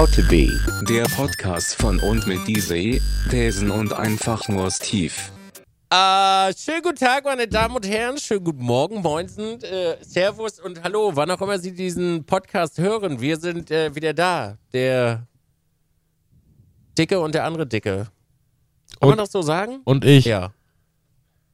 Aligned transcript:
How 0.00 0.10
to 0.12 0.22
be. 0.30 0.58
Der 0.88 1.02
Podcast 1.14 1.74
von 1.74 2.00
und 2.00 2.26
mit 2.26 2.48
Disey, 2.48 3.02
Desen 3.30 3.70
und 3.70 3.92
einfach 3.92 4.48
nur 4.48 4.70
Steve. 4.70 5.12
Äh, 5.90 6.54
schönen 6.56 6.82
guten 6.82 6.96
Tag, 6.96 7.26
meine 7.26 7.46
Damen 7.46 7.76
und 7.76 7.86
Herren. 7.86 8.16
Schönen 8.16 8.42
guten 8.44 8.62
Morgen, 8.62 9.02
Moinsen, 9.02 9.62
äh, 9.62 10.02
Servus 10.02 10.58
und 10.58 10.82
Hallo, 10.82 11.10
wann 11.16 11.30
auch 11.30 11.42
immer 11.42 11.58
Sie 11.58 11.74
diesen 11.74 12.24
Podcast 12.24 12.78
hören. 12.78 13.20
Wir 13.20 13.36
sind 13.36 13.70
äh, 13.70 13.94
wieder 13.94 14.14
da. 14.14 14.56
Der 14.72 15.26
Dicke 16.96 17.20
und 17.20 17.34
der 17.34 17.44
andere 17.44 17.66
Dicke. 17.66 18.08
Kann 19.00 19.00
man 19.02 19.10
Und- 19.10 19.18
das 19.18 19.32
so 19.32 19.42
sagen? 19.42 19.82
Und 19.84 20.06
ich. 20.06 20.24
Ja. 20.24 20.54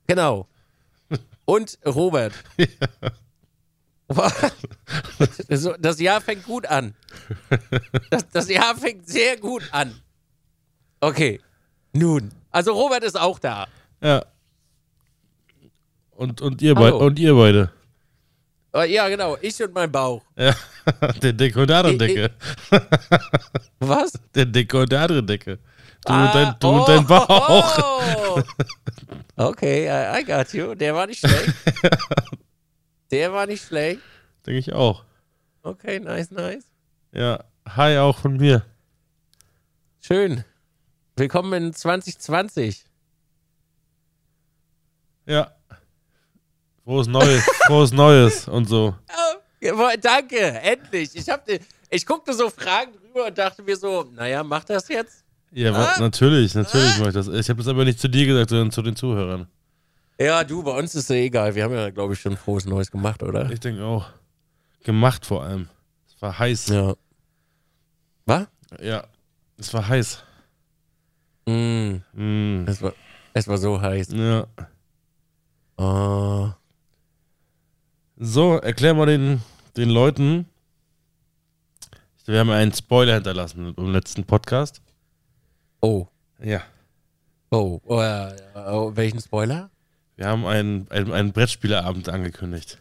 Genau. 0.06 0.46
Und 1.46 1.80
Robert. 1.84 2.32
So, 2.56 2.64
Das 5.80 5.98
Jahr 6.00 6.20
fängt 6.20 6.44
gut 6.44 6.66
an. 6.66 6.94
Das, 8.10 8.28
das 8.32 8.48
Jahr 8.48 8.76
fängt 8.76 9.08
sehr 9.08 9.36
gut 9.36 9.62
an. 9.72 10.00
Okay. 11.00 11.40
Nun. 11.92 12.30
Also 12.50 12.72
Robert 12.72 13.02
ist 13.02 13.18
auch 13.18 13.38
da. 13.38 13.66
Ja. 14.00 14.24
Und, 16.12 16.40
und, 16.40 16.62
ihr, 16.62 16.74
Hallo. 16.74 16.98
und 16.98 17.18
ihr 17.18 17.34
beide. 17.34 17.72
Oh, 18.72 18.82
Ja, 18.82 19.08
genau. 19.08 19.36
Ich 19.40 19.62
und 19.62 19.74
mein 19.74 19.90
Bauch. 19.90 20.22
Ja. 20.36 20.54
Der 21.22 21.32
Dicke 21.32 21.60
und 21.60 21.68
der 21.70 21.78
andere 21.78 21.96
Dicke. 21.98 22.30
Was? 23.80 24.12
Der 24.34 24.46
Dicke 24.46 24.78
und 24.80 24.92
der 24.92 25.00
andere 25.02 25.22
Dicke. 25.22 25.58
Du, 26.06 26.12
Ah, 26.12 26.26
und, 26.26 26.34
dein, 26.34 26.54
du 26.60 26.68
oh, 26.68 26.78
und 26.78 26.88
dein 26.88 27.06
Bauch. 27.06 28.36
oh. 28.36 28.42
Okay, 29.36 29.86
I, 29.88 30.20
I 30.20 30.24
got 30.24 30.52
you. 30.52 30.74
Der 30.74 30.94
war 30.94 31.06
nicht 31.06 31.18
schlecht. 31.20 31.52
Der 33.10 33.32
war 33.32 33.46
nicht 33.46 33.64
schlecht. 33.64 34.00
Denke 34.46 34.58
ich 34.58 34.72
auch. 34.72 35.04
Okay, 35.62 36.00
nice, 36.00 36.30
nice. 36.30 36.64
Ja. 37.12 37.44
Hi 37.68 37.98
auch 37.98 38.18
von 38.18 38.36
mir. 38.36 38.64
Schön. 40.00 40.44
Willkommen 41.16 41.52
in 41.64 41.72
2020. 41.74 42.84
Ja. 45.26 45.50
Frohes 46.84 47.06
Neues. 47.08 47.42
Frohes 47.66 47.92
Neues 47.92 48.46
und 48.48 48.68
so. 48.68 48.94
Ja, 49.60 49.96
danke, 49.96 50.38
endlich. 50.38 51.10
Ich, 51.16 51.28
hab, 51.28 51.44
ich 51.90 52.06
guckte 52.06 52.32
so 52.34 52.50
Fragen 52.50 52.92
drüber 52.92 53.26
und 53.26 53.36
dachte 53.38 53.62
mir 53.62 53.76
so, 53.76 54.04
naja, 54.12 54.44
mach 54.44 54.62
das 54.64 54.86
jetzt. 54.88 55.24
Ja, 55.50 55.72
Ah. 55.72 55.98
natürlich, 56.00 56.54
natürlich 56.54 56.98
mache 56.98 57.08
ich 57.08 57.14
das. 57.14 57.28
Ich 57.28 57.48
habe 57.48 57.58
das 57.58 57.68
aber 57.68 57.84
nicht 57.84 57.98
zu 57.98 58.08
dir 58.08 58.26
gesagt, 58.26 58.50
sondern 58.50 58.70
zu 58.70 58.82
den 58.82 58.94
Zuhörern. 58.94 59.48
Ja, 60.18 60.44
du, 60.44 60.62
bei 60.62 60.70
uns 60.78 60.94
ist 60.94 61.10
ja 61.10 61.16
egal. 61.16 61.54
Wir 61.54 61.64
haben 61.64 61.74
ja, 61.74 61.90
glaube 61.90 62.14
ich, 62.14 62.20
schon 62.20 62.36
frohes 62.36 62.64
Neues 62.64 62.90
gemacht, 62.90 63.22
oder? 63.22 63.50
Ich 63.50 63.60
denke 63.60 63.84
auch. 63.84 64.06
Gemacht 64.82 65.26
vor 65.26 65.44
allem. 65.44 65.68
Es 66.08 66.20
war 66.22 66.38
heiß. 66.38 66.68
Ja. 66.68 66.94
Was? 68.24 68.46
Ja. 68.80 69.04
Es 69.58 69.72
war 69.74 69.86
heiß. 69.86 70.22
Mm, 71.46 71.96
Mm. 72.12 72.64
es, 72.66 72.82
war, 72.82 72.92
es 73.34 73.46
war 73.46 73.58
so 73.58 73.80
heiß. 73.80 74.08
Ja. 74.12 74.46
Oh. 75.76 76.50
So, 78.16 78.56
erklär 78.58 78.94
mal 78.94 79.06
den, 79.06 79.42
den 79.76 79.90
Leuten. 79.90 80.46
Wir 82.24 82.40
haben 82.40 82.50
einen 82.50 82.72
Spoiler 82.72 83.14
hinterlassen 83.14 83.74
im 83.76 83.92
letzten 83.92 84.24
Podcast. 84.24 84.80
Oh. 85.80 86.06
Ja. 86.42 86.62
Oh. 87.50 87.80
oh, 87.84 88.28
oh 88.54 88.90
welchen 88.96 89.20
Spoiler? 89.20 89.70
Wir 90.16 90.26
haben 90.28 90.46
einen, 90.46 90.90
einen, 90.90 91.12
einen 91.12 91.32
Brettspielerabend 91.32 92.08
angekündigt. 92.08 92.78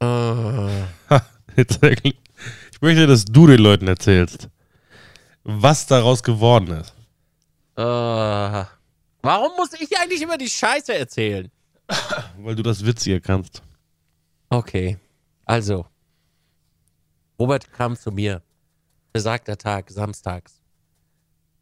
Erkl- 0.00 2.14
ich 2.72 2.80
möchte, 2.80 3.06
dass 3.06 3.24
du 3.24 3.46
den 3.46 3.60
Leuten 3.60 3.88
erzählst, 3.88 4.48
was 5.44 5.86
daraus 5.86 6.22
geworden 6.22 6.68
ist. 6.80 6.94
Oh. 7.76 8.64
Warum 9.22 9.52
muss 9.56 9.72
ich 9.80 9.96
eigentlich 9.98 10.22
immer 10.22 10.38
die 10.38 10.48
Scheiße 10.48 10.94
erzählen? 10.94 11.50
Weil 12.38 12.54
du 12.54 12.62
das 12.62 12.84
witziger 12.84 13.20
kannst. 13.20 13.62
Okay. 14.50 14.98
Also. 15.44 15.86
Robert 17.38 17.70
kam 17.72 17.96
zu 17.96 18.10
mir. 18.10 18.42
Besagter 19.12 19.56
Tag, 19.56 19.90
samstags. 19.90 20.60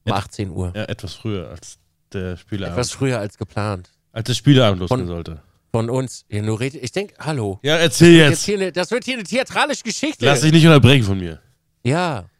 Um 0.04 0.10
Ja. 0.10 0.16
18 0.16 0.50
Uhr. 0.50 0.72
Ja, 0.74 0.84
etwas 0.84 1.14
früher 1.14 1.48
als 1.50 1.78
der 2.12 2.36
Spieleabend. 2.36 2.78
Etwas 2.78 2.92
früher 2.92 3.18
als 3.18 3.36
geplant. 3.38 3.90
Als 4.16 4.25
der 4.25 4.34
Spieleabend 4.34 4.81
losgehen 4.81 5.06
sollte. 5.06 5.43
Von 5.72 5.91
uns. 5.91 6.25
Ja, 6.31 6.41
nur 6.41 6.59
red, 6.59 6.75
ich 6.75 6.91
denke, 6.91 7.15
hallo. 7.19 7.60
Ja, 7.62 7.77
erzähl 7.77 8.16
Jetzt 8.16 8.31
jetzt. 8.31 8.44
hier 8.47 8.56
eine, 8.56 8.72
das 8.72 8.91
wird 8.91 9.04
hier 9.04 9.15
eine 9.15 9.25
theatralische 9.25 9.82
Geschichte. 9.82 10.25
Lass 10.25 10.41
dich 10.41 10.53
nicht 10.53 10.65
unterbrechen 10.65 11.04
von 11.04 11.19
mir. 11.19 11.43
Ja. 11.84 12.31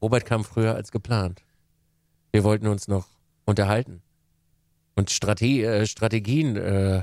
Robert 0.00 0.24
kam 0.24 0.44
früher 0.44 0.76
als 0.76 0.92
geplant. 0.92 1.42
Wir 2.30 2.44
wollten 2.44 2.68
uns 2.68 2.86
noch 2.86 3.08
unterhalten. 3.44 4.02
Und 4.94 5.10
Strate 5.10 5.64
äh, 5.64 5.86
Strategien 5.86 6.56
äh, 6.56 7.02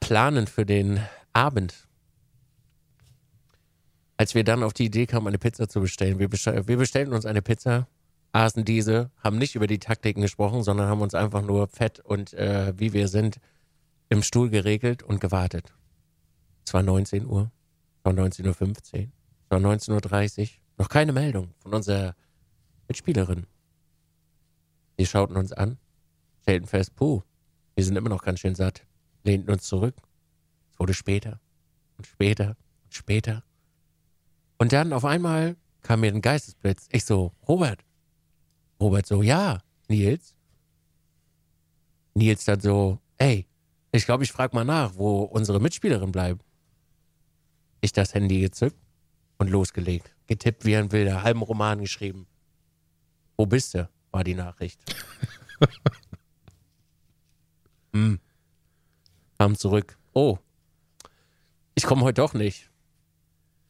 planen 0.00 0.46
für 0.46 0.64
den 0.64 1.00
Abend. 1.34 1.74
Als 4.16 4.34
wir 4.34 4.42
dann 4.42 4.62
auf 4.62 4.72
die 4.72 4.86
Idee 4.86 5.04
kamen, 5.04 5.26
eine 5.26 5.38
Pizza 5.38 5.68
zu 5.68 5.82
bestellen, 5.82 6.18
wir, 6.18 6.28
bestell 6.28 6.66
wir 6.66 6.78
bestellten 6.78 7.12
uns 7.12 7.26
eine 7.26 7.42
Pizza, 7.42 7.88
aßen 8.34 8.64
diese, 8.64 9.10
haben 9.22 9.38
nicht 9.38 9.54
über 9.54 9.68
die 9.68 9.78
Taktiken 9.78 10.20
gesprochen, 10.20 10.64
sondern 10.64 10.88
haben 10.88 11.02
uns 11.02 11.14
einfach 11.14 11.42
nur 11.42 11.68
fett 11.68 12.00
und 12.00 12.34
äh, 12.34 12.72
wie 12.76 12.92
wir 12.92 13.06
sind 13.06 13.38
im 14.08 14.22
Stuhl 14.22 14.50
geregelt 14.50 15.02
und 15.04 15.20
gewartet. 15.20 15.72
Es 16.66 16.74
war 16.74 16.82
19 16.82 17.26
Uhr, 17.26 17.52
es 17.98 18.04
war 18.04 18.12
19.15 18.12 18.46
Uhr, 18.46 19.08
es 19.44 19.50
war 19.50 19.60
19.30 19.60 20.40
Uhr, 20.40 20.48
noch 20.78 20.88
keine 20.88 21.12
Meldung 21.12 21.54
von 21.60 21.74
unserer 21.74 22.16
Mitspielerin. 22.88 23.46
Sie 24.98 25.06
schauten 25.06 25.36
uns 25.36 25.52
an, 25.52 25.78
stellten 26.42 26.66
fest, 26.66 26.96
puh, 26.96 27.22
wir 27.76 27.84
sind 27.84 27.96
immer 27.96 28.08
noch 28.08 28.24
ganz 28.24 28.40
schön 28.40 28.56
satt, 28.56 28.84
lehnten 29.22 29.50
uns 29.50 29.62
zurück. 29.62 29.94
Es 30.72 30.80
wurde 30.80 30.94
später 30.94 31.40
und 31.98 32.06
später 32.06 32.56
und 32.84 32.94
später. 32.94 33.44
Und 34.58 34.72
dann 34.72 34.92
auf 34.92 35.04
einmal 35.04 35.56
kam 35.82 36.00
mir 36.00 36.12
ein 36.12 36.20
Geistesblitz. 36.20 36.88
Ich 36.90 37.04
so, 37.04 37.32
Robert. 37.46 37.84
Robert 38.80 39.06
so, 39.06 39.22
ja, 39.22 39.60
Nils. 39.88 40.34
Nils 42.14 42.44
dann 42.44 42.60
so, 42.60 42.98
ey, 43.18 43.46
ich 43.92 44.04
glaube, 44.04 44.24
ich 44.24 44.32
frage 44.32 44.54
mal 44.56 44.64
nach, 44.64 44.96
wo 44.96 45.22
unsere 45.22 45.60
Mitspielerin 45.60 46.12
bleibt. 46.12 46.44
Ich 47.80 47.92
das 47.92 48.14
Handy 48.14 48.40
gezückt 48.40 48.78
und 49.38 49.50
losgelegt. 49.50 50.14
Getippt 50.26 50.64
wie 50.64 50.76
ein 50.76 50.90
Wilder, 50.90 51.22
halben 51.22 51.42
Roman 51.42 51.80
geschrieben. 51.80 52.26
Wo 53.36 53.46
bist 53.46 53.74
du? 53.74 53.88
war 54.14 54.22
die 54.22 54.34
Nachricht. 54.34 54.80
hm. 57.92 58.20
Kam 59.38 59.56
zurück. 59.56 59.98
Oh. 60.12 60.38
Ich 61.74 61.82
komme 61.82 62.02
heute 62.02 62.22
doch 62.22 62.32
nicht. 62.32 62.70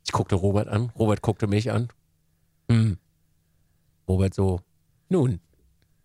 Ich 0.05 0.13
guckte 0.13 0.35
Robert 0.35 0.69
an. 0.69 0.93
Robert 0.99 1.23
guckte 1.23 1.47
mich 1.47 1.73
an. 1.73 1.89
Hm. 2.71 2.99
Robert 4.07 4.35
so. 4.35 4.61
Nun, 5.09 5.41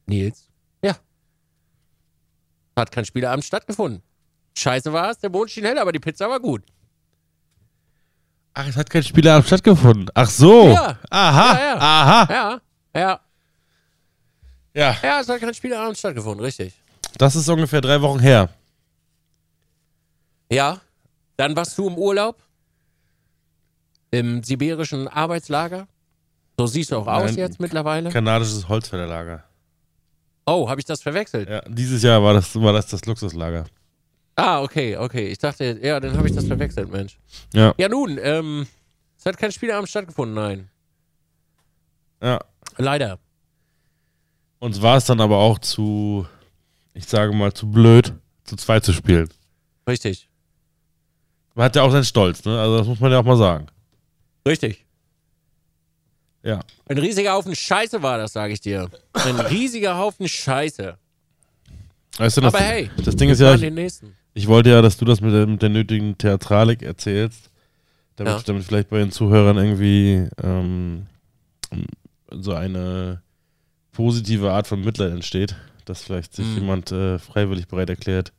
Nils. 0.05 0.49
Ja. 0.83 0.95
Hat 2.75 2.91
kein 2.91 3.05
Spieleabend 3.05 3.45
stattgefunden. 3.45 4.01
Scheiße 4.57 4.91
war 4.91 5.11
es, 5.11 5.19
der 5.19 5.29
Mond 5.29 5.49
schien 5.51 5.65
hell, 5.65 5.77
aber 5.77 5.91
die 5.91 5.99
Pizza 5.99 6.29
war 6.29 6.39
gut. 6.39 6.63
Ach, 8.53 8.67
es 8.67 8.75
hat 8.75 8.89
kein 8.89 9.03
Spieleabend 9.03 9.47
stattgefunden. 9.47 10.09
Ach 10.13 10.29
so. 10.29 10.69
Ja. 10.69 10.97
Aha. 11.09 11.53
Ja, 11.53 11.65
ja. 11.65 11.77
Aha. 11.79 12.27
Ja, 12.33 12.61
ja, 12.99 13.19
Ja. 14.73 14.97
ja, 15.01 15.19
es 15.21 15.29
hat 15.29 15.39
kein 15.39 15.53
Spieleabend 15.53 15.97
stattgefunden, 15.97 16.43
richtig. 16.43 16.73
Das 17.17 17.35
ist 17.35 17.47
ungefähr 17.49 17.81
drei 17.81 18.01
Wochen 18.01 18.19
her. 18.19 18.49
Ja, 20.51 20.81
dann 21.37 21.55
warst 21.55 21.77
du 21.77 21.87
im 21.87 21.97
Urlaub 21.97 22.41
im 24.11 24.43
sibirischen 24.43 25.07
Arbeitslager. 25.07 25.87
So 26.59 26.67
siehst 26.67 26.91
du 26.91 26.97
auch 26.97 27.07
aus 27.07 27.23
Nein, 27.23 27.37
jetzt 27.37 27.61
mittlerweile. 27.61 28.09
Kanadisches 28.09 28.67
Holzfällerlager. 28.67 29.45
Oh, 30.45 30.67
habe 30.67 30.81
ich 30.81 30.85
das 30.85 31.01
verwechselt? 31.01 31.47
Ja, 31.47 31.61
dieses 31.69 32.03
Jahr 32.03 32.21
war 32.21 32.33
das, 32.33 32.53
war 32.53 32.73
das 32.73 32.87
das 32.87 33.05
Luxuslager. 33.05 33.63
Ah, 34.35 34.61
okay, 34.61 34.97
okay. 34.97 35.27
Ich 35.29 35.37
dachte, 35.37 35.79
ja, 35.81 36.01
dann 36.01 36.17
habe 36.17 36.27
ich 36.27 36.35
das 36.35 36.45
verwechselt, 36.47 36.91
Mensch. 36.91 37.17
Ja. 37.53 37.73
Ja, 37.77 37.87
nun, 37.87 38.19
ähm, 38.21 38.67
es 39.17 39.25
hat 39.25 39.37
kein 39.37 39.53
Spieleabend 39.53 39.87
stattgefunden, 39.87 40.35
nein. 40.35 40.69
Ja. 42.21 42.41
Leider. 42.75 43.19
Uns 44.59 44.81
war 44.81 44.97
es 44.97 45.05
dann 45.05 45.21
aber 45.21 45.37
auch 45.37 45.59
zu, 45.59 46.27
ich 46.93 47.05
sage 47.05 47.31
mal, 47.31 47.53
zu 47.53 47.71
blöd, 47.71 48.11
zu 48.43 48.57
zweit 48.57 48.83
zu 48.83 48.91
spielen. 48.91 49.29
Richtig. 49.87 50.27
Man 51.55 51.63
hat 51.63 51.77
ja 51.77 51.83
auch 51.83 51.91
seinen 51.91 52.03
Stolz, 52.03 52.43
ne? 52.43 52.59
Also 52.59 52.79
das 52.79 52.87
muss 52.87 52.99
man 52.99 53.13
ja 53.13 53.19
auch 53.19 53.23
mal 53.23 53.37
sagen. 53.37 53.67
Richtig. 54.45 54.85
Ja. 56.43 56.61
Ein 56.87 56.97
riesiger 56.97 57.33
Haufen 57.33 57.55
Scheiße 57.55 58.01
war 58.01 58.17
das, 58.17 58.33
sage 58.33 58.53
ich 58.53 58.61
dir. 58.61 58.89
Ein 59.13 59.39
riesiger 59.39 59.97
Haufen 59.97 60.27
Scheiße. 60.27 60.97
Weißt 62.17 62.37
du, 62.37 62.41
das, 62.41 62.53
Aber 62.53 62.63
hey, 62.63 62.89
das 63.03 63.15
Ding 63.15 63.29
ist 63.29 63.39
ja, 63.39 63.55
ich, 63.55 64.01
ich 64.33 64.47
wollte 64.47 64.69
ja, 64.69 64.81
dass 64.81 64.97
du 64.97 65.05
das 65.05 65.21
mit 65.21 65.33
der, 65.33 65.47
mit 65.47 65.61
der 65.61 65.69
nötigen 65.69 66.17
Theatralik 66.17 66.81
erzählst, 66.81 67.49
damit, 68.15 68.33
Ja. 68.33 68.41
damit 68.45 68.63
vielleicht 68.63 68.89
bei 68.89 68.99
den 68.99 69.11
Zuhörern 69.11 69.57
irgendwie 69.57 70.27
ähm, 70.43 71.07
so 72.31 72.53
eine 72.53 73.21
positive 73.91 74.51
Art 74.51 74.67
von 74.67 74.81
Mitleid 74.81 75.11
entsteht, 75.11 75.55
dass 75.85 76.03
vielleicht 76.03 76.33
sich 76.35 76.45
Mhm. 76.45 76.55
jemand 76.55 76.91
äh, 76.91 77.19
freiwillig 77.19 77.67
bereit 77.67 77.89
erklärt, 77.89 78.31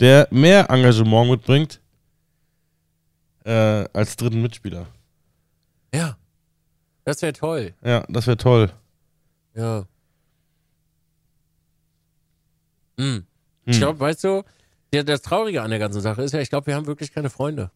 der 0.00 0.28
mehr 0.30 0.70
Engagement 0.70 1.30
mitbringt 1.30 1.80
äh, 3.44 3.86
als 3.92 4.16
dritten 4.16 4.42
Mitspieler. 4.42 4.86
Ja. 5.94 6.16
Das 7.04 7.22
wäre 7.22 7.32
toll. 7.32 7.74
Ja, 7.82 8.04
das 8.08 8.26
wäre 8.26 8.36
toll. 8.36 8.72
Ja. 9.54 9.86
Hm. 12.98 13.14
Hm. 13.16 13.24
Ich 13.66 13.78
glaube, 13.78 13.98
weißt 14.00 14.24
du, 14.24 14.42
der, 14.92 15.04
das 15.04 15.22
Traurige 15.22 15.62
an 15.62 15.70
der 15.70 15.78
ganzen 15.78 16.00
Sache 16.00 16.22
ist 16.22 16.32
ja, 16.32 16.40
ich 16.40 16.50
glaube, 16.50 16.66
wir 16.66 16.74
haben 16.74 16.86
wirklich 16.86 17.12
keine 17.12 17.30
Freunde. 17.30 17.70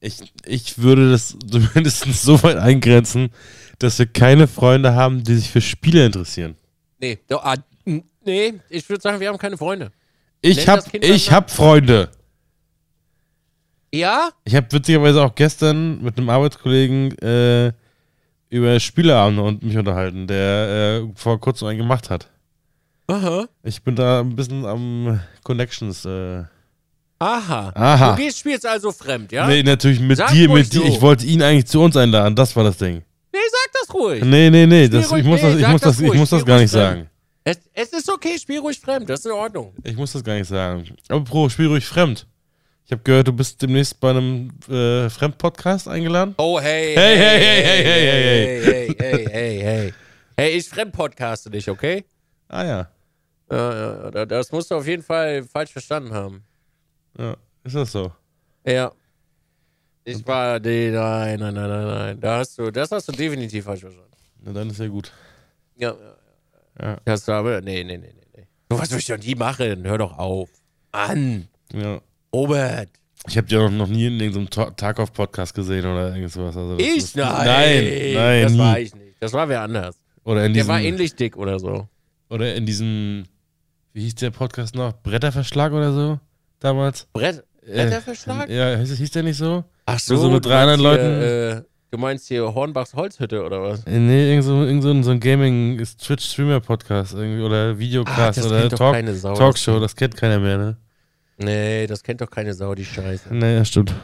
Ich, 0.00 0.32
ich 0.44 0.78
würde 0.78 1.10
das 1.10 1.36
zumindest 1.50 2.04
so 2.04 2.42
weit 2.42 2.56
eingrenzen, 2.56 3.30
dass 3.78 3.98
wir 3.98 4.06
keine 4.06 4.48
Freunde 4.48 4.94
haben, 4.94 5.24
die 5.24 5.34
sich 5.34 5.50
für 5.50 5.60
Spiele 5.60 6.06
interessieren. 6.06 6.56
Nee, 6.98 7.18
ah, 7.30 7.56
nee, 7.84 8.54
ich 8.68 8.88
würde 8.88 9.02
sagen, 9.02 9.20
wir 9.20 9.28
haben 9.28 9.38
keine 9.38 9.56
Freunde. 9.56 9.92
Ich 10.40 10.58
Nenn 10.58 10.66
hab, 10.68 10.76
das 10.80 10.90
Kind 10.90 11.04
ich 11.04 11.26
beim 11.26 11.34
hab 11.34 11.50
Freunde. 11.50 12.10
Ja? 13.92 14.30
Ich 14.44 14.54
habe 14.54 14.66
witzigerweise 14.70 15.22
auch 15.22 15.34
gestern 15.34 16.02
mit 16.02 16.18
einem 16.18 16.28
Arbeitskollegen 16.28 17.16
äh, 17.18 17.72
über 18.50 18.78
Spieleabende 18.80 19.42
und 19.42 19.62
mich 19.62 19.76
unterhalten, 19.76 20.26
der 20.26 21.02
äh, 21.04 21.08
vor 21.14 21.40
kurzem 21.40 21.68
einen 21.68 21.78
gemacht 21.78 22.10
hat. 22.10 22.28
Aha. 23.08 23.46
Ich 23.62 23.82
bin 23.82 23.94
da 23.96 24.20
ein 24.20 24.34
bisschen 24.34 24.64
am 24.66 25.20
Connections. 25.44 26.04
Äh. 26.04 26.42
Aha. 27.18 27.72
Aha. 27.74 28.10
Du 28.10 28.22
gehst, 28.22 28.38
spielst 28.40 28.66
also 28.66 28.92
fremd, 28.92 29.32
ja? 29.32 29.46
Nee, 29.46 29.62
natürlich 29.62 30.00
mit 30.00 30.18
Sag 30.18 30.32
dir, 30.32 30.48
mit 30.50 30.72
dir. 30.72 30.80
so. 30.80 30.84
Ich 30.86 31.00
wollte 31.00 31.24
ihn 31.24 31.42
eigentlich 31.42 31.66
zu 31.66 31.80
uns 31.80 31.96
einladen, 31.96 32.34
das 32.34 32.54
war 32.56 32.64
das 32.64 32.76
Ding. 32.76 33.02
Nee, 33.32 33.38
sag 33.50 33.72
das 33.80 33.94
ruhig. 33.94 34.24
Nee, 34.24 34.50
nee, 34.50 34.66
nee, 34.66 34.88
das, 34.88 35.10
ruhig- 35.10 35.20
ich 35.20 35.24
muss 35.26 35.40
nee, 35.42 35.52
das, 35.52 35.60
ich 35.60 35.68
muss 35.68 35.80
das 35.80 35.96
das, 35.98 36.06
ich 36.06 36.14
muss 36.14 36.30
das 36.30 36.44
gar 36.44 36.58
nicht 36.58 36.70
fremd. 36.70 36.84
sagen. 36.84 37.10
Es, 37.44 37.60
es 37.74 37.92
ist 37.92 38.10
okay, 38.10 38.36
spiel 38.38 38.58
ruhig 38.58 38.78
fremd, 38.80 39.08
das 39.08 39.20
ist 39.20 39.26
in 39.26 39.32
Ordnung. 39.32 39.72
Ich 39.84 39.96
muss 39.96 40.12
das 40.12 40.24
gar 40.24 40.34
nicht 40.34 40.48
sagen. 40.48 40.84
Aber 41.08 41.22
Pro, 41.22 41.48
spiel 41.48 41.68
ruhig 41.68 41.86
fremd. 41.86 42.26
Ich 42.86 42.92
habe 42.92 43.02
gehört, 43.02 43.26
du 43.26 43.32
bist 43.32 43.60
demnächst 43.60 43.98
bei 43.98 44.10
einem 44.10 44.50
äh, 44.68 45.10
Fremd-Podcast 45.10 45.88
eingeladen. 45.88 46.34
Oh, 46.38 46.60
hey. 46.60 46.94
Hey, 46.94 47.16
hey, 47.16 47.40
hey, 47.40 47.64
hey, 47.64 47.84
hey, 47.84 48.06
hey, 48.06 48.62
hey, 48.62 48.96
hey, 48.98 49.26
hey, 49.28 49.58
hey. 49.60 49.94
Hey, 50.36 50.50
ich 50.56 50.68
fremdpodcaste 50.68 51.50
dich, 51.50 51.68
okay? 51.68 52.04
Ah 52.46 52.64
ja. 52.64 52.90
Ja, 53.50 53.74
ja, 53.74 54.10
ja, 54.14 54.26
das 54.26 54.52
musst 54.52 54.70
du 54.70 54.76
auf 54.76 54.86
jeden 54.86 55.02
Fall 55.02 55.42
falsch 55.42 55.72
verstanden 55.72 56.12
haben. 56.12 56.44
ja. 57.18 57.36
Ist 57.64 57.74
das 57.74 57.90
so? 57.90 58.12
Ja. 58.64 58.92
Ich 60.04 60.24
war, 60.24 60.60
nee, 60.60 60.90
nein, 60.90 61.40
nein, 61.40 61.54
nein, 61.54 61.68
nein, 61.68 61.86
nein. 61.86 62.20
Da 62.20 62.38
hast 62.38 62.56
du, 62.56 62.70
das 62.70 62.92
hast 62.92 63.08
du 63.08 63.12
definitiv 63.12 63.64
falsch 63.64 63.80
verstanden. 63.80 64.12
Na 64.42 64.52
dann 64.52 64.70
ist 64.70 64.78
ja 64.78 64.86
gut. 64.86 65.12
Ja, 65.76 65.90
ja. 65.90 66.16
Ja. 66.80 66.98
Das 67.04 67.26
war 67.26 67.38
aber, 67.38 67.60
nee, 67.60 67.82
nee, 67.82 67.98
nee, 67.98 68.12
nee, 68.14 68.26
nee. 68.36 68.46
Du, 68.68 68.78
was 68.78 68.92
will 68.92 68.98
ich 68.98 69.06
doch 69.06 69.18
nie 69.18 69.34
machen? 69.34 69.84
Hör 69.84 69.98
doch 69.98 70.16
auf. 70.16 70.50
Mann, 70.92 71.48
Ja. 71.72 72.00
Robert. 72.34 72.88
Ich 73.28 73.36
habe 73.36 73.46
dich 73.48 73.58
auch 73.58 73.70
noch 73.70 73.88
nie 73.88 74.06
in 74.06 74.20
irgendeinem 74.20 74.50
Ta- 74.50 74.70
Tag 74.70 75.00
auf 75.00 75.12
Podcast 75.12 75.54
gesehen 75.54 75.84
oder 75.84 76.14
irgendwas. 76.14 76.56
Also 76.56 76.76
Ich? 76.78 76.96
ist- 76.98 77.16
Nein. 77.16 77.46
Nein, 77.46 78.12
nein, 78.14 78.42
Das 78.42 78.52
nie. 78.52 78.58
war 78.58 78.78
ich 78.78 78.94
nicht. 78.94 79.16
Das 79.20 79.32
war 79.32 79.48
wer 79.48 79.62
anders. 79.62 79.96
Oder 80.24 80.44
in 80.46 80.52
Der 80.54 80.62
diesem, 80.62 80.68
war 80.68 80.80
ähnlich 80.80 81.14
dick 81.14 81.36
oder 81.36 81.58
so. 81.58 81.88
oder 82.30 82.54
in 82.54 82.66
diesem, 82.66 83.24
wie 83.92 84.02
hieß 84.02 84.14
der 84.16 84.30
Podcast 84.30 84.74
noch? 84.74 84.92
Bretterverschlag 85.02 85.72
oder 85.72 85.92
so? 85.92 86.20
Damals? 86.60 87.06
Brett, 87.12 87.44
Bretterverschlag? 87.64 88.48
Äh, 88.48 88.56
ja, 88.74 88.76
hieß, 88.78 88.96
hieß 88.96 89.10
der 89.12 89.22
nicht 89.22 89.36
so? 89.38 89.64
Ach 89.86 89.98
so, 89.98 90.16
so 90.16 90.30
mit 90.30 90.44
du 90.44 90.48
drei 90.48 90.66
meinst 90.66 90.84
anderen 90.84 91.18
hier, 91.20 91.50
Äh, 91.58 91.62
du 91.90 91.98
meinst 91.98 92.28
hier 92.28 92.54
Hornbachs 92.54 92.94
Holzhütte 92.94 93.42
oder 93.44 93.62
was? 93.62 93.84
Äh, 93.84 93.98
Nee, 93.98 94.30
irgend 94.30 94.44
so, 94.44 94.62
irgend 94.64 94.82
so, 94.82 94.90
ein- 94.90 95.02
so 95.04 95.10
ein 95.12 95.20
Gaming-Twitch-Streamer-Podcast 95.20 97.14
irgendwie 97.14 97.42
oder 97.42 97.78
Videocast 97.78 98.38
Ah, 98.42 98.46
oder 98.46 98.68
Talk, 98.68 98.96
Sau. 99.14 99.34
Talkshow, 99.34 99.78
das 99.80 99.94
kennt 99.96 100.16
keiner 100.16 100.38
mehr, 100.38 100.58
ne? 100.58 100.76
Nee, 101.38 101.86
das 101.86 102.02
kennt 102.02 102.20
doch 102.20 102.30
keine 102.30 102.54
Sau, 102.54 102.74
die 102.74 102.84
Scheiße. 102.84 103.34
Nee, 103.34 103.56
ja, 103.56 103.64
stimmt. 103.64 103.94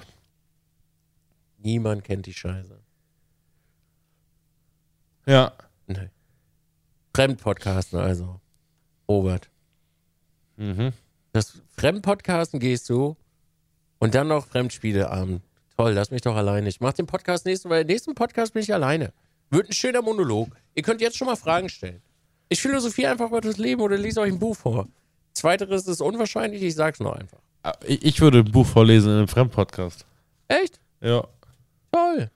Niemand 1.59 2.05
kennt 2.05 2.27
die 2.27 2.35
Scheiße. 2.35 2.79
Ja. 5.27 5.53
Nee. 5.87 6.11
Fremdpodcasten 7.15 7.99
also. 7.99 8.41
Robert. 9.09 9.51
Mhm. 10.57 10.93
Das 11.33 11.63
Fremdpodcasten 11.77 12.61
gehst 12.61 12.89
du 12.91 13.17
und 13.99 14.15
dann 14.15 14.29
noch 14.29 14.47
Fremdspieleabend. 14.47 15.43
Toll, 15.77 15.93
lass 15.93 16.11
mich 16.11 16.23
doch 16.23 16.37
alleine. 16.37 16.69
Ich 16.69 16.81
mach 16.81 16.93
den 16.93 17.07
Podcast 17.07 17.47
nächsten, 17.47 17.71
weil 17.71 17.85
nächsten 17.85 18.15
Podcast 18.15 18.53
bin 18.53 18.63
ich 18.63 18.73
alleine. 18.73 19.13
Wird 19.51 19.69
ein 19.69 19.73
schöner 19.73 20.03
Monolog. 20.03 20.49
Ihr 20.75 20.83
könnt 20.83 21.01
jetzt 21.01 21.17
schon 21.17 21.27
mal 21.27 21.37
Fragen 21.37 21.69
stellen. 21.69 22.03
Ich 22.49 22.61
philosophiere 22.61 23.13
einfach 23.13 23.29
über 23.29 23.41
das 23.41 23.59
Leben 23.59 23.81
oder 23.81 23.97
lese 23.97 24.21
euch 24.21 24.33
ein 24.33 24.39
Buch 24.39 24.57
vor. 24.57 24.89
Zweiteres 25.35 25.87
ist 25.87 26.01
unwahrscheinlich, 26.01 26.63
ich 26.63 26.75
sag's 26.75 27.01
nur 27.01 27.17
einfach. 27.17 27.39
Ah, 27.63 27.73
Ich 27.87 28.21
würde 28.21 28.39
ein 28.41 28.51
Buch 28.53 28.67
vorlesen 28.67 29.11
in 29.13 29.19
einem 29.19 29.29
Fremdpodcast. 29.29 30.05
Echt? 30.49 30.81
Ja. 31.01 31.27
Toll. 31.91 32.31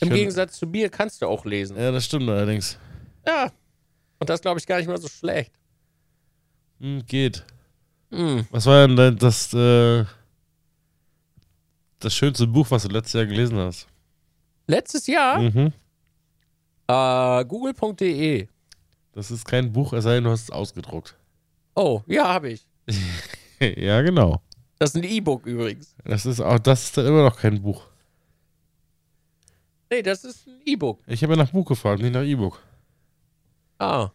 Im 0.00 0.10
Gegensatz 0.10 0.58
zu 0.58 0.66
mir 0.66 0.88
kannst 0.88 1.22
du 1.22 1.26
auch 1.26 1.44
lesen. 1.44 1.76
Ja, 1.76 1.92
das 1.92 2.04
stimmt 2.06 2.28
allerdings. 2.28 2.78
Ja. 3.26 3.52
Und 4.18 4.28
das 4.30 4.40
glaube 4.40 4.58
ich 4.58 4.66
gar 4.66 4.78
nicht 4.78 4.88
mal 4.88 4.98
so 5.00 5.08
schlecht. 5.08 5.52
Hm, 6.80 7.04
geht. 7.06 7.44
Hm. 8.10 8.46
Was 8.50 8.66
war 8.66 8.86
denn 8.86 8.96
dein- 8.96 9.16
das, 9.18 9.52
äh, 9.54 10.04
das 12.00 12.14
schönste 12.14 12.46
Buch, 12.46 12.70
was 12.70 12.82
du 12.82 12.88
letztes 12.88 13.12
Jahr 13.12 13.26
gelesen 13.26 13.58
hast? 13.58 13.86
Letztes 14.66 15.06
Jahr 15.06 15.38
Mhm. 15.40 15.72
äh, 16.88 17.44
google.de. 17.44 18.48
Das 19.12 19.30
ist 19.30 19.44
kein 19.46 19.72
Buch, 19.72 19.92
es 19.92 20.04
sei 20.04 20.14
denn, 20.14 20.24
du 20.24 20.30
hast 20.30 20.42
es 20.44 20.50
ausgedruckt. 20.50 21.16
Oh, 21.74 22.02
ja, 22.06 22.28
habe 22.28 22.50
ich. 22.50 22.66
ja, 23.60 24.00
genau. 24.02 24.42
Das 24.78 24.90
ist 24.90 24.96
ein 24.96 25.04
E-Book 25.04 25.46
übrigens. 25.46 25.94
Das 26.04 26.26
ist 26.26 26.40
auch, 26.40 26.58
das 26.58 26.84
ist 26.84 26.96
dann 26.96 27.06
immer 27.06 27.22
noch 27.22 27.36
kein 27.38 27.62
Buch. 27.62 27.86
Nee, 29.90 30.02
das 30.02 30.24
ist 30.24 30.46
ein 30.46 30.60
E-Book. 30.64 31.00
Ich 31.06 31.22
habe 31.22 31.34
ja 31.34 31.36
nach 31.42 31.50
Buch 31.50 31.66
gefragt, 31.66 32.02
nicht 32.02 32.12
nach 32.14 32.22
E-Book. 32.22 32.60
Ah. 33.78 34.10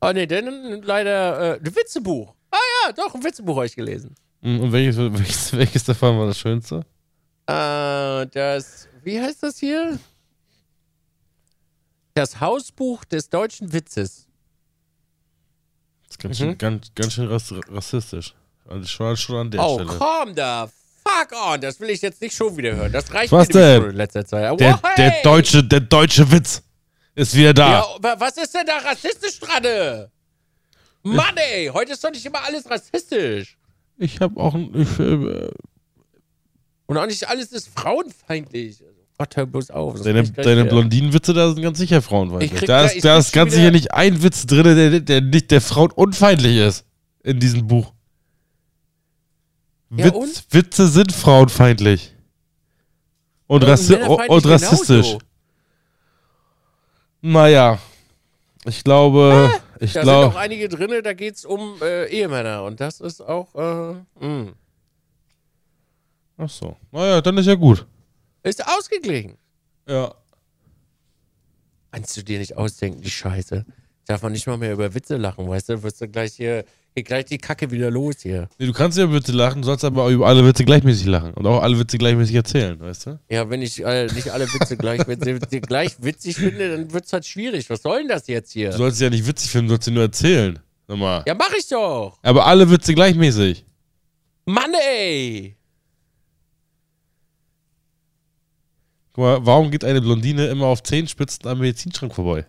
Oh 0.00 0.12
nee, 0.12 0.26
dann 0.26 0.82
leider 0.82 1.54
äh, 1.54 1.58
ein 1.58 1.76
Witzebuch. 1.76 2.34
Ah 2.50 2.56
ja, 2.86 2.92
doch, 2.92 3.14
ein 3.14 3.22
Witzebuch 3.24 3.56
habe 3.56 3.66
ich 3.66 3.76
gelesen. 3.76 4.14
Hm, 4.42 4.60
Und 4.60 4.72
welches, 4.72 4.96
welches, 4.98 5.52
welches 5.52 5.84
davon 5.84 6.18
war 6.18 6.26
das 6.26 6.38
schönste? 6.38 6.84
Äh, 7.46 8.26
das, 8.26 8.88
wie 9.02 9.20
heißt 9.20 9.42
das 9.42 9.58
hier? 9.58 9.98
Das 12.14 12.40
Hausbuch 12.40 13.04
des 13.04 13.28
deutschen 13.28 13.72
Witzes. 13.72 14.26
Ist 16.14 16.18
ganz, 16.20 16.38
Mhm. 16.38 16.44
schön, 16.44 16.58
ganz, 16.58 16.92
ganz 16.94 17.12
schön 17.14 17.26
rass, 17.26 17.52
rassistisch. 17.68 18.34
Also 18.68 18.86
schon, 18.86 19.16
schon 19.16 19.36
an 19.36 19.50
der 19.50 19.60
oh, 19.62 19.74
Stelle. 19.80 19.98
calm 19.98 20.28
the 20.34 20.72
fuck 21.04 21.32
on. 21.44 21.60
Das 21.60 21.80
will 21.80 21.90
ich 21.90 22.00
jetzt 22.02 22.20
nicht 22.20 22.36
schon 22.36 22.56
wieder 22.56 22.74
hören. 22.76 22.92
Das 22.92 23.12
reicht 23.12 23.32
Was 23.32 23.48
mir 23.48 23.54
denn? 23.54 23.80
schon 23.82 23.90
in 23.90 23.96
letzter 23.96 24.24
Zeit. 24.24 24.60
Der, 24.60 24.80
Oh, 24.82 24.88
der, 24.96 25.10
hey! 25.10 25.22
deutsche, 25.24 25.64
der 25.64 25.80
deutsche 25.80 26.30
Witz 26.30 26.62
ist 27.16 27.34
wieder 27.34 27.52
da. 27.52 27.70
Ja, 27.80 27.86
wa- 28.00 28.14
was 28.18 28.36
ist 28.36 28.54
denn 28.54 28.64
da 28.64 28.78
rassistisch 28.78 29.40
dran? 29.40 30.06
Mann, 31.02 31.36
ey, 31.36 31.66
heute 31.74 31.92
ist 31.92 32.02
doch 32.04 32.10
nicht 32.10 32.24
immer 32.24 32.42
alles 32.44 32.70
rassistisch. 32.70 33.58
Ich 33.98 34.20
habe 34.20 34.40
auch 34.40 34.54
ein. 34.54 34.70
Ich, 34.80 34.98
äh, 35.00 35.50
Und 36.86 36.96
auch 36.96 37.06
nicht 37.06 37.28
alles 37.28 37.52
ist 37.52 37.68
frauenfeindlich. 37.68 38.82
Gott, 39.16 39.36
hör 39.36 39.46
bloß 39.46 39.70
auf. 39.70 40.02
deine 40.02 40.24
deine. 40.24 40.64
Blondinenwitze, 40.64 41.32
da 41.32 41.52
sind 41.52 41.62
ganz 41.62 41.78
sicher 41.78 42.02
frauenfeindlich. 42.02 42.64
Da 42.64 42.84
ist, 42.86 43.04
da 43.04 43.18
ist 43.18 43.32
ganz 43.32 43.54
sicher 43.54 43.70
nicht 43.70 43.92
ein 43.94 44.22
Witz 44.22 44.44
drin, 44.46 44.64
der, 44.64 45.00
der 45.00 45.20
nicht 45.20 45.50
der 45.50 45.60
frauenunfeindlich 45.60 46.56
ist. 46.56 46.84
In 47.22 47.38
diesem 47.38 47.66
Buch. 47.66 47.92
Ja, 49.90 50.06
Witz, 50.06 50.14
und? 50.14 50.44
Witze 50.50 50.88
sind 50.88 51.12
frauenfeindlich. 51.12 52.12
Und, 53.46 53.62
Ja, 53.62 53.68
rassi 53.70 53.94
und 53.94 54.46
rassistisch. 54.46 55.06
genauso. 55.06 55.18
Naja. 57.20 57.78
Ich 58.66 58.82
glaube. 58.82 59.50
ich 59.78 59.92
Da 59.92 60.00
sind 60.04 60.12
auch 60.12 60.34
einige 60.36 60.68
drin, 60.68 60.90
da 61.04 61.12
geht 61.12 61.36
es 61.36 61.44
um 61.44 61.76
äh, 61.82 62.06
Ehemänner. 62.08 62.64
Und 62.64 62.80
das 62.80 63.00
ist 63.00 63.20
auch, 63.20 63.54
äh, 63.54 64.24
mh. 64.26 64.52
Ach 66.36 66.48
so. 66.48 66.76
Naja, 66.90 67.20
dann 67.20 67.38
ist 67.38 67.46
ja 67.46 67.54
gut. 67.54 67.86
Ist 68.44 68.66
ausgeglichen. 68.66 69.36
Ja. 69.88 70.14
Kannst 71.92 72.16
du 72.16 72.22
dir 72.22 72.38
nicht 72.38 72.56
ausdenken, 72.56 73.02
die 73.02 73.10
Scheiße. 73.10 73.64
Darf 74.06 74.22
man 74.22 74.32
nicht 74.32 74.46
mal 74.46 74.58
mehr 74.58 74.72
über 74.72 74.94
Witze 74.94 75.16
lachen, 75.16 75.48
weißt 75.48 75.68
du? 75.70 75.82
Wirst 75.82 76.00
du 76.00 76.08
gleich 76.08 76.34
hier, 76.34 76.64
geht 76.94 77.06
gleich 77.06 77.24
die 77.24 77.38
Kacke 77.38 77.70
wieder 77.70 77.90
los 77.90 78.16
hier. 78.20 78.48
Nee, 78.58 78.66
du 78.66 78.72
kannst 78.72 78.98
ja 78.98 79.04
über 79.04 79.14
Witze 79.14 79.32
lachen, 79.32 79.62
du 79.62 79.66
sollst 79.66 79.84
aber 79.84 80.04
auch 80.04 80.10
über 80.10 80.26
alle 80.26 80.44
Witze 80.44 80.64
gleichmäßig 80.64 81.06
lachen. 81.06 81.32
Und 81.34 81.46
auch 81.46 81.62
alle 81.62 81.78
Witze 81.78 81.96
gleichmäßig 81.96 82.34
erzählen, 82.34 82.78
weißt 82.78 83.06
du? 83.06 83.20
Ja, 83.30 83.48
wenn 83.48 83.62
ich 83.62 83.82
äh, 83.82 84.06
nicht 84.08 84.30
alle 84.30 84.46
Witze 84.52 84.76
gleich, 84.76 85.00
gleich 85.62 85.96
witzig 86.02 86.36
finde, 86.36 86.76
dann 86.76 86.92
wird 86.92 87.06
es 87.06 87.12
halt 87.14 87.24
schwierig. 87.24 87.70
Was 87.70 87.80
soll 87.82 88.00
denn 88.00 88.08
das 88.08 88.26
jetzt 88.26 88.54
Du 88.54 88.58
hier? 88.58 88.72
sollst 88.72 89.00
ja 89.00 89.08
nicht 89.08 89.26
witzig 89.26 89.50
finden, 89.50 89.68
du 89.68 89.72
sollst 89.74 89.84
sie 89.86 89.90
nur 89.92 90.02
erzählen. 90.02 90.58
Nochmal. 90.86 91.22
Ja, 91.26 91.34
mach 91.34 91.52
ich 91.58 91.66
doch. 91.68 92.18
Aber 92.22 92.44
alle 92.44 92.70
Witze 92.70 92.92
gleichmäßig. 92.94 93.64
Mann, 94.44 94.74
ey. 94.74 95.56
Guck 99.14 99.22
mal, 99.24 99.46
warum 99.46 99.70
geht 99.70 99.84
eine 99.84 100.00
Blondine 100.00 100.48
immer 100.48 100.66
auf 100.66 100.82
Zehenspitzen 100.82 101.46
am 101.48 101.60
Medizinschrank 101.60 102.12
vorbei? 102.14 102.44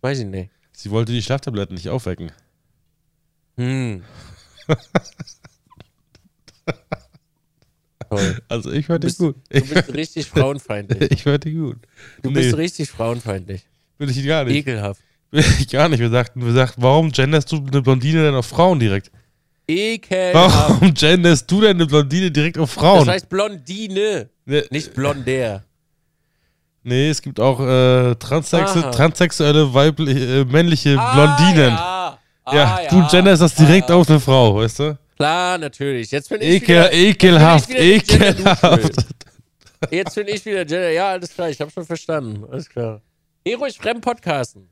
Weiß 0.00 0.18
ich 0.18 0.26
nicht. 0.26 0.50
Sie 0.72 0.90
wollte 0.90 1.12
die 1.12 1.22
Schlaftabletten 1.22 1.74
nicht 1.76 1.88
aufwecken. 1.88 2.32
Hm. 3.56 4.02
Toll. 8.08 8.42
Also 8.48 8.72
ich 8.72 8.86
die 8.88 8.98
bist, 8.98 9.18
gut. 9.18 9.36
du 9.50 9.60
bist 9.60 9.94
richtig 9.94 10.26
frauenfeindlich. 10.30 11.12
Ich 11.12 11.22
fand 11.22 11.44
die 11.44 11.52
gut. 11.54 11.78
Du 12.22 12.30
Nee. 12.30 12.40
bist 12.40 12.56
richtig 12.56 12.90
frauenfeindlich. 12.90 13.68
Bin 13.98 14.08
ich 14.08 14.26
gar 14.26 14.44
nicht. 14.44 14.56
Ekelhaft. 14.56 15.00
Bin 15.30 15.44
ich 15.60 15.68
gar 15.68 15.88
nicht. 15.88 16.00
Wir 16.00 16.10
sagten, 16.10 16.44
wir 16.44 16.52
sagten, 16.52 16.82
warum 16.82 17.12
genderst 17.12 17.52
du 17.52 17.58
eine 17.58 17.82
Blondine 17.82 18.24
denn 18.24 18.34
auf 18.34 18.46
Frauen 18.46 18.80
direkt? 18.80 19.12
Ekelhaft. 19.70 20.70
Warum 20.70 20.94
genderst 20.94 21.50
du 21.50 21.60
denn 21.60 21.76
eine 21.76 21.86
Blondine 21.86 22.30
direkt 22.30 22.58
auf 22.58 22.70
Frauen? 22.70 23.06
Das 23.06 23.14
heißt 23.14 23.28
Blondine, 23.28 24.28
nee, 24.44 24.62
nicht 24.70 24.94
Blondär. 24.94 25.64
nee, 26.82 27.10
es 27.10 27.22
gibt 27.22 27.38
auch 27.40 27.60
äh, 27.60 28.14
Transsexe, 28.16 28.80
Aha. 28.80 28.90
transsexuelle, 28.90 29.72
weibliche, 29.72 30.40
äh, 30.40 30.44
männliche 30.44 30.90
Blondinen. 30.94 31.72
Ah, 31.72 32.18
ja, 32.46 32.54
ja, 32.54 32.80
ah, 32.82 32.90
du 32.90 33.06
genderst 33.08 33.42
das 33.42 33.54
direkt 33.54 33.90
ah, 33.90 33.94
auf 33.94 34.08
eine 34.08 34.20
Frau, 34.20 34.56
weißt 34.56 34.78
du? 34.80 34.98
Klar, 35.16 35.58
natürlich. 35.58 36.10
Jetzt 36.10 36.28
bin 36.30 36.40
ich 36.40 36.48
Ekel, 36.48 36.76
wieder, 36.76 36.92
ekelhaft, 36.92 37.68
jetzt 37.68 37.78
bin 37.78 37.90
ich 37.92 38.08
wieder 38.08 38.18
der 38.18 38.30
ekelhaft. 38.30 39.06
Jetzt 39.90 40.14
bin 40.14 40.28
ich 40.28 40.44
wieder 40.44 40.64
Gender. 40.64 40.90
Ja, 40.90 41.10
alles 41.10 41.32
klar, 41.32 41.48
ich 41.48 41.60
habe 41.60 41.70
schon 41.70 41.86
verstanden. 41.86 42.44
Alles 42.50 42.68
klar. 42.68 43.00
Geh 43.44 43.54
ruhig 43.54 43.78
fremd 43.78 44.02
podcasten. 44.02 44.68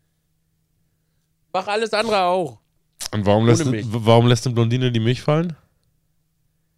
Mach 1.52 1.67
alles 1.67 1.93
andere 1.93 2.23
auch. 2.23 2.59
Und 3.11 3.27
warum 3.27 3.47
lässt, 3.47 3.65
Milch. 3.65 3.87
warum 3.88 4.27
lässt 4.27 4.47
eine 4.47 4.55
Blondine 4.55 4.93
die 4.93 5.00
Milch 5.00 5.23
fallen? 5.23 5.57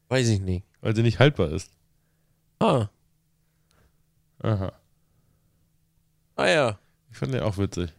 Weiß 0.09 0.29
ich 0.29 0.41
nicht. 0.41 0.65
Weil 0.81 0.95
sie 0.95 1.03
nicht 1.03 1.19
haltbar 1.19 1.51
ist. 1.51 1.71
Ah, 2.59 2.89
Aha. 4.43 4.73
ah 6.37 6.47
ja. 6.47 6.79
Ich 7.11 7.19
fand 7.19 7.35
den 7.35 7.43
auch 7.43 7.59
witzig. 7.59 7.93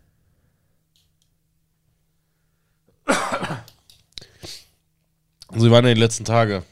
So, 5.53 5.65
wie 5.65 5.71
waren 5.71 5.83
denn 5.83 5.95
die 5.95 6.01
letzten 6.01 6.25
Tage? 6.25 6.63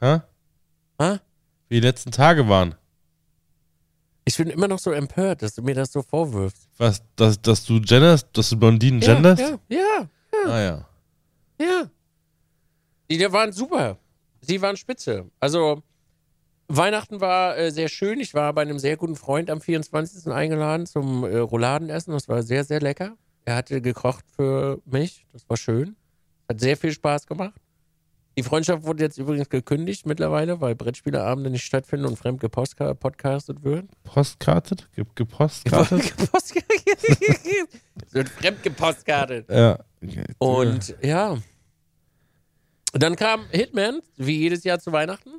Hä? 0.00 0.20
Ah? 0.98 1.18
Wie 1.68 1.80
die 1.80 1.86
letzten 1.86 2.10
Tage 2.12 2.48
waren? 2.48 2.74
Ich 4.24 4.36
bin 4.36 4.48
immer 4.48 4.68
noch 4.68 4.78
so 4.78 4.90
empört, 4.90 5.42
dass 5.42 5.54
du 5.54 5.62
mir 5.62 5.74
das 5.74 5.92
so 5.92 6.02
vorwirfst. 6.02 6.68
Was, 6.78 7.02
dass, 7.16 7.40
dass 7.40 7.64
du 7.64 7.80
genderst, 7.80 8.28
dass 8.32 8.50
du 8.50 8.56
Blondinen 8.58 9.00
genderst? 9.00 9.42
Ja, 9.42 9.58
ja, 9.68 10.08
Ah 10.46 10.60
ja. 10.60 10.88
ja. 11.60 11.90
Die, 13.10 13.18
die 13.18 13.32
waren 13.32 13.52
super. 13.52 13.98
Sie 14.40 14.60
waren 14.62 14.76
spitze. 14.76 15.30
Also, 15.40 15.82
Weihnachten 16.68 17.20
war 17.20 17.56
äh, 17.58 17.70
sehr 17.70 17.88
schön. 17.88 18.20
Ich 18.20 18.32
war 18.34 18.52
bei 18.54 18.62
einem 18.62 18.78
sehr 18.78 18.96
guten 18.96 19.16
Freund 19.16 19.50
am 19.50 19.60
24. 19.60 20.32
eingeladen 20.32 20.86
zum 20.86 21.24
äh, 21.24 21.36
Rouladenessen. 21.36 22.12
Das 22.12 22.28
war 22.28 22.42
sehr, 22.42 22.64
sehr 22.64 22.80
lecker. 22.80 23.16
Er 23.44 23.56
hatte 23.56 23.82
gekocht 23.82 24.24
für 24.34 24.80
mich. 24.86 25.26
Das 25.32 25.48
war 25.48 25.58
schön. 25.58 25.96
Hat 26.48 26.60
sehr 26.60 26.76
viel 26.78 26.92
Spaß 26.92 27.26
gemacht. 27.26 27.60
Die 28.36 28.42
Freundschaft 28.42 28.84
wurde 28.84 29.04
jetzt 29.04 29.16
übrigens 29.18 29.48
gekündigt 29.48 30.06
mittlerweile, 30.06 30.60
weil 30.60 30.74
Brettspieleabende 30.74 31.50
nicht 31.50 31.62
stattfinden 31.64 32.06
und 32.06 32.16
fremd 32.18 32.42
gepostka- 32.42 32.92
podcastet 32.94 33.62
wird. 33.62 33.86
Postkartet? 34.02 34.88
Ge 34.94 35.04
gepostkartet? 35.14 36.12
Es 38.06 38.12
wird 38.12 38.28
fremd 38.28 38.62
gepostkartet. 38.62 39.48
ja. 39.50 39.78
Und 40.38 40.94
ja. 41.02 41.30
Und 42.92 43.02
dann 43.02 43.16
kam 43.16 43.46
Hitman, 43.50 44.00
wie 44.16 44.38
jedes 44.38 44.64
Jahr 44.64 44.78
zu 44.78 44.92
Weihnachten. 44.92 45.30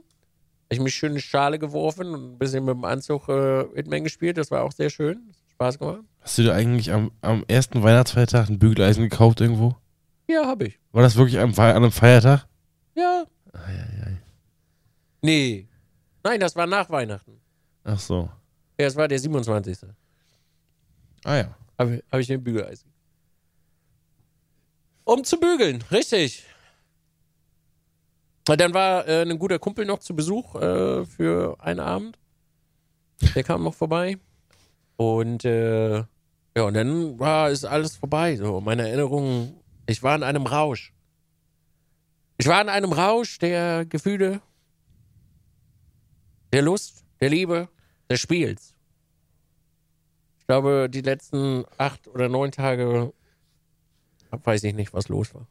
Ich 0.70 0.80
mich 0.80 0.96
schön 0.96 1.10
in 1.12 1.16
die 1.16 1.22
Schale 1.22 1.60
geworfen 1.60 2.08
und 2.14 2.34
ein 2.34 2.38
bisschen 2.38 2.66
mit 2.66 2.74
dem 2.76 2.84
Anzug 2.86 3.30
äh, 3.30 3.66
Hitman 3.76 4.04
gespielt. 4.04 4.38
Das 4.38 4.52
war 4.52 4.64
auch 4.64 4.72
sehr 4.72 4.90
schön. 4.90 5.32
Spaß 5.54 5.80
gemacht. 5.80 6.02
Hast 6.22 6.38
du 6.38 6.44
dir 6.44 6.54
eigentlich 6.54 6.92
am, 6.92 7.12
am 7.22 7.46
ersten 7.48 7.84
Weihnachtsfeiertag 7.84 8.50
ein 8.50 8.60
Bügeleisen 8.60 9.04
gekauft 9.04 9.40
irgendwo? 9.42 9.76
Ja, 10.28 10.48
hab 10.48 10.62
ich. 10.64 10.80
War 10.92 11.04
das 11.04 11.16
wirklich 11.16 11.40
an 11.40 11.54
einem 11.58 11.92
Feiertag? 11.92 12.48
Ja. 12.96 13.26
Nee. 15.22 15.68
Nein, 16.24 16.40
das 16.40 16.56
war 16.56 16.66
nach 16.66 16.90
Weihnachten. 16.90 17.40
Ach 17.84 18.00
so. 18.00 18.30
Ja, 18.80 18.88
es 18.88 18.96
war 18.96 19.08
der 19.08 19.20
27. 19.20 19.78
Ah 21.24 21.36
ja. 21.36 21.58
Habe 21.78 22.04
hab 22.12 22.20
ich 22.20 22.28
den 22.28 22.44
Bügeleisen. 22.44 22.92
Um 25.04 25.24
zu 25.24 25.40
bügeln, 25.40 25.84
richtig. 25.92 26.46
Und 28.48 28.60
Dann 28.62 28.74
war 28.74 29.08
äh, 29.08 29.22
ein 29.22 29.38
guter 29.40 29.60
Kumpel 29.60 29.86
noch 29.86 30.00
zu 30.00 30.16
Besuch 30.16 30.56
äh, 30.56 31.06
für 31.06 31.58
einen 31.60 31.80
Abend. 31.80 32.18
Der 33.36 33.44
kam 33.44 33.64
noch 33.64 33.74
vorbei. 33.74 34.18
Und 34.98 35.46
äh, 35.46 35.98
ja, 35.98 36.64
und 36.64 36.74
dann 36.74 37.20
war 37.20 37.50
ist 37.50 37.66
alles 37.66 37.96
vorbei. 37.96 38.36
So, 38.38 38.62
meine 38.62 38.88
Erinnerungen, 38.88 39.60
ich 39.86 40.02
war 40.04 40.16
in 40.16 40.24
einem 40.24 40.46
Rausch. 40.46 40.94
Ich 42.38 42.48
war 42.48 42.62
in 42.62 42.70
einem 42.70 42.92
Rausch 42.92 43.40
der 43.40 43.86
Gefühle, 43.86 44.42
der 46.52 46.62
Lust, 46.62 47.04
der 47.22 47.30
Liebe, 47.30 47.70
des 48.10 48.20
Spiels. 48.20 48.74
Ich 50.40 50.48
glaube, 50.48 50.90
die 50.90 51.02
letzten 51.02 51.66
acht 51.78 52.08
oder 52.08 52.30
neun 52.30 52.52
Tage 52.52 53.14
weiß 54.32 54.64
ich 54.64 54.74
nicht, 54.74 54.94
was 54.94 55.08
los 55.08 55.34
war. 55.34 55.48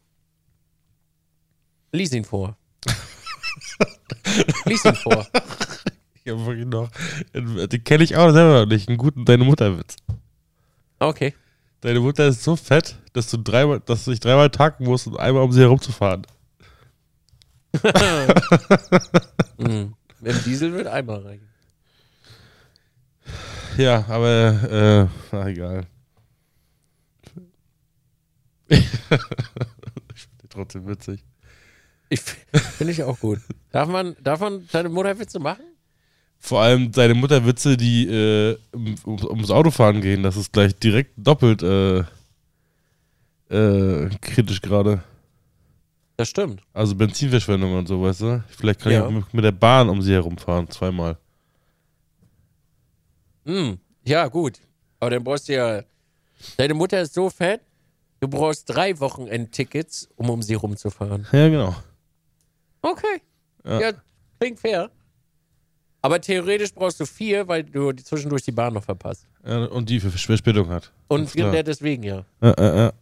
Lies 1.93 2.13
ihn 2.13 2.25
vor. 2.25 2.57
Lies 4.65 4.85
ihn 4.85 4.95
vor. 4.95 5.27
Ich 6.23 6.33
hab 6.33 6.45
wirklich 6.47 6.67
noch. 6.67 6.91
Den 7.33 7.85
kenne 7.85 8.05
ich 8.05 8.17
auch 8.17 8.31
selber 8.33 8.61
noch 8.61 8.67
nicht. 8.67 8.89
Einen 8.89 8.99
guten 8.99 9.25
Deine 9.25 9.45
Mutter-Witz. 9.45 9.97
Okay. 10.99 11.35
Deine 11.81 12.01
Mutter 12.01 12.29
ist 12.29 12.43
so 12.43 12.57
fett, 12.57 12.97
dass 13.13 13.31
du 13.31 13.37
dreimal, 13.37 13.81
dass 13.81 14.05
du 14.05 14.11
dich 14.11 14.21
dreimal 14.21 14.51
tanken 14.51 14.85
musst, 14.85 15.07
um 15.07 15.17
einmal 15.17 15.43
um 15.43 15.53
sie 15.53 15.61
herumzufahren. 15.61 16.27
Mhm. 19.59 19.95
Dem 20.21 20.45
Diesel 20.45 20.73
wird 20.73 20.87
einmal 20.87 21.21
reichen. 21.21 21.49
Ja, 23.77 24.05
aber, 24.09 25.09
äh, 25.11 25.35
na 25.35 25.49
egal. 25.49 25.87
ich 28.69 28.89
finde 29.09 30.49
trotzdem 30.49 30.87
witzig. 30.87 31.25
Ich 32.09 32.21
finde 32.21 32.93
ich 32.93 33.03
auch 33.03 33.19
gut. 33.19 33.41
Darf 33.73 33.89
man, 33.89 34.15
darf 34.23 34.41
man 34.41 34.69
deine 34.71 34.89
Mutter 34.89 35.19
Witze 35.19 35.39
machen? 35.41 35.65
Vor 36.39 36.61
allem 36.61 36.93
deine 36.93 37.15
Mutter-Witze, 37.15 37.77
die 37.79 38.07
äh, 38.07 38.59
um, 38.73 38.95
ums- 39.07 39.25
ums 39.25 39.51
Autofahren 39.51 40.03
gehen, 40.03 40.23
das 40.23 40.37
ist 40.37 40.53
gleich 40.53 40.77
direkt 40.77 41.13
doppelt 41.17 41.63
äh, 41.63 42.01
äh, 43.49 44.11
kritisch 44.21 44.61
gerade. 44.61 45.03
Das 46.17 46.29
stimmt. 46.29 46.63
Also 46.73 46.95
Benzinverschwendung 46.95 47.77
und 47.77 47.89
so, 47.89 48.01
weißt 48.03 48.21
du? 48.21 48.45
Vielleicht 48.49 48.81
kann 48.81 48.93
Ja. 48.93 49.07
ich 49.07 49.13
mit- 49.13 49.35
mit 49.35 49.45
der 49.45 49.53
Bahn 49.53 49.89
um 49.89 50.01
sie 50.01 50.13
herumfahren, 50.13 50.71
zweimal. 50.71 51.17
Hm. 53.47 53.79
Ja, 54.05 54.29
gut. 54.29 54.61
Aber 55.01 55.11
dann 55.11 55.25
brauchst 55.25 55.49
du 55.49 55.55
ja. 55.55 55.83
Deine 56.57 56.75
Mutter 56.75 57.01
ist 57.01 57.15
so 57.15 57.31
fett, 57.31 57.61
du 58.21 58.29
brauchst 58.29 58.69
drei 58.69 58.99
Wochenendtickets, 59.01 60.09
um 60.17 60.31
um 60.31 60.43
sie 60.43 60.55
rumzufahren. 60.55 61.27
Ja, 61.33 61.49
genau. 61.49 61.75
Okay. 62.83 63.21
Ja. 63.65 63.81
Ja, 63.81 63.93
klingt 64.39 64.61
fair. 64.61 64.91
Aber 66.03 66.21
theoretisch 66.21 66.75
brauchst 66.75 67.01
du 67.01 67.07
vier, 67.07 67.49
weil 67.49 67.65
du 67.65 67.93
zwischendurch 67.93 68.43
die 68.43 68.53
Bahn 68.53 68.75
noch 68.75 68.85
verpasst. 68.85 69.27
Ja, 69.47 69.65
und 69.65 69.89
die 69.89 70.01
für 70.01 70.11
Verspätung 70.11 70.69
hat. 70.69 70.93
Und 71.09 71.35
der 71.35 71.63
deswegen 71.63 72.03
ja. 72.03 72.25
Ja, 72.43 72.55
ja, 72.59 72.77
ja. 72.77 72.93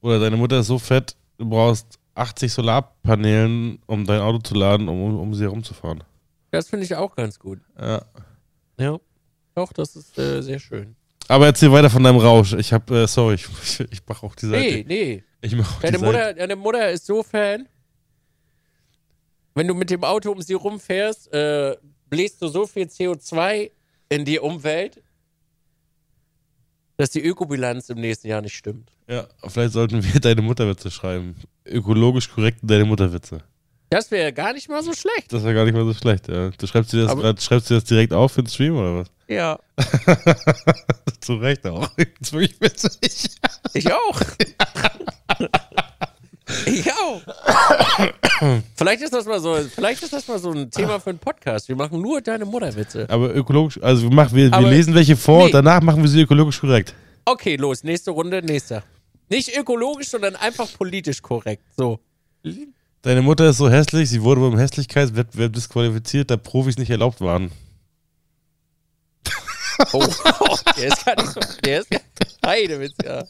Oder 0.00 0.20
deine 0.20 0.36
Mutter 0.36 0.60
ist 0.60 0.66
so 0.68 0.78
fett, 0.78 1.16
du 1.38 1.48
brauchst 1.48 1.98
80 2.14 2.52
Solarpanelen, 2.52 3.78
um 3.86 4.04
dein 4.06 4.20
Auto 4.20 4.38
zu 4.38 4.54
laden, 4.54 4.88
um, 4.88 5.18
um, 5.18 5.34
sie 5.34 5.44
herumzufahren. 5.44 6.04
Das 6.50 6.68
finde 6.68 6.84
ich 6.84 6.94
auch 6.94 7.14
ganz 7.16 7.38
gut. 7.38 7.60
Ja. 7.78 8.02
Ja. 8.78 8.98
Doch, 9.54 9.72
das 9.72 9.96
ist 9.96 10.18
äh, 10.18 10.42
sehr 10.42 10.58
schön. 10.58 10.96
Aber 11.28 11.46
erzähl 11.46 11.72
weiter 11.72 11.88
von 11.88 12.02
deinem 12.02 12.18
Rausch. 12.18 12.52
Ich 12.54 12.72
hab, 12.72 12.90
äh, 12.90 13.06
sorry, 13.06 13.34
ich, 13.36 13.46
ich, 13.62 13.80
ich 13.92 14.00
mach 14.06 14.22
auch 14.22 14.34
die 14.34 14.46
Seite. 14.46 14.60
Nee, 14.60 14.84
nee. 14.86 15.24
Ich 15.40 15.56
mach 15.56 15.76
auch 15.76 15.80
Deine 15.80 15.98
die 15.98 16.04
Mutter, 16.04 16.24
Seite. 16.24 16.38
deine 16.38 16.56
Mutter 16.56 16.90
ist 16.90 17.06
so 17.06 17.22
Fan. 17.22 17.68
Wenn 19.54 19.68
du 19.68 19.74
mit 19.74 19.90
dem 19.90 20.04
Auto 20.04 20.30
um 20.30 20.40
sie 20.40 20.54
rumfährst, 20.54 21.32
äh, 21.32 21.76
bläst 22.08 22.40
du 22.40 22.48
so 22.48 22.66
viel 22.66 22.86
CO2 22.86 23.70
in 24.08 24.24
die 24.24 24.38
Umwelt, 24.38 25.02
dass 26.96 27.10
die 27.10 27.22
Ökobilanz 27.22 27.88
im 27.88 28.00
nächsten 28.00 28.28
Jahr 28.28 28.40
nicht 28.40 28.56
stimmt. 28.56 28.92
Ja, 29.12 29.26
vielleicht 29.46 29.74
sollten 29.74 30.02
wir 30.02 30.20
deine 30.20 30.40
Mutterwitze 30.40 30.90
schreiben. 30.90 31.36
Ökologisch 31.66 32.30
korrekt 32.30 32.60
deine 32.62 32.86
Mutterwitze. 32.86 33.40
Das 33.90 34.10
wäre 34.10 34.24
ja 34.24 34.30
gar 34.30 34.54
nicht 34.54 34.70
mal 34.70 34.82
so 34.82 34.94
schlecht. 34.94 35.30
Das 35.30 35.44
wäre 35.44 35.52
gar 35.52 35.66
nicht 35.66 35.74
mal 35.74 35.84
so 35.84 35.92
schlecht, 35.92 36.26
ja. 36.28 36.48
Du 36.48 36.66
schreibst 36.66 36.94
dir 36.94 37.04
das, 37.04 37.14
grad, 37.14 37.42
schreibst 37.42 37.68
dir 37.68 37.74
das 37.74 37.84
direkt 37.84 38.14
auf 38.14 38.32
für 38.32 38.42
den 38.42 38.48
Stream 38.48 38.74
oder 38.74 38.96
was? 38.96 39.08
Ja. 39.28 39.58
Zu 41.20 41.34
Recht 41.34 41.66
auch. 41.66 41.90
Das 41.96 42.06
ist 42.20 42.32
wirklich 42.32 42.58
witzig. 42.60 43.30
Ich 43.74 43.92
auch. 43.92 44.20
ich 46.64 46.90
auch. 46.90 47.20
vielleicht 48.76 49.02
ist 49.02 49.12
das 49.12 49.26
mal 49.26 49.40
so, 49.40 49.56
vielleicht 49.56 50.02
ist 50.02 50.12
das 50.14 50.26
mal 50.26 50.38
so 50.38 50.52
ein 50.52 50.70
Thema 50.70 50.98
für 50.98 51.10
einen 51.10 51.18
Podcast. 51.18 51.68
Wir 51.68 51.76
machen 51.76 52.00
nur 52.00 52.22
deine 52.22 52.46
Mutterwitze. 52.46 53.06
Aber 53.10 53.34
ökologisch, 53.34 53.78
also 53.82 54.04
wir, 54.04 54.10
machen, 54.10 54.34
wir, 54.34 54.50
wir 54.50 54.70
lesen 54.70 54.94
welche 54.94 55.16
vor 55.16 55.40
nee. 55.40 55.44
und 55.46 55.54
danach 55.54 55.82
machen 55.82 56.00
wir 56.00 56.08
sie 56.08 56.22
ökologisch 56.22 56.58
korrekt. 56.58 56.94
Okay, 57.26 57.56
los, 57.56 57.84
nächste 57.84 58.10
Runde, 58.10 58.40
nächster. 58.42 58.82
Nicht 59.32 59.56
ökologisch, 59.56 60.08
sondern 60.08 60.36
einfach 60.36 60.70
politisch 60.74 61.22
korrekt. 61.22 61.64
So. 61.74 62.00
Deine 63.00 63.22
Mutter 63.22 63.48
ist 63.48 63.56
so 63.56 63.70
hässlich, 63.70 64.10
sie 64.10 64.22
wurde 64.22 64.42
beim 64.42 64.58
Hässlichkeitswettbewerb 64.58 65.54
disqualifiziert, 65.54 66.30
da 66.30 66.36
Profis 66.36 66.76
nicht 66.76 66.90
erlaubt 66.90 67.22
waren. 67.22 67.50
Oh, 69.92 70.04
der 70.76 70.86
ist 70.86 71.04
gar 71.06 71.16
nicht 71.16 71.32
so. 71.32 71.40
Der 71.64 71.80
ist 71.80 71.88
Heidewitz, 72.44 72.94
ja. 73.02 73.24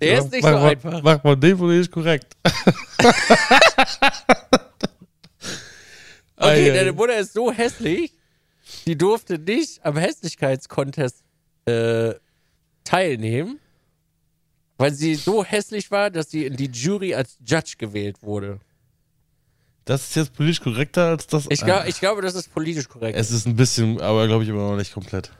Der 0.00 0.18
ist 0.20 0.32
nicht 0.32 0.42
mach 0.42 0.52
so 0.52 0.58
mal, 0.58 0.70
einfach. 0.70 1.02
Mach 1.02 1.22
mal 1.22 1.36
den 1.36 1.58
politisch 1.58 1.90
korrekt. 1.90 2.34
Okay, 6.34 6.70
Ei, 6.70 6.70
ei. 6.70 6.74
deine 6.74 6.92
Mutter 6.92 7.16
ist 7.18 7.34
so 7.34 7.52
hässlich, 7.52 8.12
die 8.86 8.98
durfte 8.98 9.38
nicht 9.38 9.84
am 9.84 9.96
Hässlichkeitscontest 9.96 11.22
äh, 11.66 12.14
teilnehmen, 12.82 13.60
weil 14.78 14.92
sie 14.92 15.14
so 15.14 15.44
hässlich 15.44 15.90
war, 15.90 16.10
dass 16.10 16.30
sie 16.30 16.46
in 16.46 16.56
die 16.56 16.70
Jury 16.70 17.14
als 17.14 17.38
Judge 17.44 17.74
gewählt 17.78 18.22
wurde. 18.22 18.60
Das 19.84 20.02
ist 20.02 20.16
jetzt 20.16 20.34
politisch 20.34 20.60
korrekter 20.60 21.08
als 21.08 21.26
das. 21.26 21.46
Ich, 21.50 21.60
glaub, 21.60 21.86
ich 21.86 21.98
glaube, 21.98 22.22
das 22.22 22.34
ist 22.34 22.52
politisch 22.52 22.88
korrekt. 22.88 23.18
es 23.18 23.30
ist 23.30 23.46
ein 23.46 23.56
bisschen, 23.56 24.00
aber 24.00 24.26
glaube 24.26 24.44
ich 24.44 24.50
immer 24.50 24.70
noch 24.70 24.76
nicht 24.76 24.92
komplett. 24.92 25.32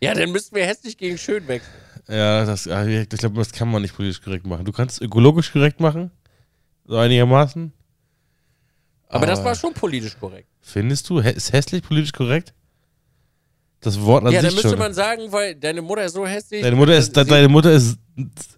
ja, 0.00 0.14
dann 0.14 0.30
müssten 0.30 0.54
wir 0.54 0.64
hässlich 0.64 0.96
gegen 0.96 1.18
schön 1.18 1.46
wechseln. 1.48 1.72
Ja, 2.08 2.44
das, 2.44 2.68
ah, 2.68 2.86
ich 2.86 3.08
glaube, 3.08 3.36
das 3.36 3.52
kann 3.52 3.68
man 3.68 3.82
nicht 3.82 3.96
politisch 3.96 4.22
korrekt 4.22 4.46
machen. 4.46 4.64
Du 4.64 4.70
kannst 4.70 4.96
es 4.96 5.00
ökologisch 5.00 5.52
korrekt 5.52 5.80
machen, 5.80 6.12
so 6.84 6.96
einigermaßen. 6.96 7.72
Aber 9.08 9.26
das 9.26 9.42
war 9.42 9.54
schon 9.54 9.72
politisch 9.72 10.18
korrekt. 10.18 10.48
Findest 10.60 11.08
du, 11.08 11.18
ist 11.18 11.52
hässlich 11.52 11.82
politisch 11.82 12.12
korrekt? 12.12 12.54
Das 13.80 14.00
Wort 14.00 14.24
an 14.24 14.32
ja, 14.32 14.40
dann 14.40 14.50
sich 14.50 14.56
müsste 14.56 14.70
schon. 14.70 14.78
man 14.78 14.94
sagen, 14.94 15.30
weil 15.30 15.54
deine 15.54 15.82
Mutter 15.82 16.04
ist 16.04 16.14
so 16.14 16.26
hässlich. 16.26 16.62
Deine 16.62 16.76
Mutter 16.76 16.96
ist, 16.96 17.16
deine 17.16 17.48
Mutter 17.48 17.72
ist, 17.72 17.98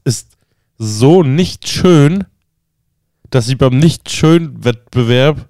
ist 0.05 0.37
so 0.79 1.23
nicht 1.23 1.69
schön, 1.69 2.25
dass 3.31 3.47
sie 3.47 3.57
beim 3.57 3.79
Nicht-Schön-Wettbewerb 3.79 5.49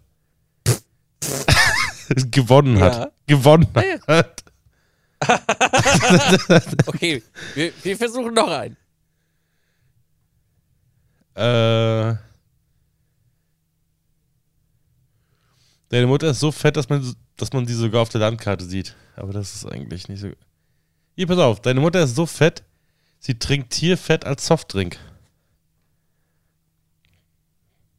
gewonnen 2.31 2.81
hat. 2.81 2.95
Ja. 2.95 3.11
Gewonnen 3.27 3.69
hat. 4.07 4.45
Okay, 6.87 7.23
wir, 7.55 7.73
wir 7.83 7.97
versuchen 7.97 8.35
noch 8.35 8.49
einen. 8.49 8.77
Äh, 11.35 12.17
deine 15.89 16.07
Mutter 16.07 16.31
ist 16.31 16.41
so 16.41 16.53
fett, 16.53 16.77
dass 16.77 16.89
man, 16.89 17.15
dass 17.37 17.53
man 17.53 17.67
sie 17.67 17.75
sogar 17.75 18.03
auf 18.03 18.09
der 18.09 18.21
Landkarte 18.21 18.65
sieht. 18.65 18.95
Aber 19.17 19.33
das 19.33 19.55
ist 19.55 19.67
eigentlich 19.67 20.09
nicht 20.09 20.21
so. 20.21 20.31
Hier, 21.17 21.27
pass 21.27 21.39
auf. 21.39 21.61
Deine 21.61 21.81
Mutter 21.81 22.03
ist 22.03 22.15
so 22.15 22.27
fett, 22.27 22.63
sie 23.19 23.39
trinkt 23.39 23.71
Tierfett 23.71 24.25
als 24.25 24.47
Softdrink. 24.47 24.99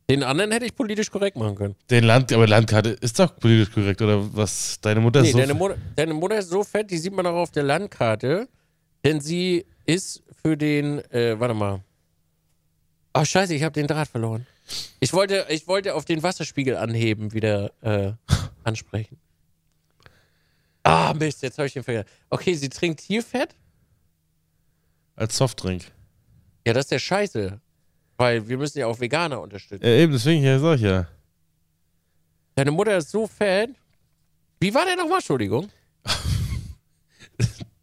Den 0.09 0.23
anderen 0.23 0.51
hätte 0.51 0.65
ich 0.65 0.75
politisch 0.75 1.11
korrekt 1.11 1.37
machen 1.37 1.55
können. 1.55 1.75
Den 1.91 2.03
Land, 2.03 2.33
aber 2.33 2.47
Landkarte 2.47 2.89
ist 2.89 3.19
doch 3.19 3.35
politisch 3.35 3.71
korrekt, 3.71 4.01
oder 4.01 4.35
was? 4.35 4.79
Deine 4.81 5.01
Mutter 5.01 5.21
Nee, 5.21 5.27
ist 5.27 5.33
so 5.33 5.37
deine, 5.37 5.53
Mutter, 5.53 5.77
deine 5.95 6.13
Mutter 6.15 6.39
ist 6.39 6.49
so 6.49 6.63
fett, 6.63 6.89
die 6.89 6.97
sieht 6.97 7.13
man 7.13 7.27
auch 7.27 7.35
auf 7.35 7.51
der 7.51 7.61
Landkarte, 7.61 8.47
denn 9.03 9.21
sie 9.21 9.65
ist 9.85 10.23
für 10.41 10.57
den, 10.57 10.99
äh, 11.11 11.39
warte 11.39 11.53
mal. 11.53 11.81
Ach 13.13 13.25
scheiße, 13.25 13.53
ich 13.53 13.61
habe 13.61 13.73
den 13.73 13.85
Draht 13.85 14.07
verloren. 14.07 14.47
Ich 14.99 15.13
wollte, 15.13 15.45
ich 15.49 15.67
wollte 15.67 15.93
auf 15.93 16.05
den 16.05 16.23
Wasserspiegel 16.23 16.75
anheben 16.77 17.33
wieder 17.33 17.71
äh, 17.81 18.13
ansprechen. 18.63 19.17
Ah, 20.81 21.13
Mist, 21.13 21.43
jetzt 21.43 21.59
habe 21.59 21.67
ich 21.67 21.73
den 21.73 21.83
vergessen. 21.83 22.07
Okay, 22.31 22.55
sie 22.55 22.69
trinkt 22.69 23.01
Tierfett? 23.01 23.53
Als 25.19 25.37
Softdrink. 25.37 25.91
Ja, 26.65 26.73
das 26.73 26.85
ist 26.85 26.91
der 26.91 26.99
Scheiße. 26.99 27.59
Weil 28.17 28.47
wir 28.49 28.57
müssen 28.57 28.79
ja 28.79 28.87
auch 28.87 28.99
Veganer 28.99 29.39
unterstützen. 29.41 29.85
Ja, 29.85 29.91
eben, 29.91 30.11
deswegen, 30.11 30.43
ja, 30.43 30.59
sag 30.59 30.75
ich 30.75 30.81
ja. 30.81 31.07
Deine 32.55 32.71
Mutter 32.71 32.97
ist 32.97 33.09
so 33.11 33.25
fett. 33.27 33.69
Wie 34.59 34.73
war 34.73 34.83
der 34.85 34.97
nochmal, 34.97 35.19
Entschuldigung? 35.19 35.69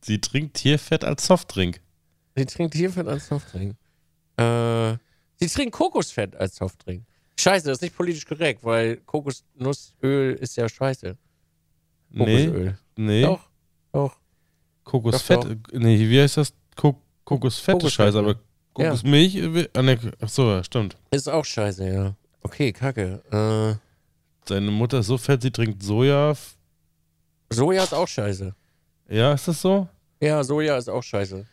Sie 0.03 0.21
trinkt 0.21 0.59
Tierfett 0.59 1.05
als 1.05 1.27
Softdrink. 1.27 1.81
Sie 2.37 2.45
trinkt 2.45 2.75
Tierfett 2.75 3.09
als 3.09 3.27
Softdrink. 3.29 3.77
Äh, 4.37 4.97
sie 5.37 5.49
trinkt 5.49 5.73
Kokosfett 5.73 6.37
als 6.37 6.57
Softdrink. 6.57 7.05
Scheiße, 7.41 7.67
das 7.67 7.79
ist 7.79 7.83
nicht 7.83 7.97
politisch 7.97 8.27
korrekt, 8.27 8.63
weil 8.63 8.99
Kokosnussöl 8.99 10.35
ist 10.35 10.57
ja 10.57 10.69
scheiße. 10.69 11.17
Nee, 12.11 12.47
Kokosöl. 12.47 12.79
nee. 12.97 13.23
Doch, 13.23 13.49
doch. 13.93 14.17
Kokosfett. 14.85 15.45
Doch, 15.45 15.57
Nee, 15.73 15.99
wie 15.99 16.21
heißt 16.21 16.37
das? 16.37 16.53
Ko 16.77 17.01
Kokosfett 17.27 17.83
ist 17.83 17.93
scheiße, 17.93 18.17
ja. 18.17 18.23
aber 18.23 18.37
Kokosmilch. 18.73 19.69
ah, 19.75 19.83
ne, 19.83 19.99
Ach 20.21 20.29
so, 20.29 20.49
ja, 20.51 20.65
stimmt. 20.65 20.97
Ist 21.11 21.29
auch 21.29 21.45
scheiße, 21.45 21.87
ja. 21.93 22.15
Okay, 22.43 22.73
kacke. 22.73 23.21
Äh, 23.31 23.75
Deine 24.49 24.71
Mutter 24.71 25.01
ist 25.01 25.09
so 25.09 25.19
fett, 25.19 25.43
sie 25.43 25.51
trinkt 25.51 25.83
Soja. 25.83 26.33
Soja 27.51 27.83
ist 27.83 27.93
auch 27.93 28.07
scheiße. 28.07 28.55
Ja, 29.09 29.33
ist 29.35 29.49
das 29.49 29.61
so? 29.61 29.89
Ja, 30.21 30.43
Soja 30.45 30.77
ist 30.79 30.89
auch 30.89 31.03
scheiße. 31.03 31.45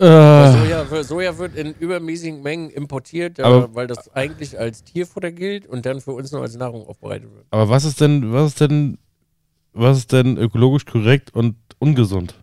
Äh, 0.00 0.04
Soja, 0.06 0.88
wird- 0.90 1.06
Soja 1.06 1.36
wird 1.38 1.56
in 1.56 1.74
übermäßigen 1.74 2.40
Mengen 2.40 2.70
importiert, 2.70 3.40
äh, 3.40 3.42
Aber- 3.42 3.74
weil 3.74 3.88
das 3.88 4.14
eigentlich 4.14 4.56
als 4.56 4.84
Tierfutter 4.84 5.32
gilt 5.32 5.66
und 5.66 5.84
dann 5.86 6.00
für 6.00 6.12
uns 6.12 6.30
nur 6.30 6.42
als 6.42 6.54
Nahrung 6.56 6.86
aufbereitet 6.86 7.34
wird. 7.34 7.46
aber 7.50 7.68
was 7.68 7.84
ist 7.84 8.00
denn, 8.00 8.32
was 8.32 8.52
ist 8.52 8.60
denn, 8.60 8.98
was 9.72 9.98
ist 9.98 10.12
denn 10.12 10.36
ökologisch 10.38 10.84
korrekt 10.86 11.34
und 11.34 11.56
ungesund? 11.80 12.34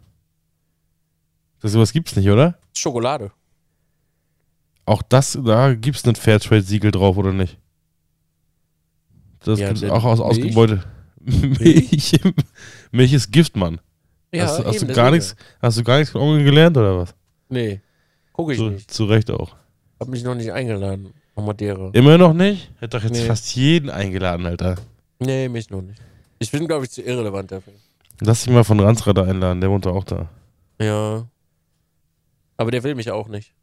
Das 1.65 1.71
sowas 1.71 1.91
gibt's 1.93 2.15
nicht, 2.15 2.29
oder? 2.29 2.59
Schokolade. 2.77 3.31
Auch 4.85 5.01
das, 5.01 5.35
da 5.43 5.73
gibt's 5.73 6.05
ein 6.05 6.13
Fairtrade-Siegel 6.15 6.91
drauf, 6.91 7.17
oder 7.17 7.33
nicht? 7.33 7.57
Das 9.43 9.57
Ja, 9.59 9.69
gibt's 9.69 9.83
auch 9.83 10.03
aus 10.03 10.19
Milch? 10.19 10.29
ausgebeutet. 10.29 10.87
Milch. 11.19 12.19
Milch 12.91 13.13
ist 13.13 13.31
Gift, 13.31 13.55
Mann. 13.55 13.81
Ja, 14.31 14.43
hast 14.43 14.59
du, 14.59 14.65
hast 14.65 14.75
eben, 14.75 14.87
du 14.89 14.93
gar 14.93 15.09
nichts, 15.09 15.35
hast 15.59 15.79
du 15.79 15.83
gar 15.83 15.97
nichts 15.97 16.11
von 16.11 16.21
Onkel 16.21 16.43
gelernt, 16.43 16.77
oder 16.77 16.99
was? 16.99 17.15
Nee, 17.49 17.81
gucke 18.31 18.53
ich 18.53 18.59
Zu, 18.59 18.69
nicht. 18.69 18.91
zu 18.91 19.05
Recht 19.05 19.31
auch. 19.31 19.55
Hab 19.99 20.07
mich 20.09 20.23
noch 20.23 20.35
nicht 20.35 20.51
eingeladen. 20.51 21.15
Madeira. 21.35 21.89
Immer 21.93 22.19
noch 22.19 22.33
nicht? 22.33 22.71
Hätte 22.79 22.97
doch 22.97 23.03
jetzt 23.03 23.13
Nee. 23.21 23.25
fast 23.25 23.55
jeden 23.55 23.89
eingeladen, 23.89 24.45
Alter. 24.45 24.75
Nee, 25.17 25.49
mich 25.49 25.71
noch 25.71 25.81
nicht. 25.81 25.99
Ich 26.37 26.51
bin, 26.51 26.67
glaube 26.67 26.85
ich, 26.85 26.91
zu 26.91 27.01
irrelevant 27.01 27.51
dafür. 27.51 27.73
Lass 28.21 28.43
dich 28.43 28.53
mal 28.53 28.63
von 28.63 28.79
Ransrader 28.79 29.23
einladen, 29.23 29.61
der 29.61 29.71
wohnt 29.71 29.87
doch 29.87 29.95
auch 29.95 30.03
da. 30.03 30.29
Ja. 30.79 31.25
Aber 32.57 32.71
der 32.71 32.83
will 32.83 32.95
mich 32.95 33.11
auch 33.11 33.27
nicht. 33.27 33.53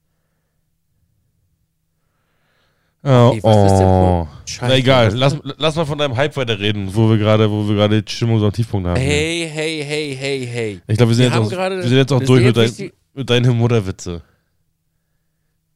Oh, 3.04 3.30
denn 3.32 3.40
oh. 3.42 4.28
Scheiße. 4.46 4.68
Na 4.68 4.76
egal, 4.76 5.12
lass, 5.14 5.36
lass 5.42 5.74
mal 5.74 5.84
von 5.84 5.98
deinem 5.98 6.16
Hype 6.16 6.36
weiterreden, 6.36 6.94
wo 6.94 7.10
wir 7.10 7.18
gerade, 7.18 7.50
wo 7.50 7.66
wir 7.66 7.74
gerade 7.74 8.00
die 8.00 8.12
Stimmung 8.12 8.38
so 8.38 8.46
am 8.46 8.52
Tiefpunkt 8.52 8.86
haben. 8.86 9.00
Hey, 9.00 9.50
hey, 9.52 9.82
hey, 9.84 10.14
hey, 10.14 10.46
hey. 10.46 10.80
Ich 10.86 10.96
glaube, 10.96 11.10
wir 11.10 11.16
sind 11.16 11.32
Wir 11.32 11.40
jetzt 11.40 11.52
auch, 11.52 11.70
wir 11.70 11.82
sind 11.82 11.96
jetzt 11.96 12.12
auch 12.12 12.22
durch 12.22 12.44
mit, 12.44 12.56
dein, 12.56 12.92
mit 13.14 13.28
deinen 13.28 13.56
Mutterwitze. 13.56 14.22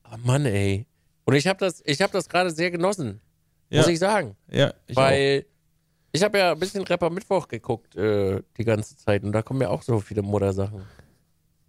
Oh 0.05 0.17
Mann, 0.23 0.47
ey. 0.47 0.87
Und 1.25 1.35
ich 1.35 1.49
habe 1.49 1.59
das, 1.59 1.83
ich 1.85 2.01
hab 2.01 2.13
das 2.13 2.29
gerade 2.29 2.51
sehr 2.51 2.71
genossen. 2.71 3.21
Ja, 3.71 3.81
Muss 3.81 3.89
ich 3.89 3.99
sagen. 3.99 4.37
ja, 4.49 4.73
ich 4.87 4.95
Weil 4.95 5.47
ich 6.13 6.23
habe 6.23 6.39
ja 6.39 6.53
ein 6.53 6.59
bisschen 6.61 6.85
Rapper 6.85 7.11
Mittwoch 7.11 7.49
geguckt 7.49 7.97
äh, 7.97 8.41
die 8.57 8.65
ganze 8.65 8.97
Zeit 8.97 9.25
und 9.25 9.33
da 9.33 9.43
kommen 9.43 9.61
ja 9.61 9.69
auch 9.69 9.83
so 9.83 9.99
viele 9.99 10.23
Muttersachen. 10.23 10.83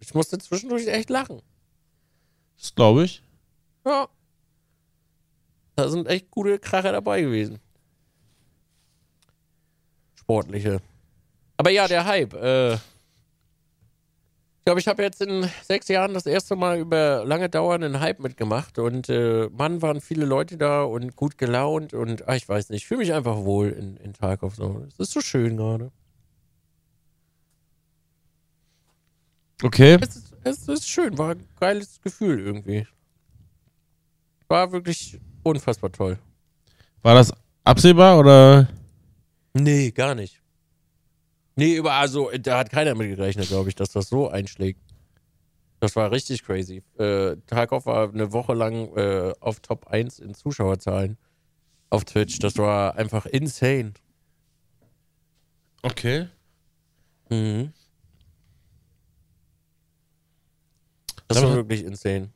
Ich 0.00 0.14
musste 0.14 0.38
zwischendurch 0.38 0.86
echt 0.86 1.10
lachen. 1.10 1.42
Das 2.58 2.74
glaube 2.74 3.04
ich. 3.04 3.22
Ja. 3.84 4.08
Da 5.76 5.88
sind 5.88 6.08
echt 6.08 6.30
gute 6.30 6.58
Kracher 6.58 6.92
dabei 6.92 7.22
gewesen. 7.22 7.60
Sportliche. 10.14 10.80
Aber 11.56 11.70
ja, 11.70 11.88
der 11.88 12.04
Hype. 12.04 12.34
Äh, 12.34 12.74
ich 12.74 12.80
glaube, 14.64 14.80
ich 14.80 14.88
habe 14.88 15.02
jetzt 15.02 15.22
in 15.22 15.48
sechs 15.62 15.88
Jahren 15.88 16.12
das 16.12 16.26
erste 16.26 16.54
Mal 16.54 16.78
über 16.78 17.24
lange 17.24 17.48
Dauer 17.48 17.74
einen 17.74 18.00
Hype 18.00 18.18
mitgemacht 18.20 18.78
und 18.78 19.08
äh, 19.08 19.48
Mann, 19.50 19.80
waren 19.80 20.00
viele 20.00 20.26
Leute 20.26 20.58
da 20.58 20.82
und 20.82 21.16
gut 21.16 21.38
gelaunt 21.38 21.94
und 21.94 22.28
ah, 22.28 22.36
ich 22.36 22.46
weiß 22.46 22.68
nicht, 22.68 22.82
ich 22.82 22.86
fühle 22.86 22.98
mich 22.98 23.14
einfach 23.14 23.38
wohl 23.38 23.70
in, 23.70 23.96
in 23.96 24.12
Tarkov 24.12 24.54
so. 24.56 24.84
Es 24.86 24.98
ist 24.98 25.12
so 25.12 25.20
schön 25.20 25.56
gerade. 25.56 25.90
Okay. 29.62 29.98
Es 30.00 30.16
ist, 30.16 30.34
es 30.44 30.68
ist 30.68 30.88
schön, 30.88 31.16
war 31.18 31.32
ein 31.32 31.44
geiles 31.58 32.00
Gefühl 32.00 32.38
irgendwie. 32.40 32.86
War 34.48 34.72
wirklich 34.72 35.18
unfassbar 35.42 35.92
toll. 35.92 36.18
War 37.02 37.14
das 37.14 37.32
absehbar 37.64 38.18
oder? 38.18 38.68
Nee, 39.54 39.90
gar 39.90 40.14
nicht. 40.14 40.40
Nee, 41.56 41.74
über, 41.76 41.92
also, 41.94 42.30
da 42.40 42.58
hat 42.58 42.70
keiner 42.70 42.94
mit 42.94 43.08
gerechnet, 43.16 43.48
glaube 43.48 43.68
ich, 43.68 43.74
dass 43.74 43.90
das 43.90 44.08
so 44.08 44.28
einschlägt. 44.28 44.80
Das 45.80 45.96
war 45.96 46.10
richtig 46.10 46.44
crazy. 46.44 46.82
Äh, 46.98 47.36
Tarkov 47.46 47.86
war 47.86 48.08
eine 48.12 48.32
Woche 48.32 48.54
lang 48.54 48.94
äh, 48.96 49.32
auf 49.40 49.60
Top 49.60 49.88
1 49.88 50.18
in 50.20 50.34
Zuschauerzahlen. 50.34 51.16
auf 51.90 52.04
Twitch. 52.04 52.38
Das 52.38 52.56
war 52.58 52.96
einfach 52.96 53.26
insane. 53.26 53.94
Okay. 55.82 56.28
Mhm. 57.30 57.72
Das 61.28 61.42
war 61.42 61.54
wirklich 61.54 61.84
insane. 61.84 62.30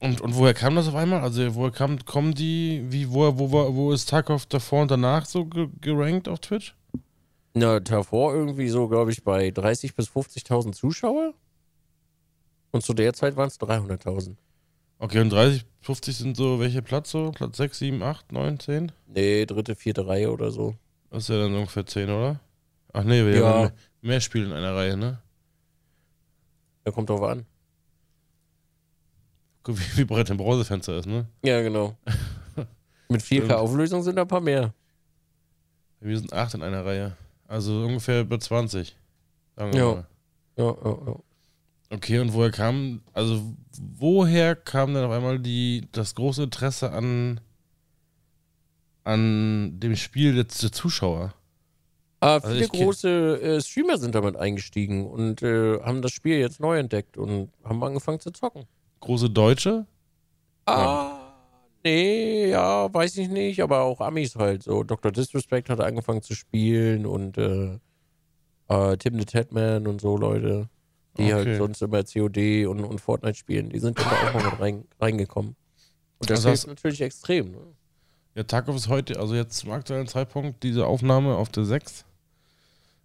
Und, 0.00 0.20
und 0.20 0.36
woher 0.36 0.54
kam 0.54 0.76
das 0.76 0.86
auf 0.88 0.94
einmal? 0.94 1.20
Also 1.22 1.54
woher 1.54 1.72
kam, 1.72 2.04
kommen 2.04 2.32
die, 2.34 2.84
wie, 2.88 3.10
wo, 3.10 3.36
wo, 3.38 3.50
wo, 3.50 3.74
wo 3.74 3.92
ist 3.92 4.08
Tarkov 4.08 4.46
davor 4.46 4.82
und 4.82 4.90
danach 4.90 5.26
so 5.26 5.44
ge 5.44 5.68
gerankt 5.80 6.28
auf 6.28 6.38
Twitch? 6.40 6.74
Na, 7.54 7.80
davor 7.80 8.32
irgendwie 8.34 8.68
so, 8.68 8.86
glaube 8.88 9.10
ich, 9.10 9.24
bei 9.24 9.48
30.000 9.48 9.94
bis 9.96 10.08
50.000 10.08 10.72
Zuschauer. 10.72 11.34
Und 12.70 12.84
zu 12.84 12.94
der 12.94 13.12
Zeit 13.14 13.34
waren 13.36 13.48
es 13.48 13.58
300.000. 13.58 14.36
Okay, 15.00 15.20
und 15.20 15.30
30, 15.30 15.64
50 15.80 16.16
sind 16.16 16.36
so, 16.36 16.60
welche 16.60 16.82
Platz 16.82 17.10
so? 17.10 17.32
Platz 17.32 17.56
6, 17.56 17.78
7, 17.78 18.02
8, 18.02 18.30
9, 18.32 18.60
10? 18.60 18.92
Nee, 19.08 19.46
dritte, 19.46 19.74
vierte 19.74 20.06
Reihe 20.06 20.30
oder 20.32 20.50
so. 20.52 20.74
Das 21.10 21.24
ist 21.24 21.28
ja 21.30 21.38
dann 21.40 21.54
ungefähr 21.54 21.86
10, 21.86 22.04
oder? 22.10 22.40
Ach 22.92 23.02
nee, 23.04 23.24
wir 23.24 23.36
Ja. 23.36 23.46
haben 23.48 23.60
mehr- 23.62 23.72
mehr 24.02 24.20
Spiele 24.20 24.46
in 24.46 24.52
einer 24.52 24.74
Reihe, 24.74 24.96
ne? 24.96 25.18
Da 26.84 26.90
kommt 26.92 27.10
drauf 27.10 27.22
an. 27.22 27.46
Wie, 29.76 29.98
wie 29.98 30.04
breit 30.04 30.30
dein 30.30 30.36
Brausefenster 30.38 30.96
ist, 30.98 31.06
ne? 31.06 31.26
Ja, 31.44 31.60
genau. 31.62 31.96
Mit 33.08 33.20
4K 33.22 33.24
Stimmt. 33.36 33.52
Auflösung 33.52 34.02
sind 34.02 34.16
da 34.16 34.22
ein 34.22 34.28
paar 34.28 34.40
mehr. 34.40 34.72
Wir 36.00 36.18
sind 36.18 36.32
8 36.32 36.54
in 36.54 36.62
einer 36.62 36.84
Reihe. 36.84 37.16
Also 37.46 37.84
ungefähr 37.84 38.20
über 38.22 38.38
20. 38.40 38.96
Sagen 39.56 39.72
wir 39.72 39.78
Ja. 39.80 39.86
mal. 39.94 40.06
Ja, 40.56 40.64
ja, 40.84 40.98
ja. 41.06 41.16
Okay, 41.90 42.18
und 42.18 42.34
woher 42.34 42.50
kam, 42.50 43.00
also 43.14 43.42
woher 43.96 44.54
kam 44.56 44.92
denn 44.92 45.04
auf 45.04 45.10
einmal 45.12 45.38
die, 45.38 45.88
das 45.92 46.14
große 46.14 46.42
Interesse 46.42 46.92
an, 46.92 47.40
an 49.04 49.78
dem 49.80 49.96
Spiel 49.96 50.34
der, 50.34 50.44
der 50.44 50.72
Zuschauer? 50.72 51.34
Aber 52.20 52.46
viele 52.48 52.64
ich 52.64 52.70
kenn- 52.70 52.84
große 52.84 53.40
äh, 53.40 53.60
Streamer 53.60 53.96
sind 53.96 54.14
damit 54.14 54.36
eingestiegen 54.36 55.06
und 55.06 55.40
äh, 55.42 55.80
haben 55.80 56.02
das 56.02 56.12
Spiel 56.12 56.38
jetzt 56.38 56.60
neu 56.60 56.78
entdeckt 56.78 57.16
und 57.16 57.50
haben 57.64 57.82
angefangen 57.82 58.20
zu 58.20 58.30
zocken. 58.32 58.64
Große 59.00 59.30
Deutsche? 59.30 59.86
Ah, 60.66 61.18
nee, 61.84 62.50
ja, 62.50 62.92
weiß 62.92 63.16
ich 63.18 63.28
nicht, 63.28 63.62
aber 63.62 63.80
auch 63.82 64.00
Amis 64.00 64.36
halt 64.36 64.62
so. 64.62 64.82
Dr. 64.82 65.12
Disrespect 65.12 65.70
hat 65.70 65.80
angefangen 65.80 66.22
zu 66.22 66.34
spielen 66.34 67.06
und 67.06 67.38
äh, 67.38 67.78
äh, 68.68 68.96
Tim 68.98 69.18
the 69.18 69.24
Tatman 69.24 69.86
und 69.86 70.00
so 70.00 70.16
Leute, 70.16 70.68
die 71.16 71.24
Okay. 71.24 71.32
halt 71.32 71.56
sonst 71.58 71.80
immer 71.82 72.02
COD 72.04 72.66
und, 72.66 72.84
und 72.84 73.00
Fortnite 73.00 73.38
spielen, 73.38 73.70
die 73.70 73.78
sind 73.78 73.98
da 73.98 74.02
auch 74.02 74.34
mal 74.34 74.44
mit 74.44 74.60
rein, 74.60 74.84
reingekommen. 75.00 75.56
Und 76.18 76.28
das 76.30 76.40
Also 76.40 76.50
hast- 76.50 76.66
natürlich 76.66 77.00
extrem. 77.00 77.52
Ne? 77.52 77.58
Ja, 78.34 78.42
Tarkov 78.42 78.76
ist 78.76 78.88
heute, 78.88 79.18
also 79.18 79.34
jetzt 79.34 79.56
zum 79.58 79.70
aktuellen 79.72 80.06
Zeitpunkt, 80.06 80.62
diese 80.62 80.86
Aufnahme 80.86 81.36
auf 81.36 81.48
der 81.48 81.64
6 81.64 82.04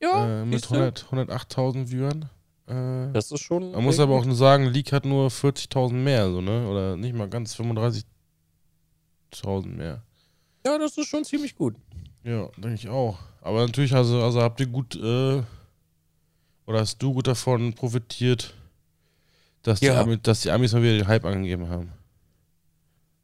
Ja, 0.02 0.42
äh, 0.42 0.46
mit 0.46 0.60
siehste? 0.62 0.76
100 0.76 1.06
108.000 1.12 1.90
Viewern. 1.92 2.30
Äh, 2.68 3.12
das 3.12 3.32
ist 3.32 3.42
schon. 3.42 3.72
man 3.72 3.84
muss 3.84 4.00
aber 4.00 4.16
auch 4.16 4.26
nur 4.26 4.36
sagen, 4.36 4.66
League 4.68 4.92
hat 4.92 5.06
nur 5.06 5.30
40.000 5.30 5.94
mehr, 5.94 6.30
so, 6.30 6.42
ne? 6.42 6.68
Oder 6.68 6.96
nicht 6.96 7.14
mal 7.16 7.28
ganz 7.30 7.56
35.000 7.56 8.06
mehr. 9.68 10.02
Ja, 10.66 10.78
das 10.78 10.98
ist 10.98 11.08
schon 11.08 11.26
ziemlich 11.26 11.56
gut. 11.56 11.76
Ja, 12.24 12.48
denke 12.58 12.76
ich 12.76 12.88
auch. 12.88 13.20
Aber 13.42 13.66
natürlich, 13.66 13.94
also, 13.94 14.22
also 14.24 14.42
habt 14.42 14.60
ihr 14.62 14.68
gut, 14.68 14.96
äh, 14.96 15.44
oder 16.66 16.80
hast 16.80 16.98
du 17.00 17.14
gut 17.14 17.28
davon 17.28 17.74
profitiert, 17.74 18.54
dass, 19.64 19.82
die, 19.82 19.88
Ja. 19.88 20.00
Ami, 20.02 20.18
dass 20.18 20.42
die 20.42 20.52
Amis 20.52 20.72
mal 20.74 20.82
wieder 20.82 20.94
den 20.98 21.08
Hype 21.08 21.26
angegeben 21.26 21.68
haben. 21.68 21.92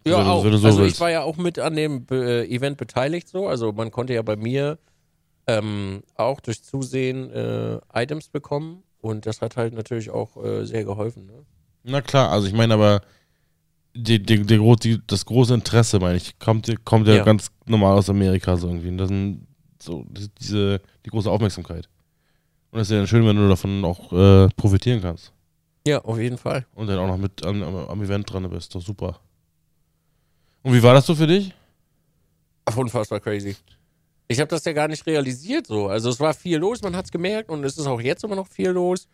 Ja, 0.06 0.23
du- 0.23 0.30
auch. 0.30 0.43
so 0.43 0.49
also 0.49 0.80
willst. 0.80 0.95
ich 0.95 1.02
war 1.02 1.12
ja 1.12 1.23
auch 1.23 1.38
mit 1.38 1.60
an 1.60 1.75
dem 1.75 2.06
äh, 2.12 2.45
Event 2.45 2.78
beteiligt 2.78 3.30
so. 3.30 3.47
Also 3.47 3.71
man 3.71 3.91
konnte 3.91 4.13
ja 4.13 4.21
bei 4.21 4.36
mir 4.36 4.80
ähm, 5.47 6.04
auch 6.15 6.39
durch 6.41 6.63
Zusehen 6.63 7.30
äh, 7.32 7.80
Items 7.93 8.30
bekommen 8.30 8.84
und 9.02 9.26
das 9.26 9.42
hat 9.42 9.58
halt 9.58 9.74
natürlich 9.74 10.10
auch 10.10 10.38
äh, 10.44 10.66
sehr 10.66 10.84
geholfen. 10.84 11.26
Ne? 11.26 11.46
Na 11.84 12.02
klar, 12.02 12.30
also 12.32 12.48
ich 12.48 12.54
meine 12.54 12.74
aber, 12.74 13.02
die, 13.96 14.22
die, 14.22 14.44
die, 14.46 14.76
die, 14.82 15.02
das 15.08 15.26
große 15.26 15.54
Interesse, 15.54 16.00
meine 16.00 16.18
ich, 16.18 16.38
kommt, 16.40 16.70
kommt 16.86 17.08
ja, 17.08 17.16
Ja. 17.16 17.24
ganz 17.24 17.50
normal 17.66 17.98
aus 17.98 18.10
Amerika 18.10 18.56
so 18.58 18.68
irgendwie. 18.68 18.90
Und 18.90 18.98
das 18.98 19.08
sind 19.10 19.48
so 19.82 20.06
die- 20.10 20.30
diese, 20.40 20.82
die 21.06 21.10
große 21.10 21.30
Aufmerksamkeit. 21.30 21.90
Und 22.72 22.80
das 22.80 22.88
ist 22.88 22.92
ja 22.92 22.98
dann 22.98 23.08
schön, 23.08 23.26
wenn 23.26 23.36
du 23.36 23.48
davon 23.48 23.84
auch 23.84 24.12
äh, 24.14 24.48
profitieren 24.56 25.02
kannst. 25.02 25.34
Ja, 25.88 26.00
auf 26.04 26.20
jeden 26.20 26.38
Fall. 26.38 26.66
Und 26.76 26.88
dann 26.88 27.00
auch 27.00 27.08
noch 27.08 27.18
mit 27.18 27.44
am, 27.46 27.64
am, 27.64 28.04
Event 28.04 28.32
dran 28.32 28.48
bist. 28.50 28.76
Doch 28.76 28.82
super. 28.82 29.20
Und 30.62 30.74
wie 30.74 30.84
war 30.84 30.94
das 30.94 31.06
so 31.06 31.16
für 31.16 31.26
dich? 31.26 31.54
Unfassbar 32.76 33.20
crazy. 33.20 33.56
Ich 34.32 34.39
habe 34.39 34.48
das 34.48 34.63
ja 34.63 34.74
gar 34.74 34.88
nicht 34.88 35.08
realisiert 35.08 35.65
so. 35.65 35.88
Also 35.88 36.10
es 36.10 36.20
war 36.20 36.36
viel 36.36 36.60
los, 36.60 36.84
man 36.84 36.96
hat 36.96 37.06
es 37.06 37.12
gemerkt 37.12 37.50
und 37.50 37.63
es 37.63 37.80
ist 37.80 37.88
auch 37.88 38.00
jetzt 38.00 38.24
immer 38.24 38.36
noch 38.36 38.48
viel 38.48 38.70
los. 38.70 39.08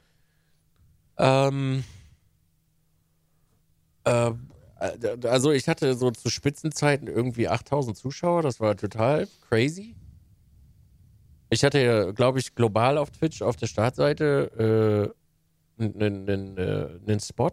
Ähm, 1.18 1.86
äh, 4.04 4.32
also 5.24 5.52
ich 5.52 5.70
hatte 5.70 5.96
so 5.96 6.12
zu 6.12 6.30
Spitzenzeiten 6.30 7.08
irgendwie 7.08 7.48
8000 7.48 7.98
Zuschauer, 7.98 8.42
das 8.42 8.60
war 8.60 8.76
total 8.76 9.30
crazy. 9.48 9.96
Ich 11.50 11.64
hatte 11.64 11.80
ja, 11.80 12.12
glaube 12.12 12.40
ich, 12.40 12.54
global 12.54 12.98
auf 12.98 13.10
Twitch 13.12 13.42
auf 13.42 13.56
der 13.56 13.68
Startseite 13.68 15.14
äh, 15.80 15.82
einen 15.82 16.58
äh, 16.58 16.90
einen 17.08 17.22
Spot. 17.22 17.52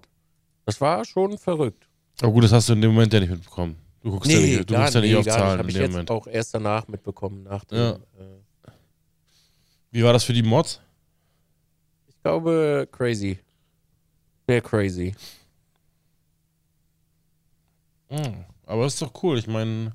Das 0.66 0.80
war 0.80 1.04
schon 1.04 1.38
verrückt. 1.38 1.88
Aber 2.20 2.32
gut, 2.32 2.42
das 2.42 2.52
hast 2.52 2.68
du 2.68 2.72
in 2.72 2.80
dem 2.80 2.92
Moment 2.92 3.12
ja 3.12 3.20
nicht 3.20 3.30
mitbekommen. 3.30 3.76
Du 4.02 4.10
guckst 4.10 4.30
ja 4.30 4.38
nicht, 4.40 4.68
du 4.68 4.74
guckst 4.74 4.94
ja 4.94 5.00
nicht 5.00 5.14
auf 5.16 5.24
Zahlen 5.26 5.58
Habe 5.58 5.70
ich 5.70 5.76
jetzt 5.76 5.90
Moment. 5.92 6.10
auch 6.10 6.26
erst 6.26 6.54
danach 6.54 6.88
mitbekommen, 6.88 7.44
nach 7.44 7.64
dem, 7.64 7.78
Ja. 7.78 7.90
äh, 7.92 8.70
Wie 9.92 10.02
war 10.02 10.12
das 10.12 10.24
für 10.24 10.32
die 10.32 10.42
Mods? 10.42 10.80
Ich 12.08 12.20
glaube, 12.22 12.88
crazy. 12.90 13.38
Sehr 14.48 14.60
crazy. 14.60 15.14
Hm, 18.08 18.44
Aber 18.66 18.86
ist 18.86 19.00
doch 19.00 19.12
cool. 19.22 19.38
Ich 19.38 19.46
meine, 19.46 19.92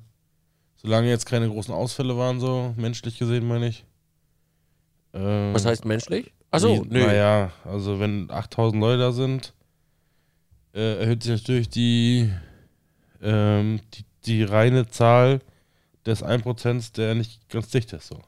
solange 0.76 1.08
jetzt 1.08 1.26
keine 1.26 1.48
großen 1.48 1.72
Ausfälle 1.74 2.16
waren, 2.16 2.40
so 2.40 2.74
menschlich 2.76 3.18
gesehen, 3.18 3.46
meine 3.46 3.68
ich. 3.68 3.84
Ähm, 5.14 5.54
Was 5.54 5.64
heißt 5.66 5.84
menschlich? 5.84 6.32
Achso, 6.50 6.84
nö. 6.88 7.06
Naja, 7.06 7.52
also 7.64 8.00
wenn 8.00 8.30
8000 8.30 8.80
Leute 8.80 8.98
da 8.98 9.12
sind, 9.12 9.52
äh, 10.74 11.00
erhöht 11.00 11.22
sich 11.22 11.32
natürlich 11.32 11.68
die, 11.68 12.32
ähm, 13.22 13.80
die, 13.94 14.04
die 14.26 14.42
reine 14.44 14.88
Zahl 14.88 15.40
des 16.06 16.24
1%, 16.24 16.94
der 16.96 17.14
nicht 17.14 17.48
ganz 17.48 17.70
dicht 17.70 17.92
ist. 17.92 18.08
So. 18.08 18.20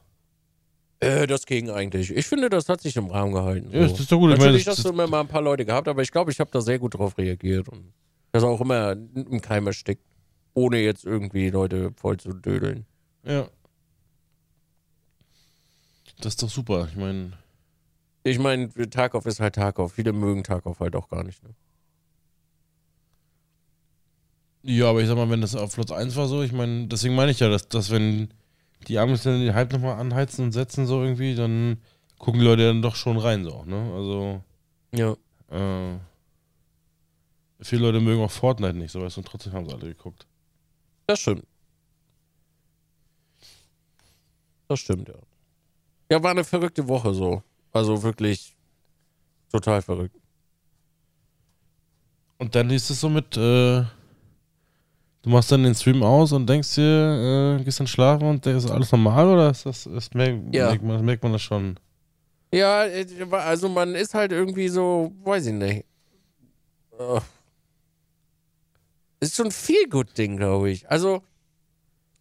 Äh, 0.99 1.25
das 1.27 1.45
ging 1.45 1.69
eigentlich. 1.69 2.15
Ich 2.15 2.27
finde, 2.27 2.49
das 2.49 2.69
hat 2.69 2.81
sich 2.81 2.95
im 2.95 3.07
Rahmen 3.07 3.33
gehalten. 3.33 3.69
Ja, 3.71 3.83
so. 3.87 3.91
das 3.91 3.99
ist 4.01 4.11
doch 4.11 4.19
gut. 4.19 4.31
Ich 4.31 4.37
meine, 4.37 4.45
Natürlich 4.45 4.65
das, 4.65 4.77
hast 4.77 4.85
du 4.85 4.89
immer 4.89 5.07
mal 5.07 5.21
ein 5.21 5.27
paar 5.27 5.41
Leute 5.41 5.65
gehabt, 5.65 5.87
aber 5.87 6.01
ich 6.01 6.11
glaube, 6.11 6.31
ich 6.31 6.39
habe 6.39 6.51
da 6.51 6.61
sehr 6.61 6.79
gut 6.79 6.93
drauf 6.95 7.17
reagiert. 7.17 7.69
Und 7.69 7.91
das 8.31 8.43
auch 8.43 8.61
immer 8.61 8.91
im 8.91 9.41
Keim 9.41 9.67
erstickt. 9.67 10.03
Ohne 10.53 10.79
jetzt 10.79 11.05
irgendwie 11.05 11.49
Leute 11.49 11.91
voll 11.95 12.17
zu 12.17 12.33
dödeln. 12.33 12.85
ja. 13.23 13.47
Das 16.19 16.33
ist 16.33 16.43
doch 16.43 16.49
super. 16.51 16.87
Ich 16.91 16.95
meine, 16.95 17.31
Ich 18.23 18.37
meine, 18.37 18.69
Tarkov 18.91 19.25
ist 19.25 19.39
halt 19.39 19.55
Tarkov. 19.55 19.93
Viele 19.93 20.13
mögen 20.13 20.43
Tarkov 20.43 20.79
halt 20.79 20.95
auch 20.95 21.09
gar 21.09 21.23
nicht. 21.23 21.41
Ne? 21.43 21.49
Ja, 24.63 24.89
aber 24.89 25.01
ich 25.01 25.07
sag 25.07 25.15
mal, 25.17 25.29
wenn 25.29 25.41
das 25.41 25.55
auf 25.55 25.73
Platz 25.73 25.91
1 25.91 26.15
war 26.15 26.27
so, 26.27 26.43
ich 26.43 26.51
meine, 26.51 26.87
deswegen 26.87 27.15
meine 27.15 27.31
ich 27.31 27.39
ja, 27.39 27.49
dass, 27.49 27.67
dass 27.67 27.89
wenn 27.89 28.29
die 28.87 28.99
Amis 28.99 29.23
dann 29.23 29.39
den 29.41 29.55
Hype 29.55 29.73
nochmal 29.73 29.99
anheizen 29.99 30.45
und 30.45 30.51
setzen 30.51 30.85
so 30.85 31.01
irgendwie, 31.03 31.33
dann 31.35 31.79
gucken 32.19 32.39
die 32.41 32.45
Leute 32.45 32.67
dann 32.67 32.81
doch 32.81 32.95
schon 32.95 33.17
rein 33.17 33.43
so, 33.43 33.63
ne? 33.65 33.91
Also, 33.95 34.43
Ja. 34.93 35.13
äh, 35.49 35.97
viele 37.61 37.81
Leute 37.83 37.99
mögen 38.01 38.21
auch 38.23 38.31
Fortnite 38.31 38.77
nicht, 38.77 38.91
so 38.91 39.01
weißt 39.01 39.17
du, 39.17 39.21
und 39.21 39.27
trotzdem 39.27 39.53
haben 39.53 39.67
sie 39.67 39.73
alle 39.73 39.87
geguckt. 39.87 40.27
Das 41.07 41.19
stimmt. 41.19 41.43
Das 44.67 44.79
stimmt, 44.79 45.09
ja. 45.09 45.15
Ja, 46.11 46.21
war 46.21 46.31
eine 46.31 46.43
verrückte 46.43 46.87
Woche 46.87 47.13
so. 47.13 47.41
Also 47.71 48.03
wirklich 48.03 48.55
total 49.51 49.81
verrückt. 49.81 50.15
Und 52.37 52.55
dann 52.55 52.69
hieß 52.69 52.89
es 52.89 52.99
so 53.01 53.09
mit, 53.09 53.37
äh, 53.37 53.83
du 55.23 55.29
machst 55.29 55.51
dann 55.51 55.63
den 55.63 55.75
Stream 55.75 56.03
aus 56.03 56.31
und 56.31 56.47
denkst 56.47 56.75
dir, 56.75 57.57
äh, 57.59 57.63
gehst 57.63 57.79
dann 57.79 57.87
schlafen 57.87 58.27
und 58.27 58.45
ist 58.45 58.69
alles 58.69 58.91
normal 58.91 59.27
oder 59.27 59.49
ist 59.51 59.65
das, 59.65 59.85
ist, 59.85 60.15
merkt, 60.15 60.53
Ja. 60.53 60.67
merkt, 60.69 60.83
man, 60.83 61.05
merkt 61.05 61.23
man 61.23 61.33
das 61.33 61.41
schon? 61.41 61.79
Ja, 62.53 62.85
äh, 62.85 63.05
also 63.31 63.69
man 63.69 63.95
ist 63.95 64.13
halt 64.13 64.31
irgendwie 64.31 64.67
so, 64.67 65.13
weiß 65.23 65.45
ich 65.47 65.53
nicht. 65.53 65.85
Äh, 66.99 67.19
Ist 69.19 69.35
schon 69.35 69.47
ein 69.47 69.51
viel 69.51 69.87
gut 69.87 70.17
Ding, 70.17 70.37
glaube 70.37 70.69
ich. 70.71 70.89
Also, 70.89 71.21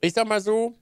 ich 0.00 0.12
sag 0.12 0.28
mal 0.28 0.40
so, 0.40 0.74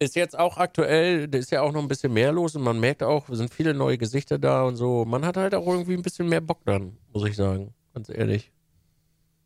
ist 0.00 0.14
jetzt 0.16 0.38
auch 0.38 0.58
aktuell, 0.58 1.26
da 1.28 1.38
ist 1.38 1.50
ja 1.50 1.62
auch 1.62 1.72
noch 1.72 1.80
ein 1.82 1.88
bisschen 1.88 2.12
mehr 2.12 2.32
los 2.32 2.54
und 2.54 2.62
man 2.62 2.78
merkt 2.78 3.02
auch, 3.02 3.28
es 3.28 3.38
sind 3.38 3.52
viele 3.52 3.74
neue 3.74 3.98
Gesichter 3.98 4.38
da 4.38 4.62
und 4.64 4.76
so. 4.76 5.04
Man 5.04 5.24
hat 5.24 5.36
halt 5.36 5.54
auch 5.54 5.66
irgendwie 5.66 5.94
ein 5.94 6.02
bisschen 6.02 6.28
mehr 6.28 6.40
Bock 6.40 6.60
dann, 6.64 6.96
muss 7.12 7.24
ich 7.28 7.34
sagen, 7.36 7.72
ganz 7.94 8.08
ehrlich. 8.08 8.52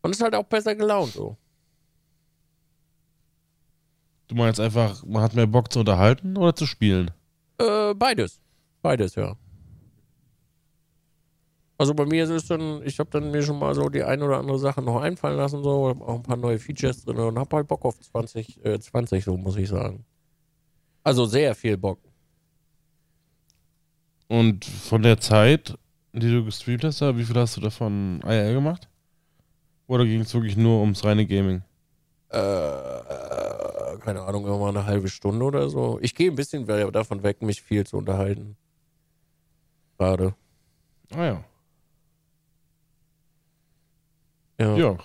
Und 0.03 0.11
ist 0.11 0.23
halt 0.23 0.35
auch 0.35 0.45
besser 0.45 0.75
gelaunt 0.75 1.13
so. 1.13 1.37
Du 4.33 4.39
meinst 4.39 4.59
einfach, 4.61 5.05
man 5.05 5.23
hat 5.23 5.35
mehr 5.35 5.47
Bock 5.47 5.71
zu 5.71 5.81
unterhalten 5.81 6.39
oder 6.39 6.57
zu 6.57 6.65
spielen? 6.65 7.11
Äh, 7.59 7.93
beides. 7.93 8.41
Beides, 8.81 9.15
ja. 9.15 9.37
Also 11.77 11.93
bei 11.93 12.07
mir 12.07 12.25
ist 12.25 12.31
es 12.31 12.47
dann, 12.47 12.81
ich 12.83 12.99
habe 12.99 13.11
dann 13.11 13.31
mir 13.31 13.43
schon 13.43 13.59
mal 13.59 13.75
so 13.75 13.91
die 13.91 14.03
ein 14.03 14.23
oder 14.23 14.39
andere 14.39 14.59
Sache 14.59 14.81
noch 14.81 15.03
einfallen 15.03 15.37
lassen, 15.37 15.63
so, 15.63 15.87
hab 15.87 16.01
auch 16.01 16.15
ein 16.15 16.23
paar 16.23 16.39
neue 16.39 16.59
Features 16.59 17.05
drin 17.05 17.19
und 17.19 17.39
hab 17.39 17.53
halt 17.53 17.69
Bock 17.69 17.85
auf 17.85 18.01
20, 18.01 18.65
äh, 18.65 18.81
20, 18.81 19.23
so 19.23 19.37
muss 19.37 19.59
ich 19.59 19.69
sagen. 19.69 20.03
Also 21.05 21.27
sehr 21.27 21.55
viel 21.55 21.77
Bock. 21.77 21.99
Und 24.29 24.65
von 24.65 25.03
der 25.03 25.21
Zeit, 25.21 25.77
die 26.15 26.33
du 26.33 26.43
gestreamt 26.43 26.85
hast, 26.85 27.03
wie 27.03 27.25
viel 27.25 27.37
hast 27.37 27.59
du 27.59 27.61
davon 27.61 28.23
IRL 28.25 28.55
gemacht? 28.55 28.89
Oder 29.89 30.07
ging 30.07 30.23
es 30.23 30.33
wirklich 30.33 30.57
nur 30.57 30.81
ums 30.81 31.05
reine 31.05 31.27
Gaming? 31.27 31.61
Äh, 32.31 32.92
keine 34.03 34.23
Ahnung, 34.23 34.45
immer 34.47 34.59
mal 34.59 34.69
eine 34.69 34.85
halbe 34.87 35.09
Stunde 35.09 35.45
oder 35.45 35.69
so. 35.71 35.99
Ich 36.03 36.15
gehe 36.15 36.31
ein 36.31 36.37
bisschen 36.37 36.67
davon 36.67 37.23
weg, 37.23 37.43
mich 37.43 37.63
viel 37.63 37.87
zu 37.87 37.97
unterhalten. 37.97 38.57
Gerade. 39.99 40.35
Ah 41.15 41.25
ja. 41.25 41.45
Ja. 44.59 44.77
Ja. 44.77 44.99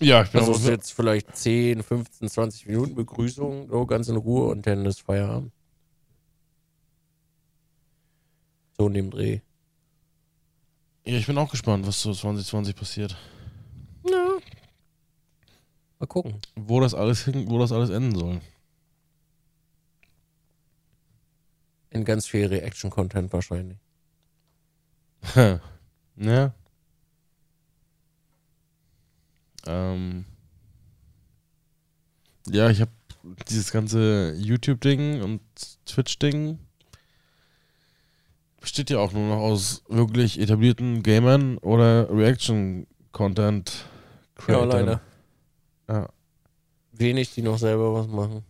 Ja, 0.00 0.22
ich 0.22 0.30
bin 0.30 0.40
Also 0.40 0.52
es 0.52 0.60
ist 0.62 0.68
jetzt 0.68 0.92
vielleicht 0.92 1.36
10, 1.36 1.82
15, 1.82 2.28
20 2.28 2.66
Minuten 2.66 2.94
Begrüßung, 2.94 3.68
so 3.68 3.86
ganz 3.86 4.08
in 4.08 4.16
Ruhe 4.16 4.48
und 4.48 4.66
dann 4.66 4.84
ist 4.84 5.02
Feierabend. 5.02 5.52
So 8.78 8.88
in 8.88 8.94
dem 8.94 9.10
Dreh. 9.10 9.40
ja, 11.04 11.18
ich 11.18 11.26
bin 11.26 11.38
auch 11.38 11.50
gespannt, 11.50 11.86
was 11.86 12.00
so 12.00 12.12
2020 12.12 12.74
passiert. 12.74 13.16
Mal 16.02 16.08
gucken. 16.08 16.40
Wo 16.56 16.80
das 16.80 16.94
alles 16.94 17.24
hin, 17.24 17.48
wo 17.48 17.60
das 17.60 17.70
alles 17.70 17.88
enden 17.88 18.18
soll. 18.18 18.40
In 21.90 22.04
ganz 22.04 22.26
viel 22.26 22.46
Reaction-Content 22.46 23.32
wahrscheinlich. 23.32 23.78
ja. 26.16 26.52
Ähm. 29.64 30.24
Ja, 32.48 32.68
ich 32.68 32.80
habe 32.80 32.90
dieses 33.48 33.70
ganze 33.70 34.34
YouTube-Ding 34.34 35.22
und 35.22 35.40
Twitch-Ding 35.86 36.58
besteht 38.60 38.90
ja 38.90 38.98
auch 38.98 39.12
nur 39.12 39.28
noch 39.28 39.40
aus 39.40 39.84
wirklich 39.86 40.40
etablierten 40.40 41.04
Gamern 41.04 41.58
oder 41.58 42.10
Reaction-Content 42.10 43.84
Ja, 44.48 44.64
leider. 44.64 45.00
Ja. 45.92 46.08
Wenig, 46.92 47.34
die 47.34 47.42
noch 47.42 47.58
selber 47.58 47.92
was 47.92 48.06
machen. 48.08 48.44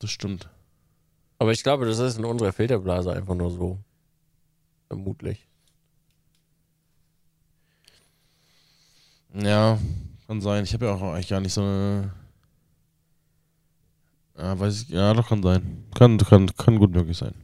Das 0.00 0.10
stimmt. 0.10 0.48
Aber 1.38 1.52
ich 1.52 1.62
glaube, 1.62 1.86
das 1.86 2.00
ist 2.00 2.18
in 2.18 2.24
unserer 2.24 2.52
Filterblase 2.52 3.12
einfach 3.12 3.36
nur 3.36 3.50
so. 3.50 3.78
Vermutlich. 4.88 5.46
Ja, 9.34 9.78
kann 10.26 10.40
sein. 10.40 10.64
Ich 10.64 10.74
habe 10.74 10.86
ja 10.86 10.94
auch 10.94 11.02
eigentlich 11.02 11.28
gar 11.28 11.40
nicht 11.40 11.52
so 11.52 11.60
eine. 11.60 12.12
Ja, 14.36 14.58
weiß 14.58 14.82
ich. 14.82 14.88
Ja, 14.88 15.14
doch 15.14 15.28
kann 15.28 15.42
sein. 15.42 15.84
Kann, 15.94 16.18
kann, 16.18 16.52
kann 16.56 16.78
gut 16.78 16.90
möglich 16.90 17.16
sein. 17.16 17.34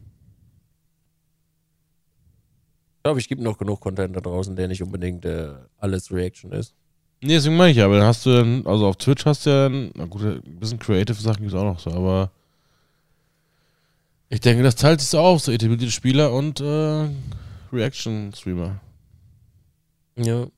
Ich 2.97 3.03
glaube, 3.05 3.21
ich 3.21 3.29
gibt 3.29 3.43
noch 3.43 3.59
genug 3.59 3.81
Content 3.81 4.17
da 4.17 4.21
draußen, 4.21 4.57
der 4.57 4.67
nicht 4.67 4.83
unbedingt 4.83 5.25
äh, 5.27 5.55
alles 5.77 6.11
Reaction 6.11 6.51
ist. 6.51 6.75
Nee, 7.25 7.37
deswegen 7.37 7.57
meine 7.57 7.71
ich 7.71 7.79
ja, 7.79 7.87
aber 7.87 7.97
dann 7.97 8.07
hast 8.07 8.27
du 8.27 8.35
dann, 8.35 8.67
also 8.67 8.87
auf 8.87 8.97
Twitch 8.97 9.25
hast 9.25 9.47
du 9.47 9.51
ja, 9.51 9.71
na 9.95 10.05
gut, 10.05 10.21
ein 10.21 10.43
bisschen 10.61 10.79
Creative 10.79 11.19
Sachen 11.19 11.39
gibt 11.39 11.55
es 11.55 11.59
auch 11.59 11.65
noch 11.65 11.79
so, 11.79 11.91
aber 11.91 12.31
ich 14.29 14.41
denke, 14.41 14.63
das 14.63 14.77
teilt 14.77 15.01
sich 15.01 15.09
so 15.09 15.21
auf, 15.21 15.41
so 15.41 15.51
etablierte 15.51 15.91
Spieler 15.91 16.35
und 16.35 16.61
äh, 16.61 17.09
Reaction-Streamer. 17.73 18.79
Ja. 20.17 20.49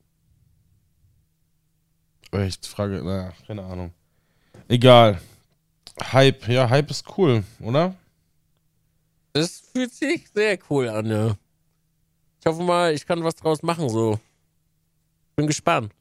Aber 2.31 2.43
ich 2.43 2.59
frage, 2.63 3.01
na, 3.01 3.31
keine 3.45 3.63
Ahnung. 3.63 3.93
Egal. 4.67 5.21
Hype, 6.11 6.49
ja, 6.49 6.69
Hype 6.69 6.91
ist 6.91 7.05
cool, 7.17 7.45
oder? 7.61 7.95
Das 9.31 9.63
fühlt 9.71 9.93
sich 9.93 10.27
sehr 10.33 10.59
cool 10.69 10.89
an, 10.89 11.05
ja. 11.05 11.37
Ich 12.41 12.45
hoffe 12.45 12.61
mal, 12.61 12.93
ich 12.93 13.05
kann 13.05 13.23
was 13.23 13.35
draus 13.35 13.63
machen, 13.63 13.87
so. 13.87 14.19
Bin 15.37 15.47
gespannt. 15.47 15.93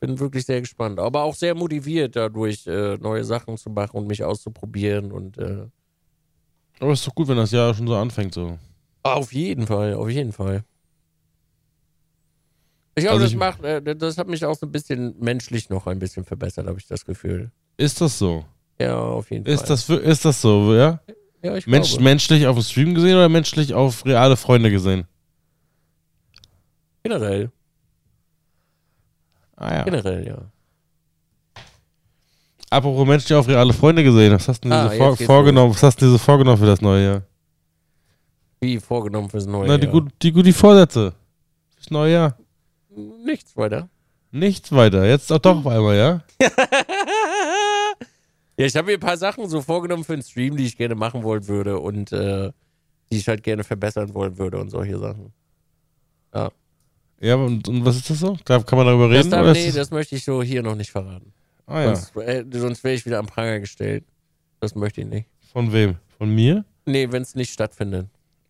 Bin 0.00 0.18
wirklich 0.20 0.44
sehr 0.46 0.60
gespannt. 0.60 0.98
Aber 0.98 1.22
auch 1.24 1.34
sehr 1.34 1.54
motiviert, 1.54 2.16
dadurch 2.16 2.66
äh, 2.66 2.96
neue 2.98 3.24
Sachen 3.24 3.56
zu 3.56 3.70
machen 3.70 3.96
und 3.96 4.06
mich 4.06 4.22
auszuprobieren 4.24 5.12
und 5.12 5.38
äh, 5.38 5.66
Aber 6.80 6.92
ist 6.92 7.06
doch 7.06 7.14
gut, 7.14 7.28
wenn 7.28 7.36
das 7.36 7.50
Jahr 7.52 7.74
schon 7.74 7.86
so 7.86 7.94
anfängt, 7.96 8.34
so. 8.34 8.58
auf 9.02 9.32
jeden 9.32 9.66
Fall, 9.66 9.94
auf 9.94 10.08
jeden 10.10 10.32
Fall. 10.32 10.64
Ich 12.98 13.04
glaube, 13.04 13.14
Also 13.16 13.24
das 13.26 13.32
ich- 13.32 13.38
macht, 13.38 13.62
äh, 13.62 13.94
das 13.96 14.16
hat 14.18 14.26
mich 14.28 14.44
auch 14.44 14.54
so 14.56 14.66
ein 14.66 14.72
bisschen 14.72 15.14
menschlich 15.20 15.68
noch 15.68 15.86
ein 15.86 15.98
bisschen 15.98 16.24
verbessert, 16.24 16.66
habe 16.66 16.78
ich 16.78 16.86
das 16.86 17.04
Gefühl. 17.04 17.50
Ist 17.76 18.00
das 18.00 18.18
so? 18.18 18.44
Ja, 18.80 18.98
auf 18.98 19.30
jeden 19.30 19.44
Ist 19.46 19.60
Fall. 19.60 19.68
das, 19.68 19.88
ist 19.88 20.24
das 20.24 20.40
so, 20.40 20.74
ja? 20.74 21.00
ja, 21.42 21.56
ich 21.56 21.66
Mensch, 21.66 21.88
glaube. 21.90 22.04
menschlich 22.04 22.46
auf 22.46 22.56
dem 22.56 22.62
Stream 22.64 22.94
gesehen 22.94 23.14
oder 23.16 23.28
menschlich 23.28 23.74
auf 23.74 24.04
reale 24.06 24.36
Freunde 24.36 24.70
gesehen? 24.70 25.04
Generell, 27.02 27.50
Ah 29.56 29.74
ja. 29.76 29.82
generell, 29.84 30.26
ja. 30.26 30.38
Apropos 32.68 33.06
menschlich 33.06 33.34
auf 33.38 33.46
reale 33.48 33.72
Freunde 33.72 34.02
gesehen, 34.02 34.32
was 34.32 34.48
hast 34.48 34.60
du 34.64 34.68
denn 34.68 34.76
Ah, 34.78 34.86
jetzt 34.92 34.98
vor, 34.98 35.16
vorgenommen? 35.16 35.72
Was 35.72 35.82
hast 35.82 36.00
du 36.00 36.06
dir 36.06 36.10
so 36.12 36.18
vorgenommen 36.18 36.58
für 36.58 36.66
das 36.66 36.80
neue 36.80 37.04
Jahr? 37.04 37.22
Wie 38.60 38.78
vorgenommen 38.80 39.30
fürs 39.30 39.46
neue 39.46 39.68
Na, 39.68 39.78
die, 39.78 39.84
Jahr. 39.84 39.92
gut, 39.92 40.12
die, 40.22 40.32
gut- 40.32 40.46
die 40.46 40.52
Vorsätze. 40.52 41.14
Fürs 41.76 41.90
neue 41.90 42.12
Jahr. 42.12 42.36
Nichts 43.24 43.56
weiter. 43.56 43.88
Nichts 44.32 44.72
weiter. 44.72 45.06
Jetzt 45.06 45.30
auch 45.32 45.38
doch 45.38 45.58
auf 45.58 45.66
einmal, 45.66 45.96
ja? 45.96 46.22
ja, 48.58 48.66
ich 48.66 48.74
habe 48.76 48.86
mir 48.88 48.94
ein 48.94 49.00
paar 49.00 49.16
Sachen 49.16 49.48
so 49.48 49.60
vorgenommen 49.60 50.04
für 50.04 50.14
den 50.16 50.22
Stream, 50.22 50.56
die 50.56 50.64
ich 50.66 50.76
gerne 50.76 50.94
machen 50.94 51.22
wollen 51.22 51.46
würde 51.46 51.78
und 51.78 52.12
äh, 52.12 52.50
die 53.10 53.16
ich 53.18 53.28
halt 53.28 53.42
gerne 53.42 53.62
verbessern 53.64 54.12
wollen 54.14 54.36
würde 54.38 54.58
und 54.58 54.70
solche 54.70 54.98
Sachen. 54.98 55.32
Ja, 56.34 56.50
und, 57.20 57.66
und 57.68 57.84
was 57.84 57.96
ist 57.96 58.10
das 58.10 58.18
so? 58.20 58.36
Da 58.44 58.58
kann 58.60 58.76
man 58.78 58.86
darüber 58.86 59.08
Das, 59.08 59.18
reden? 59.18 59.30
darf, 59.30 59.42
oder 59.42 59.52
ist 59.52 59.58
nee, 59.58 59.66
das- 59.66 59.74
das 59.76 59.90
möchte 59.90 60.16
ich 60.16 60.24
so 60.24 60.42
hier 60.42 60.62
noch 60.62 60.74
nicht 60.74 60.90
verraten. 60.90 61.32
ah 61.66 61.80
ja. 61.80 61.94
Sonst, 61.96 62.16
äh, 62.16 62.44
sonst 62.52 62.84
wäre 62.84 62.94
ich 62.94 63.06
wieder 63.06 63.18
am 63.18 63.26
Pranger 63.26 63.60
gestellt. 63.60 64.04
Das 64.60 64.74
möchte 64.74 65.00
ich 65.02 65.06
nicht. 65.06 65.26
Von 65.52 65.72
wem? 65.72 65.96
Von 66.18 66.34
mir? 66.34 66.64
Nee, 66.84 67.08
wenn 67.10 67.22
es 67.22 67.34
nicht 67.34 67.52
stattfindet. 67.52 68.08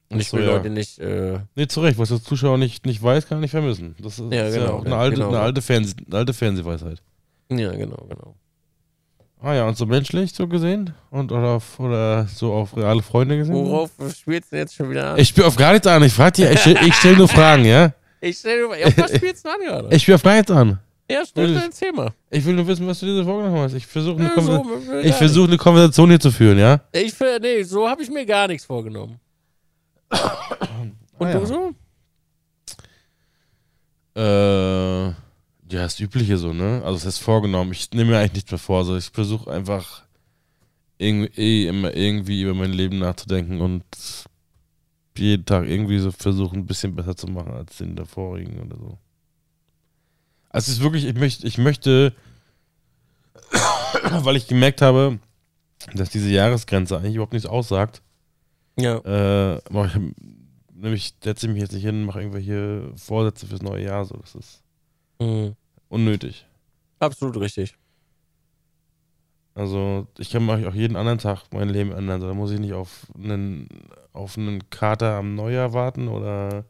Und 0.08 0.20
ich 0.20 0.32
will 0.32 0.44
ja. 0.44 0.52
Leute 0.52 0.70
nicht. 0.70 0.98
Äh, 1.00 1.40
Nee, 1.56 1.66
zu 1.66 1.80
Recht. 1.80 1.98
Was 1.98 2.10
der 2.10 2.22
Zuschauer 2.22 2.58
nicht, 2.58 2.86
nicht 2.86 3.02
weiß, 3.02 3.26
kann 3.26 3.38
er 3.38 3.40
nicht 3.40 3.50
vermissen. 3.50 3.96
Das 4.00 4.18
ist 4.18 4.32
Ja, 4.32 4.48
ja, 4.48 4.50
genau, 4.50 4.72
auch 4.74 4.80
eine 4.84 4.90
ja, 4.90 4.98
alte, 4.98 5.16
genau. 5.16 5.28
eine 5.30 5.40
alte, 5.40 5.62
Fernseh, 5.62 5.94
eine 6.06 6.16
alte 6.16 6.32
Fernsehweisheit. 6.32 7.02
ja, 7.50 7.72
genau, 7.72 8.06
genau. 8.08 8.34
Ah 9.40 9.52
ja, 9.54 9.68
und 9.68 9.76
so 9.76 9.84
menschlich 9.86 10.32
so 10.32 10.48
gesehen? 10.48 10.94
Und 11.10 11.30
oder, 11.30 11.60
oder 11.78 12.26
so 12.26 12.52
auf 12.54 12.76
reale 12.76 13.02
Freunde 13.02 13.36
gesehen? 13.36 13.54
Worauf 13.54 13.90
spielst 14.16 14.50
du 14.52 14.56
jetzt 14.56 14.74
schon 14.74 14.90
wieder 14.90 15.10
an? 15.12 15.18
Ich 15.18 15.28
spiele 15.28 15.46
auf 15.46 15.56
gar 15.56 15.72
nichts 15.72 15.86
an. 15.86 16.02
Ich 16.04 16.12
frag 16.12 16.34
dir, 16.34 16.50
ich, 16.50 16.64
ich 16.66 16.94
stelle 16.94 17.16
nur 17.18 17.28
Fragen, 17.38 17.64
ja? 17.64 17.92
Ich 18.28 18.38
stell 18.38 18.62
dir 18.62 18.68
mal, 18.68 18.78
ja, 18.78 18.86
was 18.96 19.14
spielst 19.14 19.44
du 19.44 19.48
an 19.50 19.60
gerade? 19.60 19.94
Ich 19.94 20.02
spiele 20.02 20.14
auf 20.16 20.22
gar 20.22 20.34
nichts 20.36 20.50
an. 20.50 20.78
ja, 21.10 21.22
stell 21.24 21.56
erzähl 21.56 21.92
mal. 21.92 22.10
Ich 22.30 22.44
will 22.44 22.54
nur 22.54 22.66
wissen, 22.66 22.86
was 22.86 23.00
du 23.00 23.06
dir 23.06 23.14
so 23.16 23.24
vorgenommen 23.24 23.58
hast. 23.62 23.74
Ich 23.74 23.86
versuche 23.86 24.16
eine, 24.18 24.28
Ja, 24.28 24.34
Konver 24.34 24.64
so, 24.64 24.98
ich 25.00 25.14
versuch 25.14 25.46
eine 25.46 25.56
Konversation 25.56 26.08
hier 26.10 26.20
zu 26.20 26.30
führen, 26.30 26.58
ja? 26.58 26.80
Ich 26.92 27.14
nee, 27.40 27.62
so 27.62 27.88
habe 27.88 28.02
ich 28.02 28.10
mir 28.10 28.26
gar 28.26 28.48
nichts 28.48 28.64
vorgenommen. 28.64 29.18
Und 30.10 30.18
Ah, 31.28 31.32
du 31.32 31.38
ja. 31.38 31.46
so? 31.46 31.74
Äh, 34.16 35.06
ja, 35.08 35.82
das 35.82 36.00
Übliche 36.00 36.38
so, 36.38 36.52
ne? 36.52 36.82
Also, 36.84 36.96
es 36.96 37.04
ist 37.04 37.18
vorgenommen. 37.18 37.72
Ich 37.72 37.90
nehme 37.92 38.10
mir 38.12 38.18
eigentlich 38.18 38.34
nichts 38.34 38.50
mehr 38.50 38.58
vor. 38.58 38.78
Also, 38.78 38.96
ich 38.96 39.06
versuche 39.10 39.50
einfach 39.50 40.02
irgendwie, 40.98 41.40
eh 41.40 41.68
immer 41.68 41.94
irgendwie 41.94 42.42
über 42.42 42.54
mein 42.54 42.72
Leben 42.72 42.98
nachzudenken 42.98 43.60
und 43.60 43.82
jeden 45.18 45.44
Tag 45.44 45.66
irgendwie 45.66 45.98
so 45.98 46.10
versuchen, 46.10 46.60
ein 46.60 46.66
bisschen 46.66 46.94
besser 46.94 47.16
zu 47.16 47.26
machen 47.26 47.52
als 47.52 47.76
den 47.78 47.96
davorigen 47.96 48.60
oder 48.60 48.76
so. 48.76 48.98
Also, 50.50 50.70
es 50.70 50.78
ist 50.78 50.82
wirklich, 50.82 51.04
ich 51.04 51.14
möchte, 51.14 51.46
ich 51.46 51.58
möchte, 51.58 52.14
weil 54.10 54.36
ich 54.36 54.46
gemerkt 54.48 54.82
habe, 54.82 55.18
dass 55.94 56.10
diese 56.10 56.30
Jahresgrenze 56.30 56.96
eigentlich 56.96 57.14
überhaupt 57.14 57.32
nichts 57.32 57.48
aussagt, 57.48 58.02
Ja. 58.78 58.98
äh, 58.98 59.56
ich, 59.58 59.98
nämlich 60.74 61.14
setze 61.22 61.46
ich 61.46 61.52
mich 61.52 61.62
jetzt 61.62 61.72
nicht 61.72 61.84
hin, 61.84 62.04
mache 62.04 62.20
irgendwelche 62.20 62.90
Vorsätze 62.96 63.46
fürs 63.46 63.62
neue 63.62 63.84
Jahr. 63.84 64.04
So, 64.04 64.16
das 64.16 64.34
ist 64.34 64.62
Mhm. 65.20 65.54
unnötig. 65.88 66.46
Absolut 66.98 67.38
richtig. 67.38 67.74
Also 69.56 70.06
ich 70.18 70.30
kann 70.30 70.48
auch 70.48 70.74
jeden 70.74 70.96
anderen 70.96 71.18
Tag 71.18 71.44
mein 71.50 71.68
Leben 71.68 71.90
ändern. 71.90 72.20
Da 72.20 72.34
muss 72.34 72.52
ich 72.52 72.60
nicht 72.60 72.74
auf 72.74 73.06
einen 73.16 73.68
auf 74.12 74.38
einen 74.38 74.70
Kater 74.70 75.14
am 75.16 75.34
Neujahr 75.34 75.72
warten 75.72 76.08
oder 76.08 76.64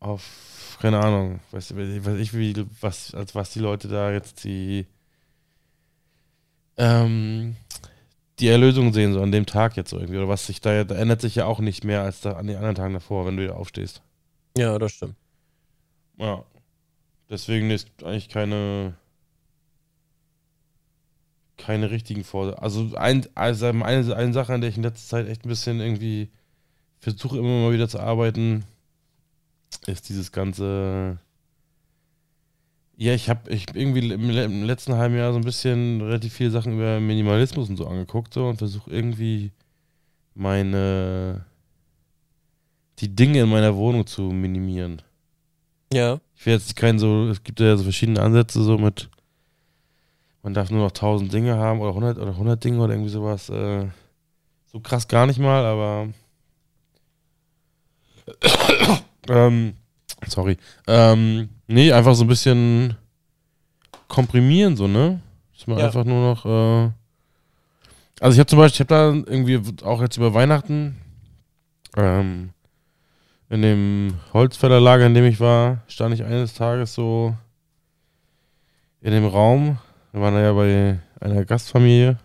auf 0.00 0.76
keine 0.80 1.00
Ahnung, 1.00 1.40
weiß, 1.50 1.74
weiß 1.76 2.18
ich, 2.18 2.34
wie, 2.34 2.66
was, 2.80 3.14
als 3.14 3.34
was 3.34 3.52
die 3.52 3.60
Leute 3.60 3.88
da 3.88 4.12
jetzt 4.12 4.44
die, 4.44 4.86
ähm, 6.76 7.56
die 8.38 8.48
Erlösung 8.48 8.92
sehen, 8.92 9.14
so 9.14 9.22
an 9.22 9.32
dem 9.32 9.46
Tag 9.46 9.76
jetzt 9.76 9.92
irgendwie. 9.92 10.18
Oder 10.18 10.28
was 10.28 10.46
sich 10.46 10.60
da, 10.60 10.84
da 10.84 10.94
ändert 10.94 11.20
sich 11.20 11.36
ja 11.36 11.46
auch 11.46 11.60
nicht 11.60 11.84
mehr 11.84 12.02
als 12.02 12.20
da 12.20 12.32
an 12.32 12.46
den 12.46 12.56
anderen 12.56 12.74
Tagen 12.74 12.92
davor, 12.92 13.24
wenn 13.24 13.36
du 13.36 13.44
wieder 13.44 13.56
aufstehst. 13.56 14.02
Ja, 14.58 14.78
das 14.78 14.92
stimmt. 14.92 15.14
Ja. 16.18 16.44
Deswegen 17.30 17.70
ist 17.70 17.88
eigentlich 18.02 18.28
keine, 18.28 18.94
keine 21.56 21.90
richtigen 21.90 22.24
Vor. 22.24 22.62
Also, 22.62 22.94
ein, 22.96 23.26
also 23.34 23.66
eine, 23.66 23.84
eine 23.84 24.32
Sache, 24.32 24.52
an 24.52 24.60
der 24.60 24.70
ich 24.70 24.76
in 24.76 24.82
letzter 24.82 25.08
Zeit 25.08 25.28
echt 25.28 25.44
ein 25.44 25.48
bisschen 25.48 25.80
irgendwie 25.80 26.30
versuche, 26.98 27.38
immer 27.38 27.62
mal 27.62 27.72
wieder 27.72 27.88
zu 27.88 28.00
arbeiten, 28.00 28.64
ist 29.86 30.08
dieses 30.08 30.32
ganze. 30.32 31.18
Ja, 32.96 33.12
ich 33.12 33.28
habe 33.28 33.50
ich 33.50 33.66
irgendwie 33.74 34.12
im, 34.12 34.30
im, 34.30 34.62
letzten 34.64 34.94
halben 34.94 35.16
Jahr 35.16 35.32
so 35.32 35.38
ein 35.38 35.44
bisschen 35.44 36.00
relativ 36.00 36.32
viele 36.32 36.50
Sachen 36.50 36.74
über 36.74 37.00
Minimalismus 37.00 37.68
und 37.68 37.76
so 37.76 37.86
angeguckt 37.86 38.32
so, 38.32 38.48
und 38.48 38.58
versuche 38.58 38.90
irgendwie 38.90 39.50
meine 40.34 41.44
die 43.00 43.14
Dinge 43.14 43.40
in 43.40 43.48
meiner 43.48 43.74
Wohnung 43.76 44.06
zu 44.06 44.22
minimieren. 44.22 45.02
Ja. 45.92 46.20
Ich 46.36 46.46
will 46.46 46.54
jetzt 46.54 46.76
keinen 46.76 46.98
so, 46.98 47.28
es 47.28 47.42
gibt 47.42 47.60
ja 47.60 47.76
so 47.76 47.84
verschiedene 47.84 48.20
Ansätze 48.20 48.62
so 48.62 48.78
mit, 48.78 49.08
man 50.44 50.54
darf 50.54 50.70
nur 50.70 50.82
noch 50.84 50.92
1000 50.92 51.32
Dinge 51.32 51.56
haben 51.56 51.80
oder 51.80 51.90
100 51.90 52.18
oder 52.18 52.30
100 52.32 52.62
Dinge 52.62 52.78
oder 52.80 52.92
irgendwie 52.92 53.10
sowas. 53.10 53.48
Äh, 53.48 53.86
so 54.66 54.78
krass 54.78 55.08
gar 55.08 55.26
nicht 55.26 55.40
mal, 55.40 55.64
aber 55.64 56.08
ähm, 59.28 59.74
sorry. 60.26 60.56
Ähm, 60.86 61.48
nee, 61.66 61.92
einfach 61.92 62.14
so 62.14 62.24
ein 62.24 62.28
bisschen 62.28 62.96
komprimieren, 64.08 64.76
so, 64.76 64.86
ne? 64.86 65.20
Dass 65.56 65.66
man 65.66 65.78
Ja. 65.78 65.86
einfach 65.86 66.04
nur 66.04 66.34
noch. 66.34 66.44
Äh 66.44 66.90
also, 68.20 68.34
ich 68.34 68.38
habe 68.38 68.46
zum 68.46 68.58
Beispiel, 68.58 68.84
ich 68.86 68.92
habe 68.92 69.22
da 69.24 69.30
irgendwie 69.30 69.60
auch 69.82 70.00
jetzt 70.00 70.16
über 70.16 70.34
Weihnachten 70.34 70.96
ähm, 71.96 72.50
in 73.50 73.62
dem 73.62 74.14
Holzfällerlager, 74.32 75.06
in 75.06 75.14
dem 75.14 75.24
ich 75.24 75.40
war, 75.40 75.82
stand 75.88 76.14
ich 76.14 76.22
eines 76.24 76.54
Tages 76.54 76.94
so 76.94 77.34
in 79.00 79.12
dem 79.12 79.26
Raum. 79.26 79.78
Wir 80.14 80.20
waren 80.22 80.34
ja 80.34 80.52
bei 80.52 80.98
einer 81.20 81.44
Gastfamilie 81.44 82.16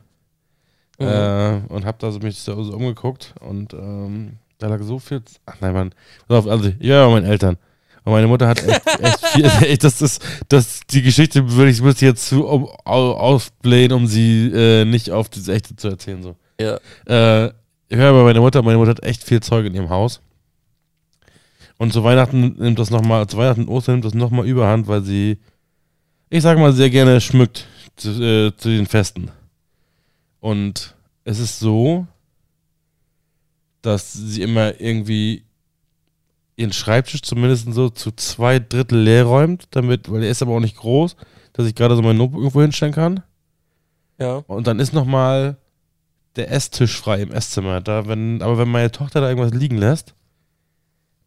Mhm. 1.00 1.08
äh, 1.08 1.62
und 1.70 1.86
hab 1.86 1.98
da 2.00 2.12
so 2.12 2.20
mich 2.20 2.38
so, 2.38 2.62
so 2.62 2.74
umgeguckt 2.74 3.34
und 3.40 3.74
ähm, 3.74 4.34
da 4.58 4.68
lag 4.68 4.82
so 4.82 5.00
viel. 5.00 5.24
Z- 5.24 5.40
Ach 5.46 5.56
nein, 5.62 5.74
Mann. 5.74 5.92
Pass 6.28 6.40
auf, 6.40 6.48
also, 6.52 6.72
ja, 6.80 7.06
bei 7.08 7.14
meinen 7.14 7.26
Eltern. 7.26 7.58
Und 8.04 8.12
meine 8.12 8.28
Mutter 8.28 8.48
hat 8.50 8.62
echt, 8.68 8.86
echt 9.02 9.26
viel. 9.28 9.46
Echt, 9.46 9.84
das 9.86 10.02
ist, 10.02 10.22
das, 10.50 10.82
die 10.90 11.02
Geschichte 11.02 11.50
würde 11.54 11.72
ich 11.72 11.82
müsste 11.82 12.06
jetzt 12.06 12.28
zu 12.28 12.46
um, 12.46 12.66
au, 12.84 13.14
aufblähen, 13.14 13.94
um 13.94 14.08
sie 14.08 14.52
äh, 14.54 14.84
nicht 14.86 15.10
auf 15.12 15.30
das 15.30 15.48
Echte 15.48 15.76
zu 15.76 15.88
erzählen. 15.88 16.22
So. 16.22 16.36
Ja. 16.60 16.78
Äh, 17.08 17.54
ich 17.88 17.98
höre 17.98 18.12
bei 18.14 18.24
meiner 18.24 18.42
Mutter, 18.42 18.62
meine 18.62 18.78
Mutter 18.78 18.92
hat 18.92 19.04
echt 19.04 19.24
viel 19.24 19.40
Zeug 19.40 19.66
in 19.66 19.74
ihrem 19.74 19.90
Haus. 19.90 20.22
Und 21.78 21.94
zu 21.94 22.04
Weihnachten 22.04 22.56
nimmt 22.60 22.78
das 22.78 22.90
nochmal, 22.90 23.26
zu 23.28 23.38
Weihnachten 23.38 23.62
und 23.64 23.70
Ostern 23.70 23.96
nimmt 23.96 24.06
das 24.06 24.14
nochmal 24.14 24.46
überhand, 24.46 24.88
weil 24.90 25.02
sie, 25.02 25.38
ich 26.30 26.44
sag 26.44 26.58
mal, 26.60 26.74
sehr 26.74 26.90
gerne 26.90 27.22
schmückt 27.22 27.66
zu, 28.00 28.10
äh, 28.22 28.56
zu 28.56 28.70
den 28.70 28.86
Festen. 28.86 29.32
Und 30.40 30.96
es 31.24 31.40
ist 31.40 31.60
so, 31.60 32.08
dass 33.82 34.14
sie 34.14 34.42
immer 34.42 34.80
irgendwie 34.80 35.44
ihren 36.56 36.74
Schreibtisch 36.74 37.22
zumindest 37.22 37.74
so 37.74 37.90
zu 37.90 38.12
zwei 38.12 38.60
Drittel 38.60 39.00
leer 39.00 39.24
räumt, 39.26 39.68
damit, 39.72 40.12
weil 40.12 40.24
er 40.24 40.30
ist 40.30 40.42
aber 40.42 40.56
auch 40.56 40.60
nicht 40.60 40.78
groß, 40.78 41.16
dass 41.54 41.66
ich 41.66 41.76
gerade 41.76 41.96
so 41.96 42.02
mein 42.02 42.18
Notebook 42.18 42.42
irgendwo 42.42 42.62
hinstellen 42.62 42.94
kann. 42.94 43.24
Ja. 44.20 44.44
Und 44.48 44.68
dann 44.68 44.80
ist 44.80 44.94
nochmal 44.94 45.58
der 46.36 46.52
Esstisch 46.52 47.00
frei 47.00 47.22
im 47.22 47.32
Esszimmer. 47.32 47.80
Da, 47.82 48.08
wenn, 48.08 48.42
aber 48.42 48.58
wenn 48.58 48.70
meine 48.70 48.92
Tochter 48.92 49.22
da 49.22 49.30
irgendwas 49.30 49.54
liegen 49.54 49.78
lässt, 49.78 50.14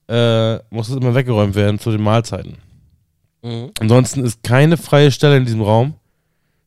äh, 0.08 0.58
muss 0.70 0.90
es 0.90 0.96
immer 0.96 1.14
weggeräumt 1.14 1.54
werden 1.54 1.78
zu 1.78 1.90
den 1.90 2.02
Mahlzeiten. 2.02 2.58
Mhm. 3.42 3.70
Ansonsten 3.80 4.24
ist 4.24 4.42
keine 4.42 4.76
freie 4.76 5.11
Stelle 5.11 5.38
in 5.38 5.46
diesem 5.46 5.62
Raum, 5.62 5.94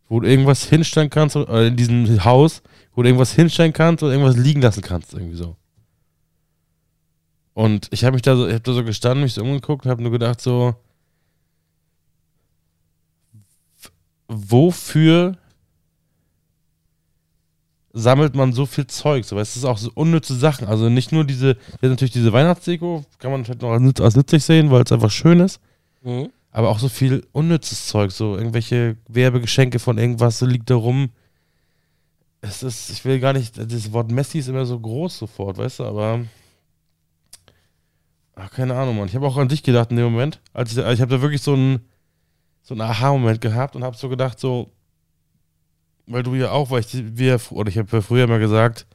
wo 0.07 0.19
du 0.19 0.27
irgendwas 0.29 0.65
hinstellen 0.65 1.09
kannst, 1.09 1.35
oder 1.35 1.67
in 1.67 1.75
diesem 1.75 2.23
Haus, 2.23 2.61
wo 2.93 3.01
du 3.01 3.09
irgendwas 3.09 3.33
hinstellen 3.33 3.73
kannst 3.73 4.03
oder 4.03 4.13
irgendwas 4.13 4.37
liegen 4.37 4.61
lassen 4.61 4.81
kannst, 4.81 5.13
irgendwie 5.13 5.35
so. 5.35 5.55
Und 7.53 7.87
ich 7.91 8.03
habe 8.03 8.13
mich 8.13 8.21
da 8.21 8.35
so, 8.35 8.47
ich 8.47 8.53
habe 8.53 8.63
da 8.63 8.73
so 8.73 8.83
gestanden, 8.83 9.23
mich 9.23 9.33
so 9.33 9.41
umgeguckt, 9.41 9.85
habe 9.85 10.01
nur 10.01 10.11
gedacht 10.11 10.41
so, 10.41 10.75
wofür 14.27 15.37
sammelt 17.93 18.35
man 18.35 18.51
so 18.51 18.65
viel 18.65 18.87
Zeug? 18.87 19.23
So, 19.25 19.35
weil 19.35 19.43
es 19.43 19.55
ist 19.55 19.63
auch 19.63 19.77
so 19.77 19.89
unnütze 19.93 20.35
Sachen. 20.35 20.67
Also 20.67 20.89
nicht 20.89 21.13
nur 21.13 21.23
diese, 21.23 21.57
jetzt 21.81 21.81
natürlich 21.83 22.11
diese 22.11 22.33
Weihnachtsdeko, 22.33 23.05
kann 23.19 23.31
man 23.31 23.45
vielleicht 23.45 23.61
noch 23.61 24.03
als 24.03 24.15
nützlich 24.15 24.43
sehen, 24.43 24.69
weil 24.69 24.83
es 24.83 24.91
einfach 24.91 25.11
schön 25.11 25.39
ist. 25.39 25.61
Mhm. 26.03 26.29
Aber 26.55 26.69
auch 26.69 26.79
so 26.79 26.87
viel 26.87 27.27
unnützes 27.33 27.85
Zeug, 27.87 28.13
so 28.13 28.37
irgendwelche 28.37 28.95
Werbegeschenke 29.09 29.77
von 29.77 29.97
irgendwas, 29.97 30.39
so 30.39 30.45
liegt 30.45 30.69
da 30.69 30.75
rum. 30.75 31.09
Es 32.39 32.63
ist, 32.63 32.89
ich 32.91 33.03
will 33.03 33.19
gar 33.19 33.33
nicht, 33.33 33.57
das 33.57 33.91
Wort 33.91 34.09
Messi 34.09 34.39
ist 34.39 34.47
immer 34.47 34.65
so 34.65 34.79
groß 34.79 35.17
sofort, 35.17 35.57
weißt 35.57 35.79
du, 35.79 35.83
aber. 35.83 36.21
Ach, 38.35 38.49
keine 38.51 38.73
Ahnung, 38.73 38.95
Mann. 38.95 39.09
Ich 39.09 39.15
habe 39.15 39.27
auch 39.27 39.35
an 39.35 39.49
dich 39.49 39.63
gedacht 39.63 39.91
in 39.91 39.97
dem 39.97 40.05
Moment. 40.05 40.39
Als 40.53 40.71
ich, 40.71 40.77
ich 40.77 41.01
habe 41.01 41.13
da 41.13 41.21
wirklich 41.21 41.41
so 41.41 41.55
einen, 41.55 41.89
so 42.61 42.73
Aha-Moment 42.73 43.41
gehabt 43.41 43.75
und 43.75 43.83
habe 43.83 43.97
so 43.97 44.07
gedacht, 44.07 44.39
so, 44.39 44.71
weil 46.07 46.23
du 46.23 46.35
ja 46.35 46.51
auch, 46.51 46.71
weil 46.71 46.79
ich, 46.79 47.17
wir, 47.17 47.37
oder 47.51 47.67
ich 47.67 47.77
habe 47.77 47.89
ja 47.91 47.99
früher 47.99 48.27
mal 48.27 48.39
gesagt, 48.39 48.87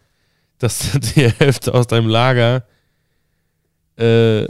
dass 0.57 0.93
die 1.15 1.29
Hälfte 1.29 1.75
aus 1.75 1.87
deinem 1.87 2.09
Lager 2.09 2.65
äh, 3.99 4.47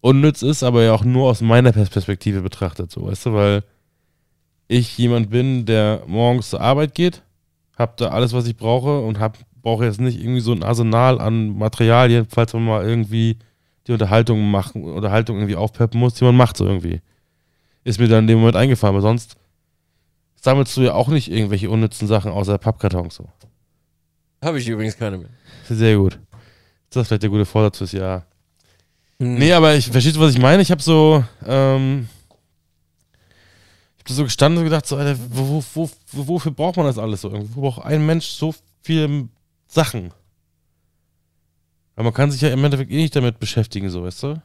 unnütz 0.00 0.42
ist, 0.42 0.62
aber 0.62 0.82
ja 0.82 0.92
auch 0.94 1.04
nur 1.04 1.30
aus 1.30 1.40
meiner 1.40 1.70
Pers- 1.70 1.90
Perspektive 1.90 2.42
betrachtet, 2.42 2.90
so, 2.90 3.06
weißt 3.06 3.26
du, 3.26 3.34
weil 3.34 3.62
ich 4.68 4.96
jemand 4.98 5.30
bin, 5.30 5.66
der 5.66 6.02
morgens 6.06 6.50
zur 6.50 6.60
Arbeit 6.60 6.94
geht, 6.94 7.22
hab 7.76 7.96
da 7.96 8.08
alles, 8.08 8.32
was 8.32 8.46
ich 8.46 8.56
brauche 8.56 9.00
und 9.00 9.18
hab, 9.18 9.38
brauche 9.62 9.84
jetzt 9.84 10.00
nicht 10.00 10.20
irgendwie 10.20 10.40
so 10.40 10.52
ein 10.52 10.62
Arsenal 10.62 11.20
an 11.20 11.58
Materialien, 11.58 12.26
falls 12.28 12.52
man 12.52 12.64
mal 12.64 12.86
irgendwie 12.86 13.38
die 13.86 13.92
Unterhaltung 13.92 14.50
machen, 14.50 14.84
Unterhaltung 14.84 15.36
irgendwie 15.36 15.56
aufpeppen 15.56 15.98
muss, 15.98 16.14
die 16.14 16.24
man 16.24 16.36
macht, 16.36 16.56
so 16.56 16.66
irgendwie. 16.66 17.00
Ist 17.82 17.98
mir 17.98 18.08
dann 18.08 18.24
in 18.24 18.28
dem 18.28 18.38
Moment 18.38 18.56
eingefallen, 18.56 18.94
aber 18.94 19.02
sonst 19.02 19.36
sammelst 20.36 20.76
du 20.76 20.82
ja 20.82 20.94
auch 20.94 21.08
nicht 21.08 21.30
irgendwelche 21.30 21.68
unnützen 21.70 22.06
Sachen 22.06 22.30
außer 22.30 22.58
Pappkartons, 22.58 23.16
so. 23.16 23.28
Habe 24.42 24.58
ich 24.58 24.68
übrigens 24.68 24.96
keine 24.96 25.18
mehr. 25.18 25.28
Sehr 25.68 25.96
gut. 25.96 26.18
Das 26.90 27.02
ist 27.02 27.08
vielleicht 27.08 27.22
der 27.22 27.30
gute 27.30 27.44
Vorsatz 27.44 27.78
fürs 27.78 27.92
Jahr. 27.92 28.26
Mhm. 29.20 29.34
Nee, 29.34 29.52
aber 29.52 29.76
ich 29.76 29.90
verstehst 29.90 30.16
du, 30.16 30.20
was 30.20 30.32
ich 30.32 30.40
meine? 30.40 30.62
Ich 30.62 30.70
habe 30.70 30.82
so, 30.82 31.22
ähm, 31.44 32.08
ich 33.98 34.04
habe 34.04 34.14
so 34.14 34.24
gestanden 34.24 34.58
und 34.58 34.64
gedacht, 34.64 34.86
so, 34.86 34.96
Alter, 34.96 35.20
wo, 35.30 35.62
wo, 35.74 35.90
wo, 36.12 36.26
wofür 36.26 36.52
braucht 36.52 36.78
man 36.78 36.86
das 36.86 36.96
alles 36.96 37.20
so? 37.20 37.30
Wo 37.54 37.60
braucht 37.60 37.84
ein 37.84 38.04
Mensch 38.04 38.26
so 38.28 38.54
viele 38.80 39.28
Sachen? 39.68 40.14
Aber 41.96 42.04
man 42.04 42.14
kann 42.14 42.30
sich 42.30 42.40
ja 42.40 42.48
im 42.48 42.64
Endeffekt 42.64 42.90
eh 42.90 42.96
nicht 42.96 43.14
damit 43.14 43.38
beschäftigen, 43.38 43.90
so, 43.90 44.04
weißt 44.04 44.22
du? 44.22 44.42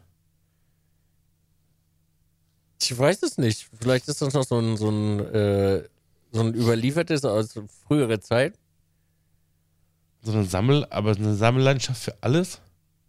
Ich 2.82 2.98
weiß 2.98 3.24
es 3.24 3.38
nicht. 3.38 3.70
Vielleicht 3.80 4.10
ist 4.10 4.22
das 4.22 4.34
noch 4.34 4.44
so 4.44 4.60
ein, 4.60 4.76
so 4.76 4.90
ein, 4.90 5.20
äh, 5.22 5.84
so 6.34 6.42
ein 6.42 6.54
überliefertes 6.54 7.24
aus 7.24 7.58
früherer 7.88 8.20
Zeit. 8.20 8.60
So 10.22 10.34
eine 10.34 10.44
Sammel, 10.44 10.86
aber 10.90 11.16
eine 11.16 11.34
Sammelleidenschaft 11.34 12.04
für 12.04 12.18
alles? 12.20 12.60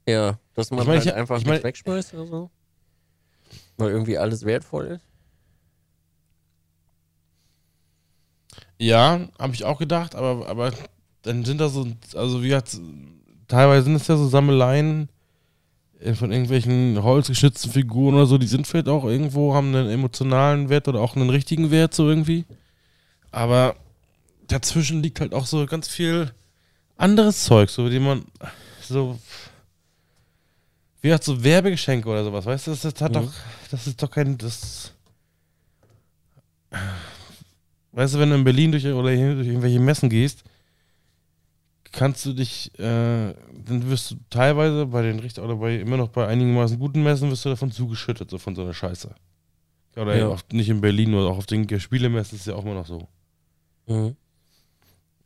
Ja, 0.09 0.39
dass 0.55 0.71
man 0.71 0.81
Ich 0.81 0.87
mein, 0.87 0.99
halt 0.99 1.07
ich- 1.07 1.15
einfach 1.15 1.39
ich 1.39 1.45
nicht 1.45 1.53
mein- 1.55 1.63
wegschmeißt 1.65 2.15
oder 2.15 2.27
so. 2.27 2.51
Weil 3.77 3.91
irgendwie 3.91 4.17
alles 4.19 4.45
wertvoll 4.45 4.87
ist. 4.87 5.05
Ja, 8.79 9.21
habe 9.39 9.55
ich 9.55 9.65
auch 9.65 9.79
gedacht, 9.79 10.15
aber, 10.15 10.49
aber 10.49 10.73
dann 11.23 11.45
sind 11.45 11.61
da 11.61 11.69
so, 11.69 11.87
also 12.15 12.43
wie 12.43 12.49
gesagt, 12.49 12.79
teilweise 13.49 13.85
sind 13.85 13.95
es 13.97 14.07
ja 14.07 14.17
so 14.17 14.29
Sammeleien 14.29 15.09
äh, 16.01 16.15
von 16.15 16.31
irgendwelchen 16.31 17.03
holzgeschnitzten 17.03 17.73
Figuren 17.73 18.15
oder 18.15 18.27
so, 18.27 18.39
die 18.39 18.47
sind 18.47 18.67
vielleicht 18.67 18.89
auch 18.89 19.05
irgendwo, 19.05 19.55
haben 19.55 19.75
einen 19.75 19.89
emotionalen 19.89 20.69
Wert 20.69 20.89
oder 20.89 21.01
auch 21.01 21.17
einen 21.17 21.31
richtigen 21.31 21.71
Wert 21.71 21.95
so 21.95 22.09
irgendwie. 22.09 22.45
Aber 23.31 23.77
dazwischen 24.47 25.03
liegt 25.03 25.21
halt 25.21 25.35
auch 25.35 25.47
so 25.47 25.65
ganz 25.67 25.89
viel 25.89 26.33
anderes 26.97 27.45
Zeug, 27.45 27.71
so 27.71 27.89
die 27.89 27.99
man 27.99 28.25
so 28.83 29.19
wie 31.01 31.09
gesagt, 31.09 31.25
so 31.25 31.43
Werbegeschenke 31.43 32.09
oder 32.09 32.25
sowas, 32.25 32.45
weißt 32.47 32.67
du, 32.67 32.71
das, 32.73 32.81
das 32.83 33.01
hat 33.01 33.11
Mhm. 33.13 33.15
doch, 33.15 33.33
das 33.71 33.87
ist 33.87 34.03
doch 34.03 34.11
kein, 34.11 34.37
das 34.39 34.93
Weißt 37.93 38.15
du, 38.15 38.19
wenn 38.19 38.29
du 38.29 38.35
in 38.37 38.45
Berlin 38.45 38.73
durch, 38.73 38.85
oder 38.87 39.11
hier 39.11 39.35
durch 39.35 39.47
irgendwelche 39.47 39.81
Messen 39.81 40.11
gehst, 40.11 40.45
kannst 41.93 42.27
du 42.27 42.35
dich, 42.35 42.71
äh, 42.79 43.33
dann 43.33 43.89
wirst 43.89 44.11
du 44.11 44.17
teilweise 44.29 44.85
bei 44.87 45.01
den 45.01 45.19
Richter 45.19 45.43
oder 45.43 45.57
bei 45.57 45.77
immer 45.77 45.97
noch 45.97 46.09
bei 46.09 46.27
einigermaßen 46.27 46.79
guten 46.79 47.03
Messen 47.03 47.31
wirst 47.31 47.47
du 47.47 47.49
davon 47.49 47.73
zugeschüttet, 47.73 48.29
so 48.29 48.37
von 48.37 48.55
so 48.55 48.63
einer 48.63 48.75
Scheiße. 48.75 49.15
Oder 49.97 50.15
Ja. 50.15 50.37
nicht 50.53 50.69
in 50.69 50.83
Berlin, 50.83 51.15
oder 51.15 51.29
auch 51.31 51.39
auf 51.39 51.47
den 51.47 51.67
Spielemessen 51.81 52.35
ist 52.37 52.43
es 52.43 52.47
ja 52.47 52.55
auch 52.55 52.65
immer 52.65 52.75
noch 52.75 52.87
so. 52.87 53.09
Mhm. 53.87 54.15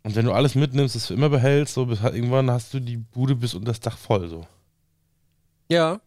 Und 0.02 0.14
wenn 0.14 0.24
du 0.24 0.32
alles 0.32 0.54
mitnimmst, 0.54 0.94
das 0.94 1.06
für 1.06 1.14
immer 1.14 1.28
behältst, 1.28 1.74
so 1.74 1.86
bis 1.86 2.00
irgendwann 2.02 2.50
hast 2.50 2.72
du 2.72 2.78
die 2.78 2.98
Bude 2.98 3.34
bis 3.34 3.54
unter 3.54 3.72
das 3.72 3.80
Dach 3.80 3.98
voll, 3.98 4.28
so. 4.28 4.46
Ja. 5.70 6.00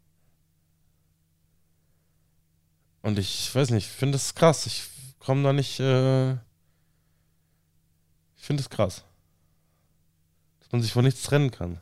Und 3.02 3.18
ich 3.18 3.54
weiß 3.56 3.70
nicht, 3.70 3.88
ich 3.88 3.92
finde 3.92 4.18
das 4.18 4.36
krass. 4.36 4.66
Ich 4.66 4.84
komme 5.20 5.44
da 5.44 5.54
nicht, 5.54 5.80
äh, 5.80 6.34
ich 6.34 6.40
finde 8.46 8.62
es 8.62 8.70
krass. 8.70 9.06
Dass 10.60 10.72
man 10.72 10.82
sich 10.82 10.92
von 10.92 11.06
nichts 11.06 11.24
trennen 11.24 11.52
kann. 11.52 11.80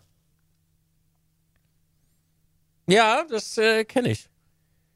Ja, 2.87 3.25
das 3.27 3.57
äh, 3.57 3.83
kenne 3.83 4.11
ich. 4.11 4.29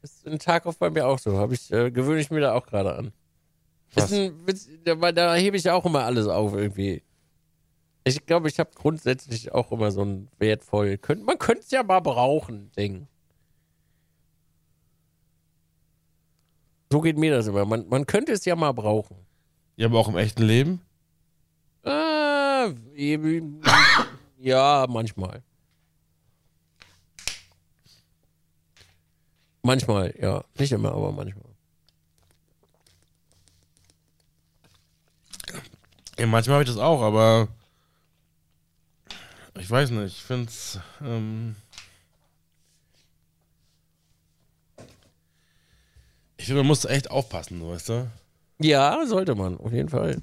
Ist 0.02 0.26
ein 0.26 0.38
Tag 0.38 0.66
auf 0.66 0.78
bei 0.78 0.90
mir 0.90 1.06
auch 1.06 1.18
so. 1.18 1.38
Habe 1.38 1.54
ich, 1.54 1.72
äh, 1.72 1.90
gewöhne 1.90 2.20
ich 2.20 2.30
mir 2.30 2.40
da 2.40 2.52
auch 2.52 2.66
gerade 2.66 2.94
an. 2.94 3.12
Ein 3.96 4.34
da, 4.84 5.12
da 5.12 5.34
hebe 5.34 5.56
ich 5.56 5.68
auch 5.70 5.84
immer 5.84 6.04
alles 6.04 6.26
auf 6.28 6.54
irgendwie. 6.54 7.02
Ich 8.08 8.24
glaube, 8.24 8.48
ich 8.48 8.60
habe 8.60 8.70
grundsätzlich 8.72 9.50
auch 9.52 9.72
immer 9.72 9.90
so 9.90 10.04
ein 10.04 10.28
wertvoll. 10.38 10.96
Könnt, 10.96 11.26
man 11.26 11.40
könnte 11.40 11.62
es 11.62 11.72
ja 11.72 11.82
mal 11.82 11.98
brauchen, 11.98 12.70
Ding. 12.76 13.08
So 16.92 17.00
geht 17.00 17.18
mir 17.18 17.34
das 17.34 17.48
immer. 17.48 17.64
Man, 17.64 17.88
man 17.88 18.06
könnte 18.06 18.30
es 18.30 18.44
ja 18.44 18.54
mal 18.54 18.70
brauchen. 18.70 19.16
Ja, 19.74 19.88
aber 19.88 19.98
auch 19.98 20.06
im 20.06 20.16
echten 20.16 20.44
Leben? 20.44 20.82
Ah, 21.82 22.68
eben- 22.94 23.60
ja, 24.38 24.86
manchmal. 24.88 25.42
Manchmal, 29.62 30.14
ja. 30.20 30.44
Nicht 30.56 30.70
immer, 30.70 30.92
aber 30.92 31.10
manchmal. 31.10 31.42
Ja, 36.20 36.26
manchmal 36.26 36.54
habe 36.54 36.62
ich 36.62 36.70
das 36.70 36.78
auch, 36.78 37.02
aber 37.02 37.48
ich 39.58 39.70
weiß 39.70 39.90
nicht, 39.90 40.16
ich 40.16 40.22
finde 40.22 40.48
es, 40.48 40.78
ähm 41.02 41.56
ich 46.36 46.46
finde, 46.46 46.60
man 46.60 46.68
muss 46.68 46.84
echt 46.84 47.10
aufpassen, 47.10 47.66
weißt 47.66 47.88
du? 47.88 48.10
Ja, 48.58 49.04
sollte 49.06 49.34
man, 49.34 49.58
auf 49.58 49.72
jeden 49.72 49.88
Fall. 49.88 50.20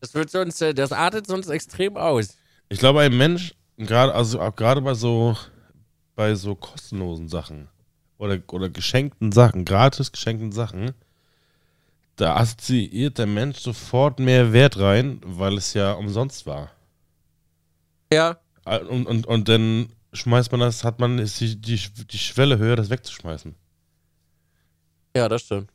Das 0.00 0.14
wird 0.14 0.30
sonst, 0.30 0.60
äh, 0.62 0.74
das 0.74 0.92
artet 0.92 1.26
sonst 1.26 1.48
extrem 1.48 1.96
aus. 1.96 2.36
Ich 2.68 2.78
glaube, 2.78 3.00
ein 3.00 3.16
Mensch, 3.16 3.54
gerade, 3.76 4.14
also 4.14 4.38
gerade 4.52 4.80
bei 4.80 4.94
so, 4.94 5.36
bei 6.14 6.34
so 6.34 6.54
kostenlosen 6.54 7.28
Sachen 7.28 7.68
oder, 8.18 8.40
oder 8.52 8.68
geschenkten 8.68 9.32
Sachen, 9.32 9.64
gratis 9.64 10.12
geschenkten 10.12 10.52
Sachen, 10.52 10.92
da 12.18 12.36
assoziiert 12.36 13.18
der 13.18 13.26
Mensch 13.26 13.58
sofort 13.58 14.18
mehr 14.18 14.52
Wert 14.52 14.78
rein, 14.78 15.20
weil 15.24 15.56
es 15.56 15.72
ja 15.74 15.92
umsonst 15.92 16.46
war. 16.46 16.70
Ja, 18.12 18.38
Und, 18.64 19.06
und, 19.06 19.26
und 19.26 19.48
dann 19.48 19.88
schmeißt 20.12 20.50
man 20.52 20.60
das, 20.60 20.84
hat 20.84 20.98
man, 20.98 21.18
ist 21.18 21.40
die, 21.40 21.56
die, 21.60 21.78
die 22.10 22.18
Schwelle 22.18 22.58
höher, 22.58 22.76
das 22.76 22.90
wegzuschmeißen. 22.90 23.54
ja, 25.16 25.28
das 25.28 25.42
stimmt. 25.42 25.70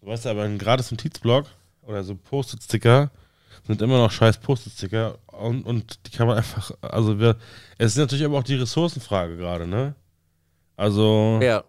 Du 0.00 0.06
weißt 0.06 0.26
aber, 0.26 0.42
ein 0.44 0.58
gratis 0.58 0.90
Notizblock 0.90 1.46
oder 1.82 2.04
so 2.04 2.14
Post-it-Sticker 2.14 3.10
sind 3.66 3.82
immer 3.82 3.98
noch 3.98 4.10
scheiß 4.12 4.38
Post-it-Sticker 4.38 5.18
und, 5.26 5.64
und 5.64 5.98
die 6.06 6.10
kann 6.16 6.26
man 6.28 6.36
einfach, 6.36 6.70
also 6.80 7.18
wir, 7.18 7.36
es 7.76 7.92
ist 7.92 7.98
natürlich 7.98 8.24
aber 8.24 8.38
auch 8.38 8.44
die 8.44 8.54
Ressourcenfrage 8.54 9.36
gerade, 9.36 9.66
ne? 9.66 9.94
Also, 10.76 11.40
Ja. 11.42 11.64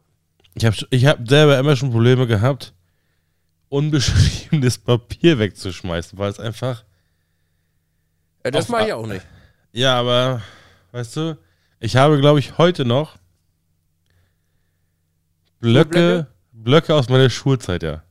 Ich 0.59 0.65
habe 0.65 0.75
ich 0.89 1.05
hab 1.05 1.27
selber 1.27 1.57
immer 1.59 1.75
schon 1.75 1.91
Probleme 1.91 2.27
gehabt, 2.27 2.73
unbeschriebenes 3.69 4.77
Papier 4.83 5.39
wegzuschmeißen, 5.39 6.17
weil 6.17 6.29
es 6.31 6.39
einfach, 6.39 6.83
Äh, 8.43 8.51
Das 8.51 8.69
mache 8.69 8.87
ich 8.87 8.93
auch 8.93 9.05
nicht. 9.07 9.25
ja, 9.73 9.99
aber, 9.99 10.41
weißt 10.91 11.15
du, 11.17 11.37
ich 11.79 11.95
habe, 11.95 12.19
glaube 12.19 12.39
ich, 12.39 12.57
heute 12.57 12.85
noch 12.85 13.17
Blöcke, 15.59 16.27
Blöcke? 16.51 16.95
Aus 16.95 17.09
meiner 17.09 17.29
Schulzeit, 17.29 17.83
ja. 17.83 18.03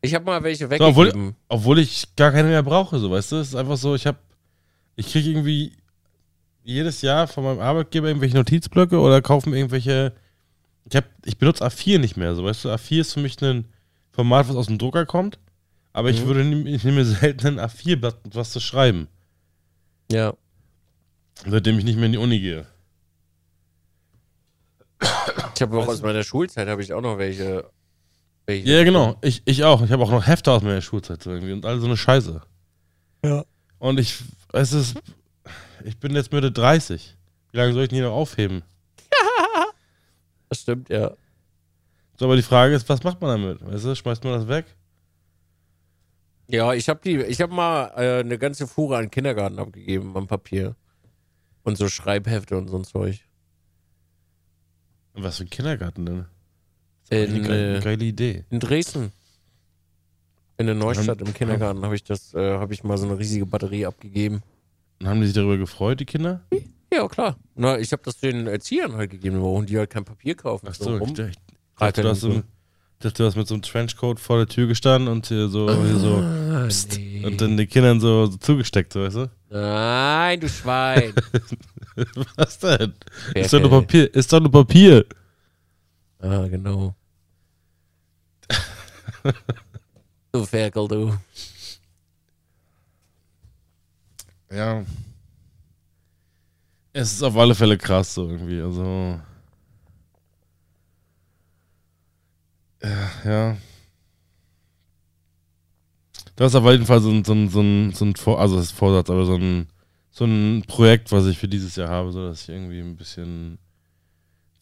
Ich 0.00 0.14
habe 0.14 0.24
mal 0.24 0.42
welche 0.42 0.68
So, 0.68 0.74
obwohl, 0.84 1.06
weggegeben. 1.06 1.36
obwohl 1.48 1.78
ich 1.78 2.14
gar 2.16 2.32
keine 2.32 2.48
mehr 2.48 2.62
brauche, 2.62 2.98
so, 2.98 3.10
weißt 3.10 3.32
du? 3.32 3.36
Es 3.36 3.48
ist 3.48 3.54
einfach 3.54 3.76
so, 3.76 3.94
ich 3.94 4.06
habe, 4.06 4.18
ich 4.94 5.10
kriege 5.10 5.30
irgendwie 5.30 5.72
jedes 6.62 7.02
Jahr 7.02 7.26
von 7.28 7.44
meinem 7.44 7.60
Arbeitgeber 7.60 8.08
irgendwelche 8.08 8.36
Notizblöcke 8.36 8.98
oder 8.98 9.20
kaufen 9.22 9.52
irgendwelche, 9.54 10.12
ich 10.88 10.96
habe, 10.96 11.06
ich 11.24 11.38
benutze 11.38 11.64
A4 11.64 11.98
nicht 11.98 12.16
mehr, 12.16 12.34
so, 12.34 12.44
weißt 12.44 12.64
du? 12.64 12.68
A4 12.70 13.00
ist 13.00 13.12
für 13.14 13.20
mich 13.20 13.40
ein 13.42 13.66
Format, 14.12 14.48
was 14.48 14.56
aus 14.56 14.66
dem 14.66 14.78
Drucker 14.78 15.04
kommt, 15.06 15.38
aber 15.92 16.10
ich 16.10 16.22
Mhm. 16.22 16.26
würde, 16.26 16.40
nehm- 16.44 16.66
ich 16.66 16.84
nehme 16.84 17.04
selten 17.04 17.46
ein 17.46 17.60
A4-Blatt, 17.60 18.18
um 18.24 18.34
was 18.34 18.52
zu 18.52 18.60
schreiben, 18.60 19.08
ja. 20.10 20.34
seitdem 21.46 21.78
ich 21.78 21.84
nicht 21.84 21.96
mehr 21.96 22.06
in 22.06 22.12
die 22.12 22.18
Uni 22.18 22.40
gehe. 22.40 22.66
Ich 25.54 25.62
habe 25.62 25.78
auch 25.78 25.88
aus 25.88 26.02
meiner 26.02 26.22
Schulzeit 26.24 26.68
habe 26.68 26.82
ich 26.82 26.92
auch 26.92 27.00
noch 27.00 27.18
welche. 27.18 27.70
welche 28.46 28.68
Ja, 28.70 28.84
genau, 28.84 29.16
ich, 29.22 29.42
ich 29.44 29.64
auch. 29.64 29.82
Ich 29.82 29.90
habe 29.90 30.02
auch 30.02 30.10
noch 30.10 30.26
Hefte 30.26 30.52
aus 30.52 30.62
meiner 30.62 30.80
Schulzeit 30.80 31.22
so 31.22 31.30
irgendwie 31.30 31.52
und 31.52 31.64
all 31.66 31.80
so 31.80 31.86
eine 31.86 31.96
Scheiße. 31.96 32.40
Ja. 33.24 33.44
Und 33.78 33.98
ich, 34.00 34.18
es 34.52 34.72
ist, 34.72 34.96
ich 35.84 35.98
bin 35.98 36.14
jetzt 36.14 36.32
Mitte 36.32 36.50
30. 36.52 37.16
Wie 37.52 37.56
lange 37.58 37.72
soll 37.72 37.82
ich 37.84 37.88
denn 37.90 37.96
hier 37.96 38.06
noch 38.08 38.14
aufheben? 38.14 38.62
Das 40.48 40.60
stimmt, 40.60 40.88
ja. 40.88 41.12
So, 42.18 42.26
aber 42.26 42.36
die 42.36 42.42
Frage 42.42 42.74
ist, 42.74 42.88
was 42.88 43.02
macht 43.02 43.20
man 43.20 43.42
damit? 43.42 43.64
Weißt 43.64 43.84
du, 43.84 43.94
schmeißt 43.94 44.24
man 44.24 44.34
das 44.34 44.48
weg? 44.48 44.64
Ja, 46.48 46.72
ich 46.72 46.88
habe 46.88 47.00
die, 47.04 47.16
ich 47.22 47.40
habe 47.40 47.52
mal 47.52 47.92
äh, 47.96 48.20
eine 48.20 48.38
ganze 48.38 48.66
Fuhre 48.66 48.96
an 48.96 49.10
Kindergarten 49.10 49.58
abgegeben 49.58 50.16
am 50.16 50.26
Papier. 50.26 50.76
Und 51.64 51.76
so 51.76 51.88
Schreibhefte 51.88 52.56
und 52.56 52.68
so 52.68 52.76
ein 52.76 52.84
Zeug. 52.84 53.20
Was 55.14 55.38
für 55.38 55.44
ein 55.44 55.50
Kindergarten 55.50 56.06
denn? 56.06 56.26
In, 57.10 57.34
eine 57.34 57.40
geile, 57.42 57.76
äh, 57.78 57.80
geile 57.80 58.04
Idee. 58.04 58.44
In 58.50 58.60
Dresden. 58.60 59.12
In 60.58 60.66
der 60.66 60.74
Neustadt 60.74 61.20
im 61.20 61.34
Kindergarten 61.34 61.82
habe 61.82 61.96
ich 61.96 62.04
das, 62.04 62.32
äh, 62.34 62.58
habe 62.58 62.72
ich 62.72 62.84
mal 62.84 62.96
so 62.96 63.06
eine 63.06 63.18
riesige 63.18 63.44
Batterie 63.44 63.86
abgegeben. 63.86 64.42
Und 65.00 65.08
haben 65.08 65.20
die 65.20 65.26
sich 65.26 65.34
darüber 65.34 65.58
gefreut, 65.58 66.00
die 66.00 66.06
Kinder? 66.06 66.42
Ja, 66.96 67.08
klar. 67.08 67.36
Na, 67.54 67.78
ich 67.78 67.92
habe 67.92 68.02
das 68.04 68.16
den 68.18 68.46
Erziehern 68.46 68.94
halt 68.94 69.10
gegeben, 69.10 69.40
warum 69.42 69.66
die 69.66 69.76
halt 69.78 69.90
kein 69.90 70.04
Papier 70.04 70.34
kaufen. 70.34 70.66
Ach 70.70 70.74
so, 70.74 70.94
ich, 70.94 71.00
rum. 71.00 71.14
dachte- 71.14 71.30
ich 71.30 71.36
dachte, 71.78 72.02
du 72.02 72.08
hast, 72.08 72.22
dachte, 72.22 72.42
du 73.22 73.24
hast 73.26 73.36
mit 73.36 73.46
so 73.46 73.54
einem 73.54 73.62
Trenchcoat 73.62 74.18
vor 74.18 74.38
der 74.38 74.46
Tür 74.46 74.66
gestanden 74.66 75.08
und 75.12 75.26
hier 75.26 75.48
so, 75.48 75.68
hier 75.84 75.98
so 75.98 76.14
Ah, 76.16 76.66
pst, 76.68 76.96
nee. 76.98 77.24
und 77.26 77.38
dann 77.40 77.56
den 77.58 77.68
Kindern 77.68 78.00
so, 78.00 78.26
so 78.26 78.36
zugesteckt, 78.38 78.92
so, 78.94 79.00
weißt 79.02 79.16
du? 79.16 79.30
Nein, 79.50 80.40
du 80.40 80.48
Schwein. 80.48 81.12
Was 82.36 82.58
denn? 82.58 82.94
Ferkel. 83.32 83.42
Ist 83.42 83.52
doch 83.52 83.60
nur 83.60 83.70
Papier. 83.70 84.14
Ist 84.14 84.32
doch 84.32 84.40
nur 84.40 84.50
Papier. 84.52 85.04
ah, 86.20 86.46
genau. 86.48 86.94
du 90.32 90.44
Ferkel, 90.46 90.88
du. 90.88 91.14
Ja. 94.50 94.84
Es 96.98 97.12
ist 97.12 97.22
auf 97.22 97.36
alle 97.36 97.54
Fälle 97.54 97.76
krass 97.76 98.14
so 98.14 98.26
irgendwie. 98.26 98.58
Also. 98.58 99.20
Ja, 102.82 103.10
ja. 103.24 103.56
Das 106.36 106.52
ist 106.52 106.54
auf 106.54 106.64
jeden 106.64 106.86
Fall 106.86 107.00
so 107.00 107.10
ein, 107.10 107.22
so 107.22 107.34
ein, 107.34 107.50
so 107.50 107.60
ein, 107.60 107.92
so 107.92 108.04
ein 108.06 108.16
Vor 108.16 108.40
also 108.40 108.56
das 108.56 108.70
Vorsatz, 108.70 109.10
aber 109.10 109.26
so 109.26 109.34
ein, 109.34 109.66
so 110.10 110.24
ein 110.24 110.64
Projekt, 110.66 111.12
was 111.12 111.26
ich 111.26 111.36
für 111.36 111.48
dieses 111.48 111.76
Jahr 111.76 111.90
habe, 111.90 112.12
so 112.12 112.26
dass 112.26 112.44
ich 112.44 112.48
irgendwie 112.48 112.80
ein 112.80 112.96
bisschen 112.96 113.58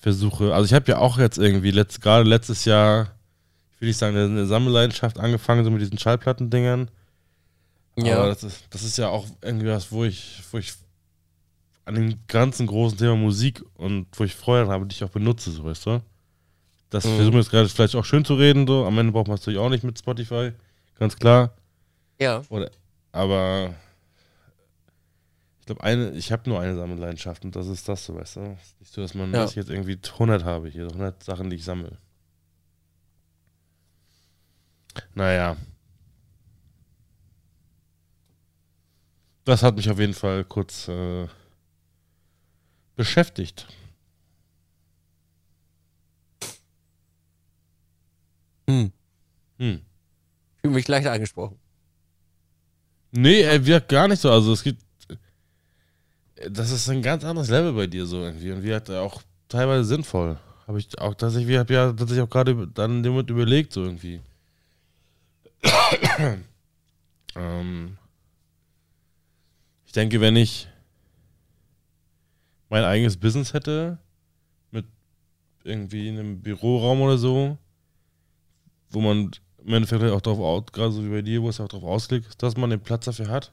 versuche. 0.01 0.53
Also 0.53 0.67
ich 0.67 0.75
habe 0.75 0.91
ja 0.91 0.99
auch 0.99 1.19
jetzt 1.19 1.39
irgendwie 1.39 1.71
letzt, 1.71 2.01
gerade 2.03 2.29
letztes 2.29 2.65
Jahr, 2.65 3.15
ich 3.75 3.81
will 3.81 3.89
nicht 3.89 3.99
sagen, 3.99 4.17
eine, 4.17 4.47
Sammelleidenschaft 4.47 5.21
angefangen, 5.21 5.65
so 5.65 5.71
mit 5.71 5.83
diesen 5.83 5.99
Schallplattendingern. 5.99 6.91
Aber 7.97 8.09
Ja. 8.09 8.27
das 8.27 8.43
ist, 8.43 8.65
das 8.71 8.83
ist 8.83 8.99
ja 8.99 9.09
auch 9.09 9.25
irgendwie 9.41 9.69
was, 9.69 9.93
wo 9.93 10.03
ich, 10.03 10.43
wo 10.51 10.59
ich 10.59 10.73
an 11.87 11.95
dem 11.97 12.15
ganzen 12.29 12.67
großen 12.67 12.97
Thema 12.99 13.17
Musik 13.17 13.63
und 13.75 14.07
wo 14.13 14.25
ich 14.25 14.35
Freude 14.35 14.71
habe, 14.71 14.87
die 14.87 14.95
ich 14.95 15.05
auch 15.05 15.11
benutze, 15.11 15.51
so 15.51 15.65
weißt 15.65 15.87
du. 15.87 16.03
Das 16.91 17.05
Mhm. 17.05 17.17
versuchen 17.17 17.33
wir 17.35 17.41
jetzt 17.41 17.51
gerade 17.51 17.69
vielleicht 17.69 17.95
auch 17.97 18.05
schön 18.05 18.25
zu 18.25 18.35
reden, 18.35 18.67
so. 18.67 18.85
Am 18.87 18.97
Ende 18.99 19.13
braucht 19.13 19.27
man 19.29 19.35
es 19.35 19.41
natürlich 19.43 19.59
auch 19.59 19.69
nicht 19.69 19.85
mit 19.85 19.99
Spotify, 19.99 20.53
ganz 20.99 21.17
klar. 21.17 21.55
Ja. 22.19 22.43
Aber 23.13 23.75
ich 25.61 25.67
glaube, 25.67 25.83
eine, 25.83 26.11
ich 26.13 26.31
habe 26.33 26.49
nur 26.49 26.61
eine 26.61 26.75
Sammelleidenschaft 26.77 27.45
und 27.45 27.57
das 27.57 27.67
ist 27.67 27.89
das, 27.89 28.05
so 28.05 28.15
weißt 28.15 28.37
du. 28.37 28.41
Nicht 28.81 28.93
so, 28.93 29.01
dass 29.03 29.15
man, 29.15 29.33
Ja. 29.33 29.41
dass 29.43 29.51
ich 29.51 29.57
jetzt 29.57 29.71
irgendwie 29.71 29.99
100 30.19 30.45
habe 30.45 30.69
hier, 30.69 30.87
100 30.89 31.23
Sachen, 31.23 31.51
die 31.51 31.57
ich 31.57 31.65
sammle. 31.65 31.99
Naja. 35.15 35.57
Das 39.45 39.63
hat 39.63 39.77
mich 39.77 39.91
auf 39.91 39.99
jeden 39.99 40.15
Fall 40.15 40.45
kurz 40.45 40.89
äh, 40.89 41.27
beschäftigt. 42.97 43.67
Hm. 48.69 48.93
Hm. 49.59 49.83
Ich 50.57 50.61
fühle 50.61 50.75
mich 50.75 50.89
leicht 50.89 51.07
angesprochen. 51.07 51.59
Nee, 53.11 53.43
er 53.43 53.65
wirkt 53.65 53.89
gar 53.89 54.09
nicht 54.09 54.21
so. 54.21 54.31
Also 54.31 54.53
es 54.53 54.63
gibt. 54.63 54.83
Das 56.51 56.71
ist 56.71 56.89
ein 56.89 57.03
ganz 57.03 57.25
anderes 57.25 57.49
Level 57.49 57.73
bei 57.73 57.87
dir 57.87 58.07
so 58.07 58.23
irgendwie. 58.23 58.51
Und 58.51 58.63
wie 58.63 58.75
hat 58.75 58.89
er 58.89 59.03
auch 59.03 59.23
teilweise 59.49 59.85
sinnvoll. 59.85 60.39
Habe 60.67 60.79
ich 60.79 60.99
auch 60.99 61.15
tatsächlich, 61.15 61.53
ich 61.53 61.59
habe 61.59 61.75
ja 61.75 61.93
tatsächlich 61.93 62.23
auch 62.23 62.31
gerade 62.31 62.67
dann 62.69 63.03
damit 63.03 63.31
überlegt, 63.31 63.73
so 63.73 63.85
irgendwie. 63.85 64.21
ähm, 67.37 67.99
ich 69.87 69.93
denke, 69.93 70.21
wenn 70.21 70.37
ich 70.37 70.69
mein 72.69 72.85
eigenes 72.85 73.17
Business 73.17 73.53
hätte, 73.55 73.99
mit 74.71 74.87
irgendwie 75.65 76.09
einem 76.09 76.41
Büroraum 76.43 77.01
oder 77.03 77.19
so, 77.19 77.57
wo 78.91 79.01
man 79.01 79.31
im 79.65 79.73
Endeffekt 79.75 80.03
halt 80.03 80.13
auch 80.13 80.21
drauf 80.21 80.39
aus, 80.39 80.65
gerade 80.73 80.93
so 80.93 81.05
wie 81.05 81.09
bei 81.11 81.23
dir, 81.23 81.43
wo 81.43 81.49
es 81.49 81.61
auch 81.61 81.69
drauf 81.69 81.85
ausgelegt 81.85 82.27
ist, 82.29 82.43
dass 82.43 82.57
man 82.57 82.71
den 82.71 82.81
Platz 82.81 83.05
dafür 83.07 83.29
hat, 83.29 83.53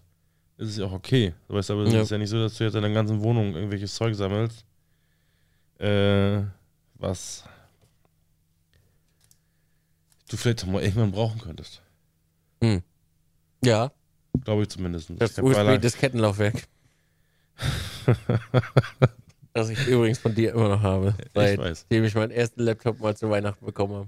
ist 0.57 0.69
es 0.69 0.77
ja 0.77 0.85
auch 0.85 0.91
okay. 0.91 1.33
Du 1.47 1.55
weißt 1.55 1.71
aber, 1.71 1.83
es 1.83 1.93
Ja. 1.93 2.01
ist 2.01 2.11
ja 2.11 2.17
nicht 2.17 2.29
so, 2.29 2.37
dass 2.41 2.55
du 2.57 2.63
jetzt 2.65 2.75
in 2.75 2.81
der 2.81 2.91
ganzen 2.91 3.21
Wohnung 3.21 3.55
irgendwelches 3.55 3.95
Zeug 3.95 4.13
sammelst, 4.15 4.65
äh, 5.79 6.41
was 6.95 7.43
du 10.29 10.37
vielleicht 10.37 10.65
mal 10.67 10.81
irgendwann 10.81 11.11
brauchen 11.11 11.39
könntest. 11.41 11.81
Ja, 13.63 13.91
Glaube 14.43 14.63
ich 14.63 14.69
zumindest. 14.69 15.09
das 15.17 15.31
Ich 15.31 15.37
hab 15.37 15.45
allein- 15.45 15.75
USB-Diskettenlaufwerk. 15.75 16.63
das 19.53 19.69
ich 19.69 19.87
übrigens 19.87 20.19
von 20.19 20.33
dir 20.33 20.53
immer 20.53 20.69
noch 20.69 20.81
habe. 20.81 21.15
ich 21.19 21.25
Seitdem 21.33 21.63
weiß. 21.65 21.85
ich 21.89 22.15
meinen 22.15 22.31
ersten 22.31 22.61
Laptop 22.61 22.99
mal 22.99 23.15
zu 23.15 23.29
Weihnachten 23.29 23.65
bekommen 23.65 23.93
habe. 23.95 24.07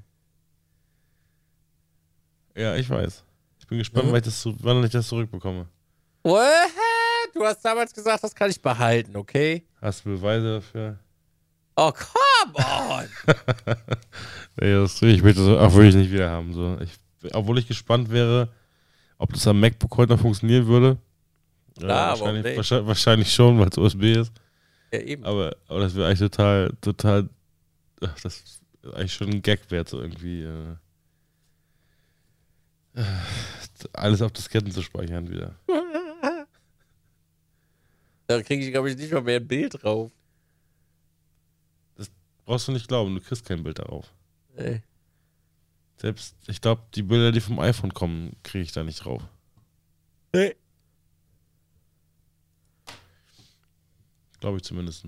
Ja, 2.55 2.75
ich 2.75 2.89
weiß. 2.89 3.23
Ich 3.59 3.67
bin 3.67 3.77
gespannt, 3.79 4.05
Mhm. 4.07 4.11
wann 4.11 4.17
ich 4.19 4.23
das, 4.25 4.47
wann 4.59 4.83
ich 4.83 4.91
das 4.91 5.07
zurückbekomme. 5.07 5.67
What? 6.23 6.39
Du 7.33 7.43
hast 7.43 7.61
damals 7.65 7.93
gesagt, 7.93 8.23
das 8.23 8.35
kann 8.35 8.49
ich 8.49 8.61
behalten, 8.61 9.15
okay? 9.15 9.65
Hast 9.81 10.05
du 10.05 10.09
Beweise 10.11 10.55
dafür? 10.55 10.99
Oh, 11.75 11.91
come 11.91 12.65
on! 12.89 13.07
Nee, 14.61 14.71
das, 14.73 15.01
ich 15.01 15.23
möchte 15.23 15.43
das 15.43 15.57
auch 15.57 15.73
wirklich 15.73 15.95
nicht 15.95 16.11
wieder 16.11 16.29
haben. 16.29 16.53
So. 16.53 16.77
Ich, 16.81 16.91
obwohl 17.33 17.57
ich 17.57 17.67
gespannt 17.67 18.11
wäre, 18.11 18.49
ob 19.17 19.33
das 19.33 19.47
am 19.47 19.59
MacBook 19.59 19.97
heute 19.97 20.13
noch 20.13 20.21
funktionieren 20.21 20.67
würde. 20.67 20.97
Ja, 21.79 21.85
Klar, 21.85 22.09
wahrscheinlich, 22.19 22.43
nicht? 22.43 22.57
wahrscheinlich, 22.57 22.87
wahrscheinlich 22.87 23.33
schon, 23.33 23.59
weil 23.59 23.69
es 23.69 23.77
USB 23.77 24.03
ist. 24.03 24.31
ja, 24.93 24.99
eben. 24.99 25.23
Aber, 25.25 25.55
aber 25.67 25.79
das 25.79 25.95
wäre 25.95 26.07
eigentlich 26.07 26.19
total, 26.19 26.71
total, 26.81 27.29
ach, 28.01 28.19
das 28.21 28.41
ist 28.41 28.61
eigentlich 28.93 29.13
schon 29.13 29.29
ein 29.29 29.41
Gag 29.41 29.69
wert, 29.71 29.89
so 29.89 29.99
irgendwie. 30.01 30.43
Äh, 30.43 30.75
äh, 32.95 33.03
alles 33.93 34.21
auf 34.21 34.31
Disketten 34.31 34.71
zu 34.71 34.81
speichern 34.81 35.29
wieder. 35.29 35.55
Da 38.25 38.41
kriege 38.41 38.65
ich, 38.65 38.71
glaube 38.71 38.89
ich, 38.89 38.95
nicht 38.97 39.11
mal 39.11 39.21
mehr 39.21 39.35
ein 39.39 39.47
Bild 39.47 39.83
drauf. 39.83 40.09
Brauchst 42.45 42.67
du 42.67 42.71
nicht 42.71 42.87
glauben, 42.87 43.13
du 43.15 43.21
kriegst 43.21 43.45
kein 43.45 43.63
Bild 43.63 43.79
darauf. 43.79 44.11
Ey. 44.55 44.81
Selbst, 45.97 46.35
ich 46.47 46.59
glaube, 46.59 46.81
die 46.95 47.03
Bilder, 47.03 47.31
die 47.31 47.41
vom 47.41 47.59
iPhone 47.59 47.93
kommen, 47.93 48.35
kriege 48.43 48.63
ich 48.63 48.71
da 48.71 48.83
nicht 48.83 49.03
drauf. 49.03 49.21
Nee. 50.33 50.55
Glaube 54.43 54.57
ich 54.57 54.63
zumindest. 54.63 55.05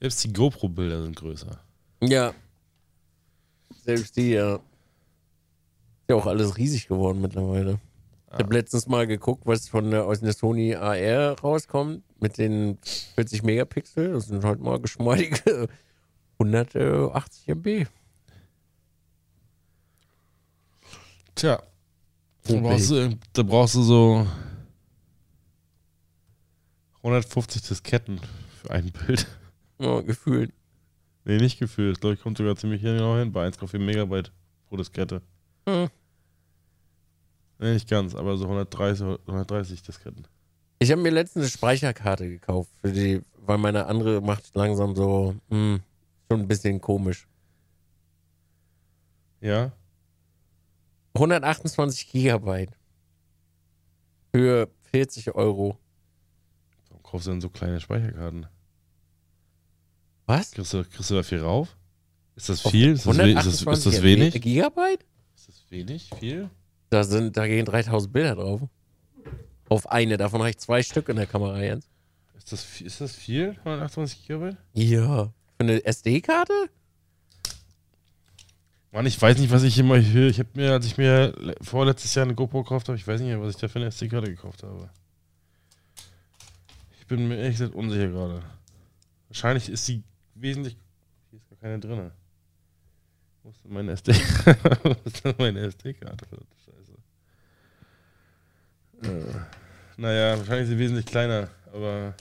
Selbst 0.00 0.22
die 0.22 0.32
GoPro-Bilder 0.32 1.02
sind 1.02 1.16
größer. 1.16 1.58
Ja. 2.00 2.32
Selbst 3.82 4.16
die, 4.16 4.30
ja. 4.30 4.54
Ist 4.54 4.62
ja 6.08 6.14
auch 6.14 6.26
alles 6.26 6.56
riesig 6.58 6.86
geworden 6.86 7.20
mittlerweile. 7.20 7.80
Ich 8.30 8.38
habe 8.38 8.54
letztens 8.54 8.86
mal 8.86 9.08
geguckt, 9.08 9.42
was 9.46 9.68
von 9.68 9.90
der, 9.90 10.04
aus 10.04 10.20
der 10.20 10.32
Sony 10.32 10.76
AR 10.76 11.40
rauskommt 11.40 12.04
mit 12.20 12.38
den 12.38 12.78
40 13.16 13.42
Megapixel. 13.42 14.12
Das 14.12 14.28
sind 14.28 14.44
halt 14.44 14.60
mal 14.60 14.78
geschmeidige 14.78 15.66
180 16.38 17.48
MB. 17.48 17.86
Tja, 21.34 21.60
da 22.48 22.60
brauchst, 22.60 22.90
du, 22.90 23.18
da 23.32 23.42
brauchst 23.42 23.74
du 23.74 23.82
so 23.82 24.26
150 26.98 27.62
Disketten 27.62 28.20
für 28.60 28.70
ein 28.70 28.92
Bild. 28.92 29.26
Ja, 29.78 30.00
gefühlt. 30.00 30.54
Nee, 31.26 31.36
nicht 31.36 31.58
gefühlt. 31.58 31.96
Ich 31.96 32.00
glaube, 32.00 32.14
ich 32.14 32.22
kommt 32.22 32.38
sogar 32.38 32.56
ziemlich 32.56 32.80
genau 32.80 33.18
hin 33.18 33.30
bei 33.30 33.46
1,4 33.46 33.78
Megabyte 33.78 34.32
pro 34.70 34.78
Diskette. 34.78 35.20
Hm. 35.68 35.90
Nee, 37.58 37.74
nicht 37.74 37.86
ganz, 37.86 38.14
aber 38.14 38.38
so 38.38 38.44
130, 38.44 39.04
130 39.26 39.82
Disketten. 39.82 40.26
Ich 40.78 40.90
habe 40.90 41.02
mir 41.02 41.10
letztens 41.10 41.44
eine 41.44 41.50
Speicherkarte 41.50 42.26
gekauft, 42.28 42.70
für 42.80 42.90
die, 42.90 43.20
weil 43.44 43.58
meine 43.58 43.84
andere 43.84 44.22
macht 44.22 44.54
langsam 44.54 44.94
so, 44.94 45.34
hm, 45.50 45.80
schon 46.30 46.40
ein 46.40 46.48
bisschen 46.48 46.80
komisch. 46.80 47.26
Ja? 49.40 49.72
128 51.16 52.10
Gigabyte. 52.10 52.70
Für 54.34 54.68
40 54.90 55.34
Euro. 55.34 55.78
Warum 56.88 57.02
kaufst 57.02 57.26
du 57.26 57.30
denn 57.32 57.40
so 57.40 57.48
kleine 57.48 57.80
Speicherkarten? 57.80 58.46
Was? 60.26 60.50
Kriegst 60.52 60.72
du, 60.72 60.84
kriegst 60.84 61.10
du 61.10 61.14
da 61.14 61.22
viel 61.22 61.40
rauf? 61.40 61.76
Ist 62.34 62.48
das 62.48 62.60
viel? 62.60 62.92
Ist 62.92 63.06
das, 63.06 63.16
ist 63.16 63.18
das, 63.18 63.46
ist 63.46 63.66
128 63.66 63.92
das 63.92 64.02
wenig? 64.02 64.42
Gigabyte? 64.42 65.06
Ist 65.34 65.48
das 65.48 65.70
wenig? 65.70 66.10
Viel? 66.18 66.50
Da, 66.90 67.04
sind, 67.04 67.36
da 67.36 67.46
gehen 67.46 67.64
3000 67.64 68.12
Bilder 68.12 68.34
drauf. 68.34 68.60
Auf 69.68 69.90
eine, 69.90 70.16
davon 70.16 70.40
habe 70.40 70.50
ich 70.50 70.58
zwei 70.58 70.82
Stück 70.82 71.08
in 71.08 71.16
der 71.16 71.26
Kamera 71.26 71.60
jetzt. 71.62 71.88
Ist 72.36 72.52
das, 72.52 72.80
ist 72.80 73.00
das 73.00 73.14
viel? 73.14 73.50
128 73.64 74.26
Gigabyte? 74.26 74.56
Ja. 74.74 75.32
Für 75.56 75.60
eine 75.60 75.84
SD-Karte? 75.84 76.52
Mann, 78.96 79.04
ich 79.04 79.20
weiß 79.20 79.36
nicht, 79.36 79.50
was 79.50 79.62
ich 79.62 79.78
immer 79.78 80.00
höre. 80.00 80.30
Ich 80.30 80.38
habe 80.38 80.48
mir, 80.54 80.72
als 80.72 80.86
ich 80.86 80.96
mir 80.96 81.34
le- 81.36 81.54
vorletztes 81.60 82.14
Jahr 82.14 82.24
eine 82.24 82.34
GoPro 82.34 82.62
gekauft 82.62 82.88
habe, 82.88 82.96
ich 82.96 83.06
weiß 83.06 83.20
nicht 83.20 83.28
mehr, 83.28 83.42
was 83.42 83.50
ich 83.54 83.60
da 83.60 83.68
für 83.68 83.78
eine 83.78 83.88
SD-Karte 83.88 84.30
gekauft 84.30 84.62
habe. 84.62 84.88
Ich 86.98 87.06
bin 87.06 87.28
mir 87.28 87.36
ehrlich 87.36 87.58
gesagt 87.58 87.74
unsicher 87.74 88.08
gerade. 88.08 88.42
Wahrscheinlich 89.28 89.68
ist 89.68 89.84
sie 89.84 90.02
wesentlich. 90.34 90.78
Hier 91.28 91.38
ist 91.38 91.46
gar 91.50 91.58
keine 91.58 91.78
drin. 91.78 92.10
Wo 93.42 93.50
ist 93.50 93.62
denn 93.64 93.72
meine 93.74 93.92
SD? 93.92 94.14
Wo 94.82 94.96
ist 95.04 95.22
denn 95.26 95.34
meine 95.36 95.60
SD-Karte? 95.60 96.24
Scheiße. 96.64 96.92
Äh, 99.12 99.34
naja, 99.98 100.38
wahrscheinlich 100.38 100.62
ist 100.64 100.68
sie 100.70 100.78
wesentlich 100.78 101.04
kleiner, 101.04 101.50
aber. 101.70 102.14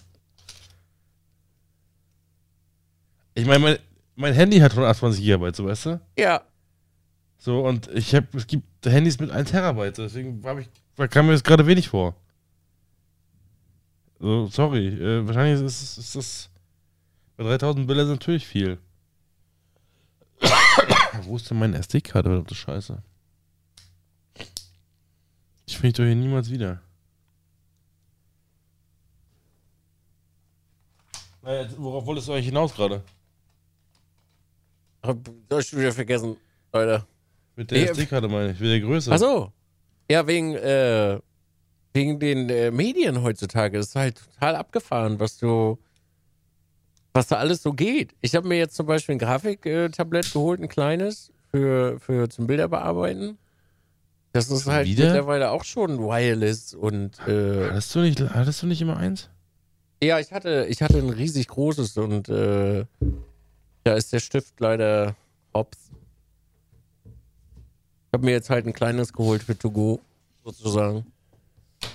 Ich 3.33 3.45
meine, 3.45 3.59
mein, 3.59 3.77
mein 4.17 4.33
Handy 4.33 4.57
hat 4.59 4.71
128 4.71 5.23
GB, 5.23 5.51
so 5.53 5.63
weißt 5.65 5.85
du? 5.85 6.01
Ja. 6.19 6.43
So, 7.45 7.63
und 7.63 7.87
ich 7.89 8.15
habe, 8.15 8.25
es 8.35 8.47
gibt 8.47 8.65
Handys 8.87 9.19
mit 9.19 9.29
1 9.29 9.51
Terabyte, 9.51 9.99
deswegen 9.99 10.43
hab 10.43 10.57
ich, 10.57 10.67
kam 11.11 11.27
mir 11.27 11.33
das 11.33 11.43
gerade 11.43 11.67
wenig 11.67 11.87
vor. 11.89 12.15
So, 14.19 14.47
sorry, 14.47 14.87
äh, 14.87 15.27
wahrscheinlich 15.27 15.63
ist, 15.63 15.79
es- 15.83 15.97
ist 15.99 16.15
das, 16.15 16.49
bei 17.37 17.43
3000 17.43 17.85
Bilder 17.85 18.01
ist 18.01 18.09
natürlich 18.09 18.47
viel. 18.47 18.79
Wo 21.21 21.35
ist 21.35 21.47
denn 21.47 21.59
meine 21.59 21.77
SD-Karte, 21.77 22.29
verdammte 22.29 22.55
Scheiße? 22.55 23.03
Ich 25.67 25.77
finde 25.77 25.97
doch 25.97 26.03
hier 26.05 26.15
niemals 26.15 26.49
wieder. 26.49 26.81
Naja, 31.43 31.69
worauf 31.77 32.07
wolltest 32.07 32.27
du 32.27 32.33
eigentlich 32.33 32.47
hinaus 32.47 32.73
gerade? 32.73 33.03
Hab 35.03 35.19
ich 35.59 35.77
wieder 35.77 35.91
vergessen, 35.91 36.37
Leute. 36.73 37.05
Mit 37.55 37.71
der 37.71 37.89
SD-Karte 37.91 38.27
meine 38.27 38.51
ich, 38.51 38.59
mit 38.59 38.69
der 38.69 38.79
Größe. 38.81 39.11
Ach 39.11 39.17
so. 39.17 39.51
Ja, 40.09 40.27
wegen, 40.27 40.55
äh, 40.55 41.19
wegen 41.93 42.19
den 42.19 42.49
äh, 42.49 42.71
Medien 42.71 43.23
heutzutage. 43.23 43.77
Das 43.77 43.87
ist 43.87 43.95
halt 43.95 44.21
total 44.33 44.55
abgefahren, 44.55 45.19
was 45.19 45.37
du, 45.37 45.79
was 47.13 47.27
da 47.27 47.37
alles 47.37 47.63
so 47.63 47.73
geht. 47.73 48.13
Ich 48.21 48.35
habe 48.35 48.47
mir 48.47 48.57
jetzt 48.57 48.75
zum 48.75 48.85
Beispiel 48.85 49.15
ein 49.15 49.19
Grafiktablett 49.19 50.31
geholt, 50.33 50.59
ein 50.61 50.67
kleines, 50.67 51.31
für, 51.51 51.99
für 51.99 52.29
zum 52.29 52.47
Bilderbearbeiten. 52.47 53.37
Das 54.33 54.51
ist 54.51 54.63
Schon 54.63 54.73
halt 54.73 54.87
wieder? 54.87 55.05
mittlerweile 55.05 55.51
auch 55.51 55.63
schon 55.63 55.97
wireless 55.99 56.73
und 56.73 57.17
äh, 57.25 57.69
Hattest 57.69 57.95
du 57.95 57.99
nicht, 58.01 58.19
hattest 58.19 58.61
du 58.61 58.67
nicht 58.67 58.81
immer 58.81 58.97
eins? 58.97 59.29
ja, 60.03 60.19
ich 60.19 60.33
hatte, 60.33 60.67
ich 60.69 60.81
hatte 60.83 60.97
ein 60.97 61.09
riesig 61.09 61.47
großes 61.47 61.97
und 61.97 62.27
äh, 62.27 62.85
da 63.85 63.93
ist 63.93 64.11
der 64.11 64.19
Stift 64.19 64.59
leider 64.59 65.15
hops. 65.53 65.84
Habe 68.15 68.25
mir 68.25 68.31
jetzt 68.31 68.49
halt 68.49 68.65
ein 68.65 68.71
kleines 68.73 69.11
geholt 69.11 69.43
für 69.43 69.57
To 69.57 69.69
Go, 69.69 69.99
sozusagen. 70.43 71.05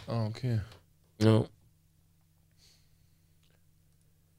Ah, 0.06 0.26
okay. 0.26 0.60
Ja. 1.20 1.44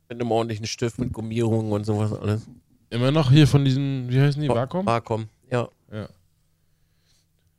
Mit 0.08 0.22
einem 0.22 0.32
ordentlichen 0.32 0.68
Stift, 0.68 1.00
mit 1.00 1.12
Gummierungen 1.12 1.72
und 1.72 1.84
sowas 1.86 2.14
alles. 2.14 2.48
Immer 2.92 3.10
noch 3.12 3.32
hier 3.32 3.48
von 3.48 3.66
diesen, 3.66 4.10
wie 4.10 4.22
heißen 4.22 4.42
die, 4.42 4.48
Vakuum? 4.48 4.86
Wacom, 4.86 5.28
ja. 5.50 5.68
Ja. 5.92 6.08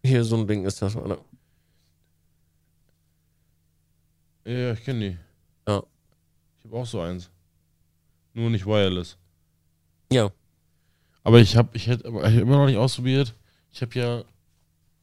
Hier 0.05 0.23
so 0.23 0.37
ein 0.37 0.47
Ding 0.47 0.64
ist 0.64 0.81
das, 0.81 0.95
oder? 0.95 1.18
Ja, 4.45 4.73
ich 4.73 4.85
kenne 4.85 5.01
die. 5.01 5.18
Ja. 5.66 5.83
Ich 6.59 6.64
habe 6.64 6.77
auch 6.77 6.87
so 6.87 7.01
eins. 7.01 7.29
Nur 8.35 8.51
nicht 8.51 8.66
wireless. 8.66 9.16
Ja. 10.12 10.31
Aber 11.25 11.41
ich 11.41 11.57
habe 11.57 11.77
ich 11.77 11.89
hätte 11.89 12.05
hab 12.12 12.33
immer 12.33 12.59
noch 12.59 12.66
nicht 12.66 12.79
ausprobiert. 12.79 13.35
Ich 13.73 13.81
habe 13.83 13.99
ja 13.99 14.25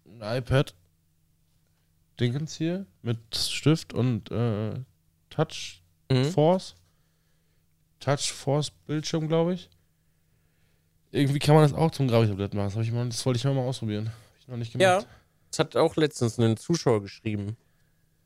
ein 0.05 0.37
iPad 0.37 0.73
Dingens 2.19 2.55
hier 2.55 2.85
mit 3.01 3.17
Stift 3.35 3.93
und 3.93 4.29
äh, 4.31 4.73
Touch 5.29 5.81
Mhm. 6.11 6.25
Force. 6.25 6.73
Touch 7.99 8.31
Force 8.33 8.71
Bildschirm, 8.71 9.27
glaube 9.27 9.53
ich. 9.53 9.69
Irgendwie 11.11 11.37
kann 11.37 11.53
man 11.53 11.63
das 11.63 11.73
auch 11.73 11.91
zum 11.91 12.07
Gravi-Tablet 12.07 12.55
machen. 12.55 12.71
Das, 12.75 12.83
ich 12.85 12.91
mal, 12.91 13.07
das 13.07 13.23
wollte 13.27 13.37
ich 13.37 13.43
mal 13.43 13.55
ausprobieren. 13.59 14.07
Hab 14.07 14.39
ich 14.41 14.47
noch 14.47 14.57
nicht 14.57 14.73
Ja. 14.75 14.99
gemacht. 14.99 15.07
Das 15.51 15.59
hat 15.59 15.75
auch 15.75 15.95
letztens 15.97 16.39
ein 16.39 16.57
Zuschauer 16.57 17.01
geschrieben. 17.03 17.57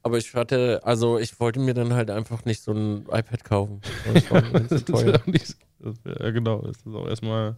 Aber 0.01 0.17
ich 0.17 0.33
hatte, 0.33 0.81
also 0.83 1.17
ich 1.19 1.39
wollte 1.41 1.59
mir 1.59 1.73
dann 1.73 1.93
halt 1.93 2.09
einfach 2.09 2.45
nicht 2.45 2.61
so 2.61 2.71
ein 2.73 3.01
iPad 3.11 3.43
kaufen. 3.43 3.81
Das 4.13 4.31
war 4.31 4.43
auch 5.21 5.25
nicht, 5.25 5.57
das, 5.79 5.95
ja, 6.05 6.29
genau. 6.31 6.61
Das 6.61 6.77
ist 6.77 6.87
auch 6.87 7.07
erstmal. 7.07 7.55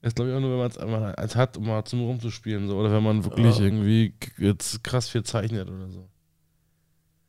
Das 0.00 0.14
glaube 0.14 0.30
ich 0.30 0.36
auch 0.36 0.40
nur, 0.40 0.50
wenn 0.52 0.90
man 0.90 1.14
es 1.16 1.34
hat, 1.36 1.56
um 1.56 1.66
mal 1.66 1.84
zum 1.84 2.00
rumzuspielen. 2.04 2.68
So. 2.68 2.78
Oder 2.78 2.92
wenn 2.92 3.02
man 3.02 3.24
wirklich 3.24 3.58
Ja. 3.58 3.64
irgendwie 3.64 4.14
jetzt 4.38 4.82
krass 4.84 5.08
viel 5.08 5.24
zeichnet 5.24 5.68
oder 5.68 5.88
so. 5.90 6.08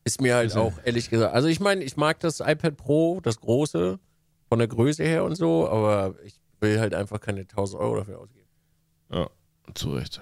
Ist 0.04 0.22
mir 0.22 0.36
halt 0.36 0.48
Ist 0.48 0.56
ja- 0.56 0.62
auch 0.62 0.74
ehrlich 0.84 1.10
gesagt. 1.10 1.34
Also 1.34 1.48
ich 1.48 1.60
meine, 1.60 1.84
ich 1.84 1.98
mag 1.98 2.20
das 2.20 2.40
iPad 2.40 2.78
Pro, 2.78 3.20
das 3.22 3.40
große, 3.40 4.00
von 4.48 4.60
der 4.60 4.68
Größe 4.68 5.04
her 5.04 5.24
und 5.24 5.36
so, 5.36 5.68
aber 5.68 6.16
ich 6.24 6.40
will 6.60 6.80
halt 6.80 6.94
einfach 6.94 7.20
keine 7.20 7.48
1000 7.48 7.82
Euro 7.82 7.98
dafür 7.98 8.20
ausgeben. 8.20 8.48
Ja, 9.12 9.30
zu 9.74 9.92
Recht. 9.94 10.22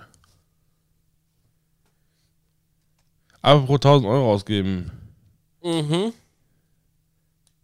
Aber 3.41 3.65
pro 3.65 3.75
1000 3.77 4.07
Euro 4.07 4.31
ausgeben. 4.33 4.91
Mhm. 5.63 6.13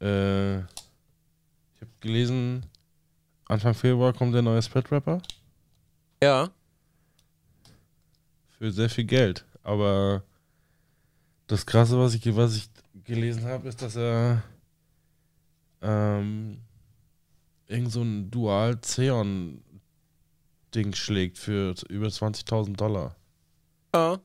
Äh, 0.02 0.60
ich 0.60 1.82
habe 1.82 1.92
gelesen, 2.00 2.66
Anfang 3.54 3.74
Februar 3.76 4.14
kommt 4.14 4.34
der 4.34 4.42
neue 4.42 4.62
Spread-Rapper. 4.62 5.22
Ja. 6.22 6.50
Für 8.58 8.72
sehr 8.72 8.90
viel 8.90 9.06
Geld. 9.06 9.46
Aber 9.62 10.24
das 11.48 11.66
Krasse, 11.66 12.00
was 12.00 12.16
ich, 12.16 12.36
was 12.36 12.56
ich 12.58 12.70
gelesen 13.04 13.46
habe, 13.46 13.68
ist, 13.68 13.82
dass 13.82 13.96
er 13.96 14.44
ähm, 15.82 16.62
irgend 17.68 17.92
so 17.92 18.02
ein 18.02 18.32
Dual 18.32 18.78
Xeon 18.78 19.64
Ding 20.74 20.96
schlägt 20.96 21.38
für 21.38 21.76
über 21.90 22.08
20.000 22.08 22.76
Dollar. 22.76 23.16
Ja. 23.94 24.20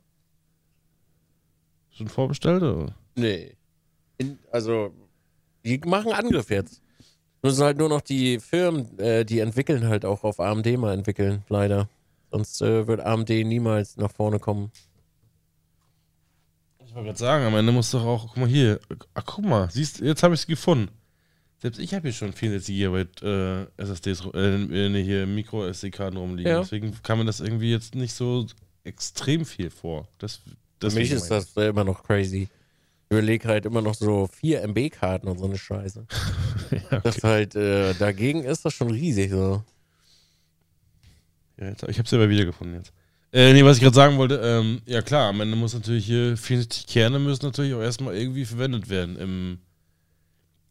Schon 1.90 2.08
vorbestellt? 2.08 2.62
Oder? 2.62 2.94
Nee. 3.14 3.56
In, 4.16 4.38
also, 4.50 4.94
die 5.64 5.78
machen 5.84 6.12
Angriff 6.12 6.48
jetzt. 6.48 6.80
Müssen 7.42 7.62
halt 7.62 7.78
nur 7.78 7.88
noch 7.88 8.00
die 8.00 8.40
Firmen, 8.40 8.98
äh, 8.98 9.24
die 9.24 9.38
entwickeln 9.38 9.86
halt 9.86 10.04
auch 10.04 10.24
auf 10.24 10.40
AMD 10.40 10.66
mal 10.76 10.94
entwickeln, 10.94 11.44
leider. 11.48 11.88
Sonst 12.30 12.60
äh, 12.62 12.86
wird 12.86 13.00
AMD 13.00 13.28
niemals 13.28 13.96
nach 13.96 14.10
vorne 14.10 14.38
kommen. 14.38 14.70
Ich 16.84 16.94
wollte 16.94 17.06
gerade 17.06 17.18
sagen, 17.18 17.44
am 17.44 17.54
Ende 17.54 17.70
muss 17.70 17.90
doch 17.90 18.04
auch, 18.04 18.28
guck 18.28 18.36
mal 18.38 18.48
hier, 18.48 18.80
ach 19.14 19.24
guck 19.24 19.44
mal, 19.44 19.70
siehst, 19.70 20.00
jetzt 20.00 20.22
habe 20.22 20.34
ich 20.34 20.40
es 20.40 20.46
gefunden. 20.46 20.90
Selbst 21.60 21.78
ich 21.80 21.92
habe 21.92 22.02
hier 22.02 22.12
schon 22.12 22.32
64 22.32 22.76
GB 22.76 23.06
äh, 23.22 23.66
SSDs, 23.76 24.24
äh, 24.32 24.58
nee, 24.88 25.02
hier 25.02 25.26
Micro-SD-Karten 25.26 26.16
rumliegen. 26.16 26.50
Ja. 26.50 26.60
Deswegen 26.60 26.96
kam 27.02 27.18
mir 27.18 27.24
das 27.24 27.40
irgendwie 27.40 27.70
jetzt 27.70 27.94
nicht 27.94 28.14
so 28.14 28.46
extrem 28.84 29.44
viel 29.44 29.70
vor. 29.70 30.08
Das, 30.18 30.36
Für 30.36 30.50
deswegen 30.80 31.02
mich 31.02 31.12
ist 31.12 31.30
das 31.30 31.56
immer 31.56 31.84
noch 31.84 32.04
crazy. 32.04 32.48
Überlege 33.10 33.48
halt 33.48 33.64
immer 33.66 33.80
noch 33.82 33.94
so 33.94 34.26
4 34.26 34.62
MB-Karten 34.62 35.28
und 35.28 35.38
so 35.38 35.46
eine 35.46 35.56
Scheiße. 35.58 36.06
ja, 36.90 37.00
Das 37.00 37.16
okay. 37.18 37.26
halt, 37.26 37.54
äh, 37.56 37.94
dagegen 37.94 38.44
ist 38.44 38.64
das 38.64 38.74
schon 38.74 38.90
riesig 38.90 39.30
so. 39.30 39.62
ja, 41.58 41.68
jetzt, 41.68 41.82
ich 41.84 41.98
habe 41.98 42.06
es 42.06 42.12
aber 42.12 42.28
wiedergefunden 42.28 42.76
jetzt. 42.76 42.92
Äh, 43.32 43.52
nee, 43.52 43.62
was 43.64 43.76
ich 43.76 43.82
gerade 43.82 43.94
sagen 43.94 44.16
wollte, 44.16 44.40
ähm, 44.42 44.80
ja 44.86 45.02
klar, 45.02 45.28
am 45.28 45.40
Ende 45.42 45.54
muss 45.56 45.74
natürlich 45.74 46.06
hier 46.06 46.36
64 46.36 46.86
Kerne 46.86 47.18
müssen 47.18 47.44
natürlich 47.44 47.74
auch 47.74 47.80
erstmal 47.82 48.16
irgendwie 48.16 48.46
verwendet 48.46 48.88
werden. 48.88 49.16
Im, 49.16 49.58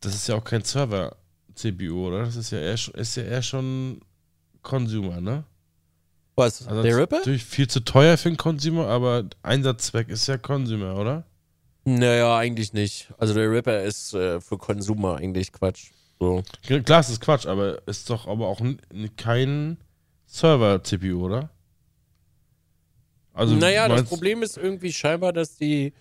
das 0.02 0.16
ist 0.16 0.28
ja 0.28 0.36
auch 0.36 0.44
kein 0.44 0.64
Server-CPU, 0.64 2.08
oder? 2.08 2.24
Das 2.26 2.36
ist 2.36 2.52
ja 2.52 2.58
eher, 2.60 2.78
sch- 2.78 2.96
ist 2.96 3.16
ja 3.16 3.24
eher 3.24 3.44
schon 3.44 4.02
Consumer, 4.64 5.22
ne? 5.22 5.44
Was? 6.36 6.68
Also 6.68 6.82
der 6.82 6.92
das 6.92 6.94
ist 6.94 7.02
Ripper? 7.04 7.18
Natürlich 7.18 7.46
viel 7.46 7.68
zu 7.68 7.80
teuer 7.82 8.18
für 8.18 8.30
einen 8.30 8.38
Consumer, 8.38 8.88
aber 8.88 9.26
Einsatzzweck 9.44 10.10
ist 10.10 10.26
ja 10.28 10.38
Consumer, 10.40 10.96
oder? 10.96 11.27
Naja, 11.90 12.38
eigentlich 12.38 12.74
nicht. 12.74 13.14
Also 13.18 13.34
der 13.34 13.50
Ripper 13.50 13.82
ist 13.82 14.14
äh, 14.14 14.42
für 14.42 14.58
Consumer 14.58 15.16
eigentlich 15.16 15.54
Quatsch. 15.54 15.92
So. 16.20 16.44
Klar, 16.84 17.00
es 17.00 17.10
ist 17.10 17.22
Quatsch, 17.22 17.46
aber 17.46 17.82
ist 17.88 18.10
doch 18.10 18.28
aber 18.28 18.48
auch 18.48 18.60
kein 19.16 19.78
Server-CPU, 20.26 21.24
oder? 21.24 21.50
Also, 23.34 23.56
naja, 23.56 23.88
das 23.88 24.04
Problem 24.04 24.44
ist 24.44 24.58
irgendwie 24.58 24.92
scheinbar, 24.92 25.32
dass 25.32 25.56
die 25.56 25.94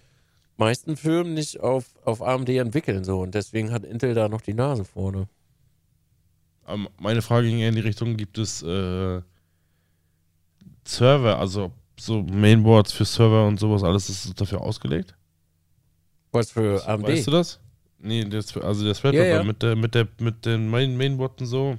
meisten 0.57 0.97
Firmen 0.97 1.34
nicht 1.34 1.61
auf, 1.61 1.84
auf 2.05 2.20
AMD 2.20 2.49
entwickeln 2.49 3.05
so 3.05 3.20
und 3.20 3.37
deswegen 3.37 3.70
hat 3.70 3.84
Intel 3.84 4.12
da 4.14 4.28
noch 4.28 4.41
die 4.41 4.55
Nase 4.55 4.84
vorne. 4.84 5.28
Ähm, 6.66 6.89
Meine 6.99 7.22
Frage 7.22 7.47
ging 7.47 7.61
eher 7.61 7.68
in 7.68 7.76
die 7.76 7.80
Richtung, 7.82 8.16
gibt 8.16 8.39
es 8.39 8.61
äh, 8.62 9.20
Server, 10.84 11.39
also 11.39 11.70
so 11.97 12.22
Mainboards 12.22 12.91
für 12.91 13.05
Server 13.05 13.47
und 13.47 13.61
sowas, 13.61 13.84
alles 13.84 14.09
ist 14.09 14.41
dafür 14.41 14.62
ausgelegt? 14.62 15.14
Was 16.37 16.51
für 16.51 16.87
AMD? 16.87 17.09
Weißt 17.09 17.26
du 17.26 17.30
das? 17.30 17.61
Nee, 17.99 18.24
das, 18.24 18.57
also 18.57 18.84
der 18.84 18.95
Threadripper 18.95 19.26
Ja, 19.26 19.37
ja. 19.37 19.43
mit 19.43 19.62
der 19.62 19.74
mit 19.74 19.95
der 19.95 20.07
mit 20.20 20.45
den 20.45 20.68
Main 20.68 20.97
Mainboards 20.97 21.41
und 21.41 21.47
so. 21.47 21.78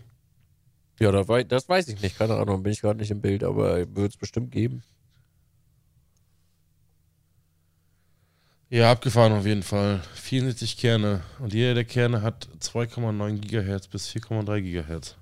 Ja, 1.00 1.12
das, 1.12 1.28
wei 1.28 1.44
das 1.44 1.70
weiß 1.70 1.88
ich 1.90 2.02
nicht, 2.02 2.18
keine 2.18 2.36
Ahnung, 2.36 2.64
bin 2.64 2.74
ich 2.74 2.82
gerade 2.82 3.00
nicht 3.00 3.12
im 3.12 3.22
Bild, 3.22 3.44
aber 3.44 3.78
wird 3.96 4.12
es 4.12 4.18
bestimmt 4.18 4.52
geben. 4.52 4.82
Ja, 8.70 8.92
abgefahren 8.92 9.32
auf 9.32 9.46
jeden 9.46 9.64
Fall. 9.64 10.02
74 10.16 10.76
Kerne. 10.76 11.22
Und 11.40 11.54
jeder 11.54 11.74
der 11.74 11.86
Kerne 11.86 12.22
hat 12.22 12.50
2,9 12.60 13.40
Gigahertz 13.40 13.88
bis 13.88 14.10
4,3 14.10 14.62
Gigahertz. 14.62 15.16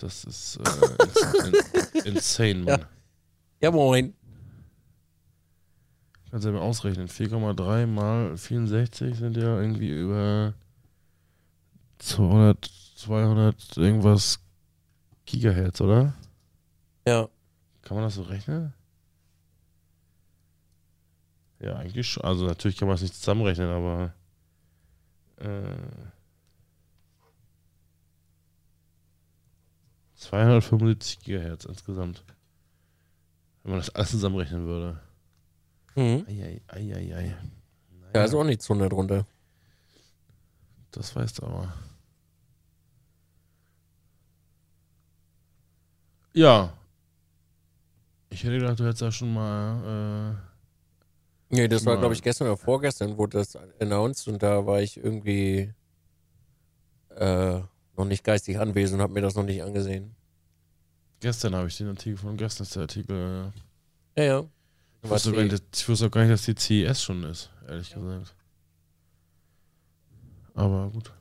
Das 0.00 0.24
ist 0.24 0.56
äh, 0.56 1.44
ins, 1.46 2.04
in, 2.04 2.14
insane, 2.14 2.54
Mann. 2.64 2.86
Ja, 3.60 3.70
moin. 3.70 4.14
Kannst 6.30 6.44
du 6.44 6.50
ja 6.50 6.56
mal 6.56 6.62
ausrechnen. 6.62 7.08
4,3 7.08 7.86
mal 7.86 8.36
64 8.36 9.16
sind 9.16 9.36
ja 9.36 9.60
irgendwie 9.60 9.88
über 9.88 10.54
200, 11.98 12.70
200 12.96 13.76
irgendwas 13.76 14.40
Gigahertz, 15.24 15.80
oder? 15.80 16.14
Ja. 17.06 17.28
Kann 17.82 17.96
man 17.96 18.04
das 18.04 18.16
so 18.16 18.22
rechnen? 18.22 18.74
Ja, 21.60 21.76
eigentlich 21.76 22.08
schon. 22.08 22.24
Also 22.24 22.46
natürlich 22.46 22.76
kann 22.76 22.88
man 22.88 22.96
es 22.96 23.02
nicht 23.02 23.14
zusammenrechnen, 23.14 23.68
aber 23.70 24.12
äh, 25.36 25.76
275 30.16 31.20
Gigahertz 31.20 31.64
insgesamt. 31.64 32.24
Wenn 33.62 33.72
man 33.72 33.80
das 33.80 33.90
alles 33.90 34.10
zusammenrechnen 34.10 34.66
würde. 34.66 35.00
Mhm. 35.94 36.24
Eieiei. 36.28 36.60
Ei, 36.68 36.94
ei, 36.94 37.14
ei. 37.16 37.36
Ja, 38.14 38.24
ist 38.24 38.34
auch 38.34 38.44
nichts 38.44 38.68
100 38.70 38.92
runter. 38.92 39.26
Das 40.90 41.14
weißt 41.14 41.38
du 41.38 41.46
aber. 41.46 41.72
Ja. 46.32 46.72
Ich 48.30 48.44
hätte 48.44 48.58
gedacht, 48.58 48.78
du 48.78 48.84
hättest 48.84 49.02
ja 49.02 49.12
schon 49.12 49.32
mal. 49.32 50.36
Nee, 51.50 51.66
das 51.66 51.86
war, 51.86 51.96
glaube 51.96 52.14
ich, 52.14 52.22
gestern 52.22 52.48
oder 52.48 52.56
vorgestern 52.56 53.16
wurde 53.16 53.38
das 53.38 53.56
announced 53.80 54.28
und 54.28 54.42
da 54.42 54.66
war 54.66 54.82
ich 54.82 54.98
irgendwie 54.98 55.72
äh, 57.16 57.60
noch 57.96 58.04
nicht 58.04 58.22
geistig 58.22 58.58
anwesend 58.58 58.96
und 58.96 59.02
habe 59.02 59.14
mir 59.14 59.22
das 59.22 59.34
noch 59.34 59.44
nicht 59.44 59.62
angesehen. 59.62 60.04
Äh, 60.04 61.20
gestern 61.20 61.54
habe 61.56 61.68
ich 61.68 61.76
den 61.76 61.88
Artikel 61.88 62.18
von 62.18 62.36
gestern 62.36 62.64
ist 62.64 62.76
der 62.76 62.82
Artikel. 62.82 63.52
Ja, 64.16 64.24
ja. 64.24 64.44
Ich 65.02 65.10
wusste, 65.10 65.32
gar 65.32 65.42
nicht, 65.44 65.62
ich 65.76 65.88
wusste 65.88 66.06
auch 66.06 66.10
gar 66.10 66.22
nicht, 66.24 66.32
dass 66.32 66.42
die 66.44 66.54
CES 66.56 67.02
schon 67.02 67.22
ist, 67.24 67.50
ehrlich 67.66 67.92
gesagt. 67.92 68.34
Aber 70.54 70.90
gut. 70.90 71.12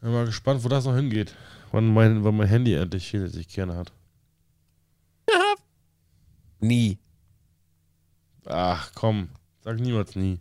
Bin 0.00 0.12
mal 0.12 0.26
gespannt, 0.26 0.62
wo 0.62 0.68
das 0.68 0.84
noch 0.84 0.94
hingeht. 0.94 1.34
wann 1.72 1.92
mein, 1.92 2.22
wann 2.22 2.36
mein 2.36 2.48
Handy 2.48 2.74
endlich 2.74 3.08
viel 3.10 3.28
sich 3.28 3.48
gerne 3.48 3.76
hat. 3.76 3.92
Nie. 6.60 6.98
Ach 8.44 8.92
komm, 8.94 9.28
sag 9.64 9.78
niemals 9.80 10.14
nie. 10.16 10.40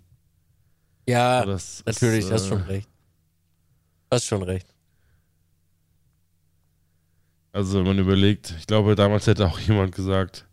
Ja, 1.07 1.45
Das 1.45 1.83
natürlich, 1.85 2.25
ist, 2.25 2.31
hast 2.31 2.45
äh, 2.45 2.49
schon 2.49 2.61
recht. 2.63 2.89
Hast 4.11 4.25
schon 4.25 4.43
recht. 4.43 4.67
Also 7.57 7.79
wenn 7.79 7.87
man 7.87 7.97
überlegt, 7.97 8.53
ich 8.59 8.67
glaube 8.67 8.93
damals 8.93 9.25
hätte 9.25 9.47
auch 9.47 9.57
jemand 9.59 9.95
gesagt, 9.95 10.45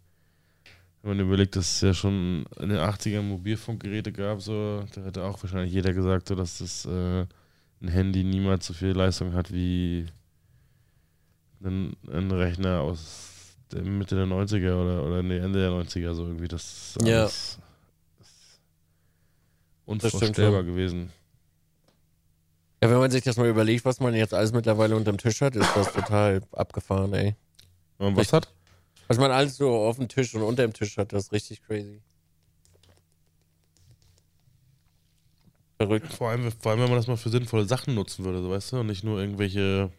wenn 1.02 1.18
man 1.18 1.26
überlegt, 1.26 1.54
dass 1.54 1.70
es 1.74 1.80
ja 1.82 1.92
schon 1.92 2.46
in 2.58 2.70
den 2.70 2.78
80ern 2.78 3.20
Mobilfunkgeräte 3.20 4.10
gab, 4.10 4.40
so, 4.40 4.82
da 4.94 5.02
hätte 5.02 5.22
auch 5.22 5.42
wahrscheinlich 5.42 5.70
jeder 5.74 5.92
gesagt, 5.92 6.28
so, 6.28 6.34
dass 6.34 6.58
das 6.58 6.86
äh, 6.86 7.26
ein 7.82 7.88
Handy 7.88 8.24
niemals 8.24 8.64
so 8.64 8.72
viel 8.72 8.92
Leistung 8.92 9.34
hat 9.34 9.52
wie 9.52 10.06
ein, 11.62 11.94
ein 12.10 12.30
Rechner 12.30 12.80
aus 12.80 13.54
der 13.70 13.82
Mitte 13.82 14.14
der 14.14 14.24
90er 14.24 14.72
oder, 14.74 15.04
oder 15.04 15.22
nee, 15.22 15.36
Ende 15.36 15.58
der 15.58 15.72
90er, 15.72 16.14
so 16.14 16.24
irgendwie. 16.26 16.48
Das 16.48 16.96
ist 16.96 17.06
Ja. 17.06 17.26
ist 17.26 17.58
unvorstellbar 19.84 20.60
schon. 20.60 20.66
gewesen. 20.68 21.10
Ja, 22.84 22.90
wenn 22.90 22.98
man 22.98 23.10
sich 23.10 23.24
das 23.24 23.38
mal 23.38 23.48
überlegt, 23.48 23.86
was 23.86 23.98
man 23.98 24.12
jetzt 24.12 24.34
alles 24.34 24.52
mittlerweile 24.52 24.94
unterm 24.94 25.16
Tisch 25.16 25.40
hat, 25.40 25.56
ist 25.56 25.74
das 25.74 25.90
total 25.90 26.42
abgefahren, 26.52 27.14
ey. 27.14 27.34
Wenn 27.96 28.08
man 28.08 28.16
was 28.18 28.30
hat? 28.34 28.52
Was 29.08 29.16
man 29.16 29.30
alles 29.30 29.56
so 29.56 29.70
auf 29.74 29.96
dem 29.96 30.06
Tisch 30.06 30.34
und 30.34 30.42
unter 30.42 30.64
dem 30.64 30.74
Tisch 30.74 30.98
hat, 30.98 31.14
das 31.14 31.24
ist 31.24 31.32
richtig 31.32 31.62
crazy. 31.62 32.02
Verrückt. 35.78 36.12
Vor 36.12 36.28
allem, 36.28 36.52
vor 36.52 36.72
allem, 36.72 36.82
wenn 36.82 36.90
man 36.90 36.98
das 36.98 37.06
mal 37.06 37.16
für 37.16 37.30
sinnvolle 37.30 37.64
Sachen 37.64 37.94
nutzen 37.94 38.22
würde, 38.22 38.42
so 38.42 38.50
weißt 38.50 38.72
du, 38.72 38.80
und 38.80 38.88
nicht 38.88 39.02
nur 39.02 39.18
irgendwelche 39.18 39.90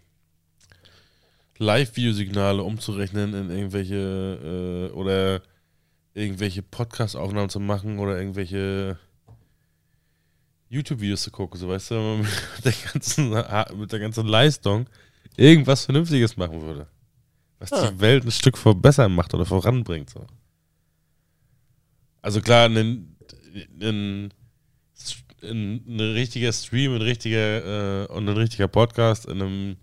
Live-Videosignale 1.57 2.61
umzurechnen 2.61 3.33
in 3.33 3.49
irgendwelche 3.49 4.91
äh, 4.91 4.93
oder 4.93 5.41
irgendwelche 6.13 6.61
Podcast-Aufnahmen 6.61 7.49
zu 7.49 7.59
machen 7.59 7.97
oder 7.97 8.15
irgendwelche 8.19 8.99
YouTube-Videos 10.75 11.23
zu 11.23 11.31
gucken, 11.31 11.59
so 11.59 11.67
weißt 11.67 11.91
du, 11.91 11.95
wenn 11.95 12.03
man 12.03 12.19
mit 12.21 12.31
der 12.65 12.73
ganzen, 12.91 13.29
mit 13.79 13.91
der 13.91 13.99
ganzen 13.99 14.27
Leistung 14.27 14.87
irgendwas 15.37 15.85
Vernünftiges 15.85 16.37
machen 16.37 16.61
würde. 16.61 16.87
Was 17.59 17.71
Ah. 17.73 17.89
die 17.89 17.99
Welt 17.99 18.25
ein 18.25 18.31
Stück 18.31 18.57
vor 18.57 18.75
besser 18.79 19.07
macht 19.09 19.33
oder 19.33 19.45
voranbringt. 19.45 20.09
So. 20.09 20.25
Also 22.21 22.41
klar, 22.41 22.67
ein, 22.69 23.15
ein, 23.81 24.33
ein, 25.41 25.83
ein 25.87 25.99
richtiger 25.99 26.51
Stream, 26.51 26.95
ein 26.95 27.01
richtiger 27.01 28.03
äh, 28.03 28.07
und 28.13 28.27
ein 28.27 28.35
richtiger 28.37 28.67
Podcast 28.67 29.25
in 29.25 29.41
einem 29.41 29.77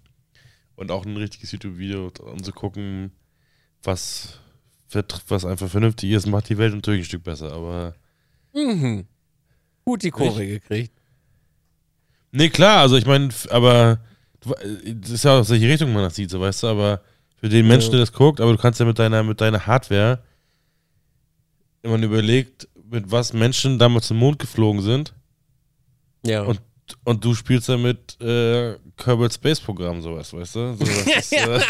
und 0.75 0.91
auch 0.91 1.05
ein 1.07 1.17
richtiges 1.17 1.53
YouTube-Video, 1.53 2.11
um 2.23 2.43
zu 2.43 2.53
gucken, 2.53 3.13
was, 3.83 4.39
was 5.29 5.45
einfach 5.45 5.69
vernünftig 5.69 6.11
ist, 6.11 6.27
macht 6.27 6.49
die 6.49 6.59
Welt 6.59 6.75
natürlich 6.75 7.03
ein 7.03 7.07
Stück 7.07 7.25
besser. 7.25 7.53
Aber 7.53 7.95
Mhm. 8.55 9.07
Gut 9.85 10.03
die 10.03 10.11
Kurve 10.11 10.47
gekriegt. 10.47 10.93
nee, 12.31 12.49
klar, 12.49 12.81
also 12.81 12.97
ich 12.97 13.07
meine, 13.07 13.29
aber 13.51 13.99
das 14.95 15.11
ist 15.11 15.25
ja 15.25 15.39
aus 15.39 15.51
welche 15.51 15.69
Richtung 15.69 15.93
man 15.93 16.03
das 16.05 16.15
sieht, 16.17 16.31
so 16.31 16.41
weißt 16.41 16.63
du, 16.63 16.67
aber 16.69 17.01
für 17.37 17.49
den 17.49 17.67
Menschen, 17.67 17.91
der 17.91 18.01
das 18.01 18.13
guckt, 18.13 18.41
aber 18.41 18.53
du 18.53 18.59
kannst 18.59 18.79
ja 18.81 18.87
mit 18.87 18.99
deiner, 18.99 19.23
mit 19.23 19.41
deiner 19.41 19.67
Hardware, 19.67 20.23
wenn 21.83 21.91
man 21.91 22.03
überlegt, 22.03 22.69
mit 22.91 23.11
was 23.11 23.33
Menschen 23.33 23.79
damals 23.79 24.07
zum 24.07 24.19
Mond 24.19 24.39
geflogen 24.39 24.83
sind, 24.83 25.15
Ja. 26.25 26.43
Und- 26.43 26.61
und 27.05 27.25
du 27.25 27.35
spielst 27.35 27.69
damit 27.69 28.21
äh, 28.21 28.77
Kerbal 28.97 29.31
Space 29.31 29.61
Programm, 29.61 30.01
sowas, 30.03 30.33
weißt 30.33 30.55
du? 30.57 30.75
So, 30.75 30.85
das 30.85 31.07
ist, 31.17 31.33
äh, 31.33 31.61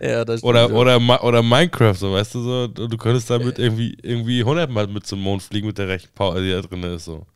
ja, 0.10 0.24
das 0.24 0.40
stimmt 0.40 0.44
oder, 0.44 0.70
oder, 0.72 1.24
oder 1.24 1.42
Minecraft, 1.42 1.94
so 1.94 2.12
weißt 2.12 2.34
du 2.34 2.42
so. 2.42 2.62
Und 2.82 2.92
du 2.92 2.96
könntest 2.96 3.30
damit 3.30 3.58
irgendwie, 3.58 3.96
irgendwie 4.02 4.40
100 4.40 4.70
Mal 4.70 4.86
mit 4.86 5.06
zum 5.06 5.20
Mond 5.20 5.42
fliegen 5.42 5.66
mit 5.66 5.78
der 5.78 5.88
rechten 5.88 6.12
Power, 6.14 6.40
die 6.40 6.50
da 6.50 6.60
drin 6.60 6.82
ist. 6.84 7.06
So, 7.06 7.26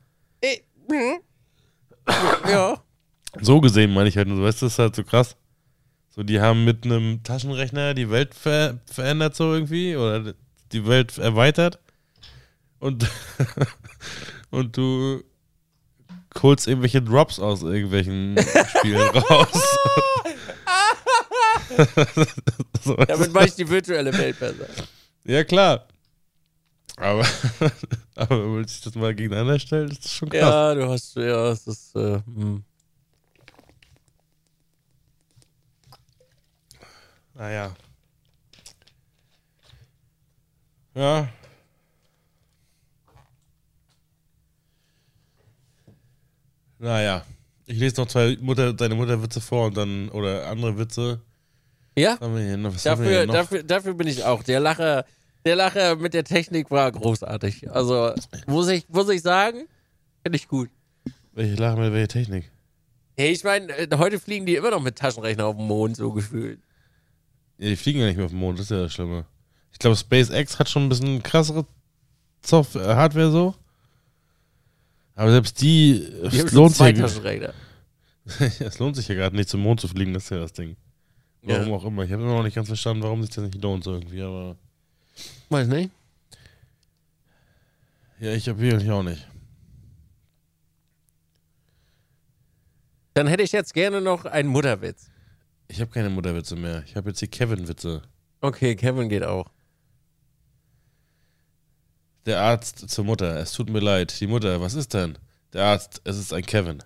Äh, 0.41 0.59
mhm. 0.89 1.19
ja. 2.49 2.81
so 3.41 3.61
gesehen 3.61 3.93
meine 3.93 4.09
ich 4.09 4.17
halt, 4.17 4.29
nur, 4.29 4.39
so, 4.39 4.43
weißt 4.45 4.63
du, 4.63 4.67
das 4.67 4.75
ist 4.75 4.79
halt 4.79 4.97
so 4.97 5.05
krass. 5.05 5.37
So, 6.11 6.23
die 6.23 6.41
haben 6.41 6.65
mit 6.65 6.85
einem 6.85 7.23
Taschenrechner 7.23 7.95
die 7.95 8.11
Welt 8.11 8.35
ver 8.35 8.81
verändert, 8.91 9.37
so 9.37 9.53
irgendwie, 9.53 9.97
oder 9.97 10.35
die 10.73 10.87
Welt 10.87 11.19
erweitert. 11.19 11.79
Und, 12.81 13.07
und 14.51 14.77
du 14.77 15.23
holst 16.41 16.67
irgendwelche 16.67 17.03
Drops 17.03 17.39
aus 17.39 17.63
irgendwelchen 17.63 18.37
Spielen 18.79 19.09
raus. 19.17 19.63
so, 22.85 22.95
Damit 23.07 23.33
mache 23.33 23.47
ich 23.47 23.55
die 23.55 23.69
virtuelle 23.69 24.13
Welt 24.17 24.39
besser. 24.39 24.67
ja, 25.25 25.45
klar. 25.45 25.87
Aber, 26.97 27.25
aber 28.17 28.43
wenn 28.43 28.55
man 28.57 28.67
sich 28.67 28.81
das 28.81 28.95
mal 28.97 29.15
gegeneinander 29.15 29.59
stellt, 29.59 29.93
ist 29.93 30.05
das 30.05 30.13
schon 30.13 30.29
krass. 30.31 30.41
Ja, 30.41 30.75
du 30.75 30.89
hast, 30.89 31.15
ja, 31.17 31.51
es 31.51 31.67
ist, 31.67 31.95
äh, 31.95 32.21
hm. 32.25 32.65
Naja. 37.35 37.73
Ja. 40.95 41.29
Naja. 46.79 47.25
Ich 47.67 47.79
lese 47.79 48.01
noch 48.01 48.09
zwei 48.09 48.37
Mutter, 48.41 48.73
deine 48.73 48.95
Mutterwitze 48.95 49.41
vor 49.41 49.67
und 49.67 49.77
dann, 49.77 50.09
oder 50.09 50.49
andere 50.49 50.79
Witze. 50.79 51.21
Ja, 51.99 52.17
dafür, 52.17 53.27
dafür, 53.27 53.63
dafür 53.63 53.95
bin 53.95 54.07
ich 54.07 54.25
auch. 54.25 54.43
Der 54.43 54.61
Lacher, 54.61 55.05
der 55.45 55.57
Lacher 55.57 55.97
mit 55.97 56.15
der 56.15 56.25
Technik 56.25 56.71
war 56.71 56.91
großartig. 56.91 57.71
Also, 57.71 58.15
muss 58.47 58.69
ich, 58.69 58.89
muss 58.89 59.09
ich 59.09 59.21
sagen, 59.21 59.67
finde 60.23 60.37
ich 60.37 60.49
gut. 60.49 60.71
Welche 61.33 61.57
Lachen 61.57 61.81
mit 61.81 61.93
welcher 61.93 62.09
Technik? 62.09 62.51
Hey, 63.17 63.33
ich 63.33 63.43
meine, 63.45 63.77
äh, 63.77 63.89
heute 63.97 64.21
fliegen 64.21 64.47
die 64.47 64.55
immer 64.55 64.71
noch 64.71 64.81
mit 64.81 64.97
Taschenrechner 64.97 65.47
auf 65.47 65.57
dem 65.57 65.67
Mond, 65.67 65.97
so 65.97 66.13
gefühlt. 66.13 66.61
Ja, 67.59 67.69
die 67.69 67.77
fliegen 67.77 67.99
ja 67.99 68.07
nicht 68.07 68.17
mehr 68.17 68.27
auf 68.27 68.33
den 68.33 68.41
Mond, 68.41 68.59
das 68.59 68.67
ist 68.67 68.71
ja 68.71 68.83
das 68.83 68.93
Schlimme. 68.93 69.27
Ich 69.73 69.79
glaube, 69.79 69.97
SpaceX 69.97 70.59
hat 70.59 70.69
schon 70.69 70.87
ein 70.87 70.89
bisschen 70.89 71.23
krassere 71.23 71.67
Software, 72.45 72.97
Hardware 72.97 73.31
so. 73.31 73.55
Aber 75.19 75.33
selbst 75.33 75.61
die, 75.61 75.99
Die 76.31 76.39
haben 76.39 76.47
es 76.47 76.53
lohnt, 76.53 76.77
sich 76.77 76.97
ja, 76.97 77.05
es 78.67 78.79
lohnt 78.79 78.95
sich 78.95 79.09
ja 79.09 79.17
gerade 79.17 79.35
nicht 79.35 79.49
zum 79.49 79.61
Mond 79.63 79.81
zu 79.81 79.89
fliegen, 79.89 80.15
das 80.15 80.25
ist 80.25 80.31
ja 80.31 80.39
das 80.39 80.53
Ding. 80.53 80.77
Ja. 81.43 81.59
Warum 81.59 81.73
auch 81.73 81.85
immer. 81.85 82.05
Ich 82.05 82.13
habe 82.13 82.23
immer 82.23 82.37
noch 82.37 82.45
nicht 82.45 82.55
ganz 82.55 82.69
verstanden, 82.69 83.03
warum 83.03 83.23
sich 83.23 83.35
das 83.35 83.43
nicht 83.43 83.61
lohnt 83.61 83.85
irgendwie, 83.85 84.23
aber 84.23 84.57
Weiß 85.49 85.67
nicht. 85.67 85.91
ja, 88.21 88.33
ich 88.33 88.49
habe 88.49 88.61
wirklich 88.61 88.89
auch 88.93 89.03
nicht. 89.03 89.27
Dann 93.15 93.27
hätte 93.27 93.43
ich 93.43 93.51
jetzt 93.51 93.75
gerne 93.75 94.01
noch 94.01 94.25
einen 94.25 94.49
Mutterwitz. 94.49 95.11
Ich 95.67 95.81
habe 95.81 95.91
keine 95.91 96.11
Mutterwitze 96.11 96.55
mehr. 96.55 96.85
Ich 96.87 96.95
habe 96.95 97.09
jetzt 97.11 97.21
die 97.21 97.27
Kevin-Witze. 97.27 98.03
Okay, 98.41 98.77
Kevin 98.77 99.09
geht 99.09 99.25
auch. 99.25 99.51
Der 102.29 102.43
Arzt 102.43 102.91
zur 102.91 103.07
Mutter. 103.07 103.39
Es 103.39 103.53
tut 103.53 103.71
mir 103.71 103.81
leid. 103.81 104.21
Die 104.21 104.27
Mutter, 104.27 104.61
was 104.61 104.75
ist 104.75 104.93
denn? 104.93 105.17
Der 105.55 105.65
Arzt, 105.65 106.03
es 106.05 106.19
ist 106.19 106.35
ein 106.35 106.45
Kevin. 106.45 106.83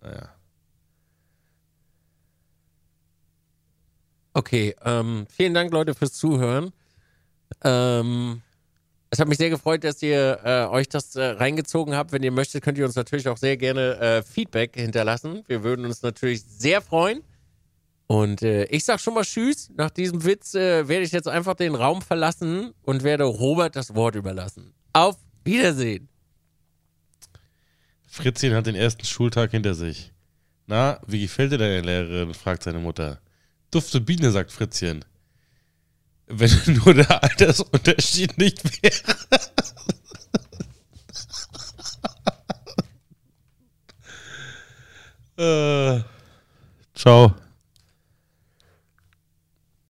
Naja. 0.00 0.30
Okay, 4.32 4.74
ähm, 4.82 5.26
vielen 5.28 5.52
Dank, 5.52 5.70
Leute, 5.72 5.94
fürs 5.94 6.14
Zuhören. 6.14 6.72
Ähm, 7.62 8.40
es 9.10 9.18
hat 9.18 9.28
mich 9.28 9.36
sehr 9.36 9.50
gefreut, 9.50 9.84
dass 9.84 10.02
ihr 10.02 10.40
äh, 10.42 10.64
euch 10.64 10.88
das 10.88 11.16
äh, 11.16 11.22
reingezogen 11.22 11.94
habt. 11.94 12.12
Wenn 12.12 12.22
ihr 12.22 12.32
möchtet, 12.32 12.64
könnt 12.64 12.78
ihr 12.78 12.86
uns 12.86 12.96
natürlich 12.96 13.28
auch 13.28 13.36
sehr 13.36 13.58
gerne 13.58 13.98
äh, 13.98 14.22
Feedback 14.22 14.74
hinterlassen. 14.74 15.44
Wir 15.48 15.62
würden 15.62 15.84
uns 15.84 16.00
natürlich 16.00 16.44
sehr 16.44 16.80
freuen. 16.80 17.22
Und 18.10 18.42
äh, 18.42 18.64
ich 18.64 18.84
sag 18.84 18.98
schon 18.98 19.14
mal 19.14 19.22
Tschüss. 19.22 19.70
Nach 19.76 19.88
diesem 19.88 20.24
Witz 20.24 20.56
äh, 20.56 20.88
werde 20.88 21.04
ich 21.04 21.12
jetzt 21.12 21.28
einfach 21.28 21.54
den 21.54 21.76
Raum 21.76 22.02
verlassen 22.02 22.74
und 22.82 23.04
werde 23.04 23.22
Robert 23.22 23.76
das 23.76 23.94
Wort 23.94 24.16
überlassen. 24.16 24.74
Auf 24.92 25.16
Wiedersehen. 25.44 26.08
Fritzchen 28.08 28.52
hat 28.52 28.66
den 28.66 28.74
ersten 28.74 29.04
Schultag 29.04 29.52
hinter 29.52 29.74
sich. 29.74 30.12
Na, 30.66 30.98
wie 31.06 31.20
gefällt 31.20 31.52
dir 31.52 31.58
deine 31.58 31.82
Lehrerin? 31.82 32.34
fragt 32.34 32.64
seine 32.64 32.80
Mutter. 32.80 33.20
Dufte 33.70 34.00
Biene, 34.00 34.32
sagt 34.32 34.50
Fritzchen. 34.50 35.04
Wenn 36.26 36.50
nur 36.84 36.94
der 36.94 37.22
Altersunterschied 37.22 38.36
nicht 38.38 38.82
wäre. 38.82 39.14
äh, 46.00 46.02
ciao. 46.92 47.36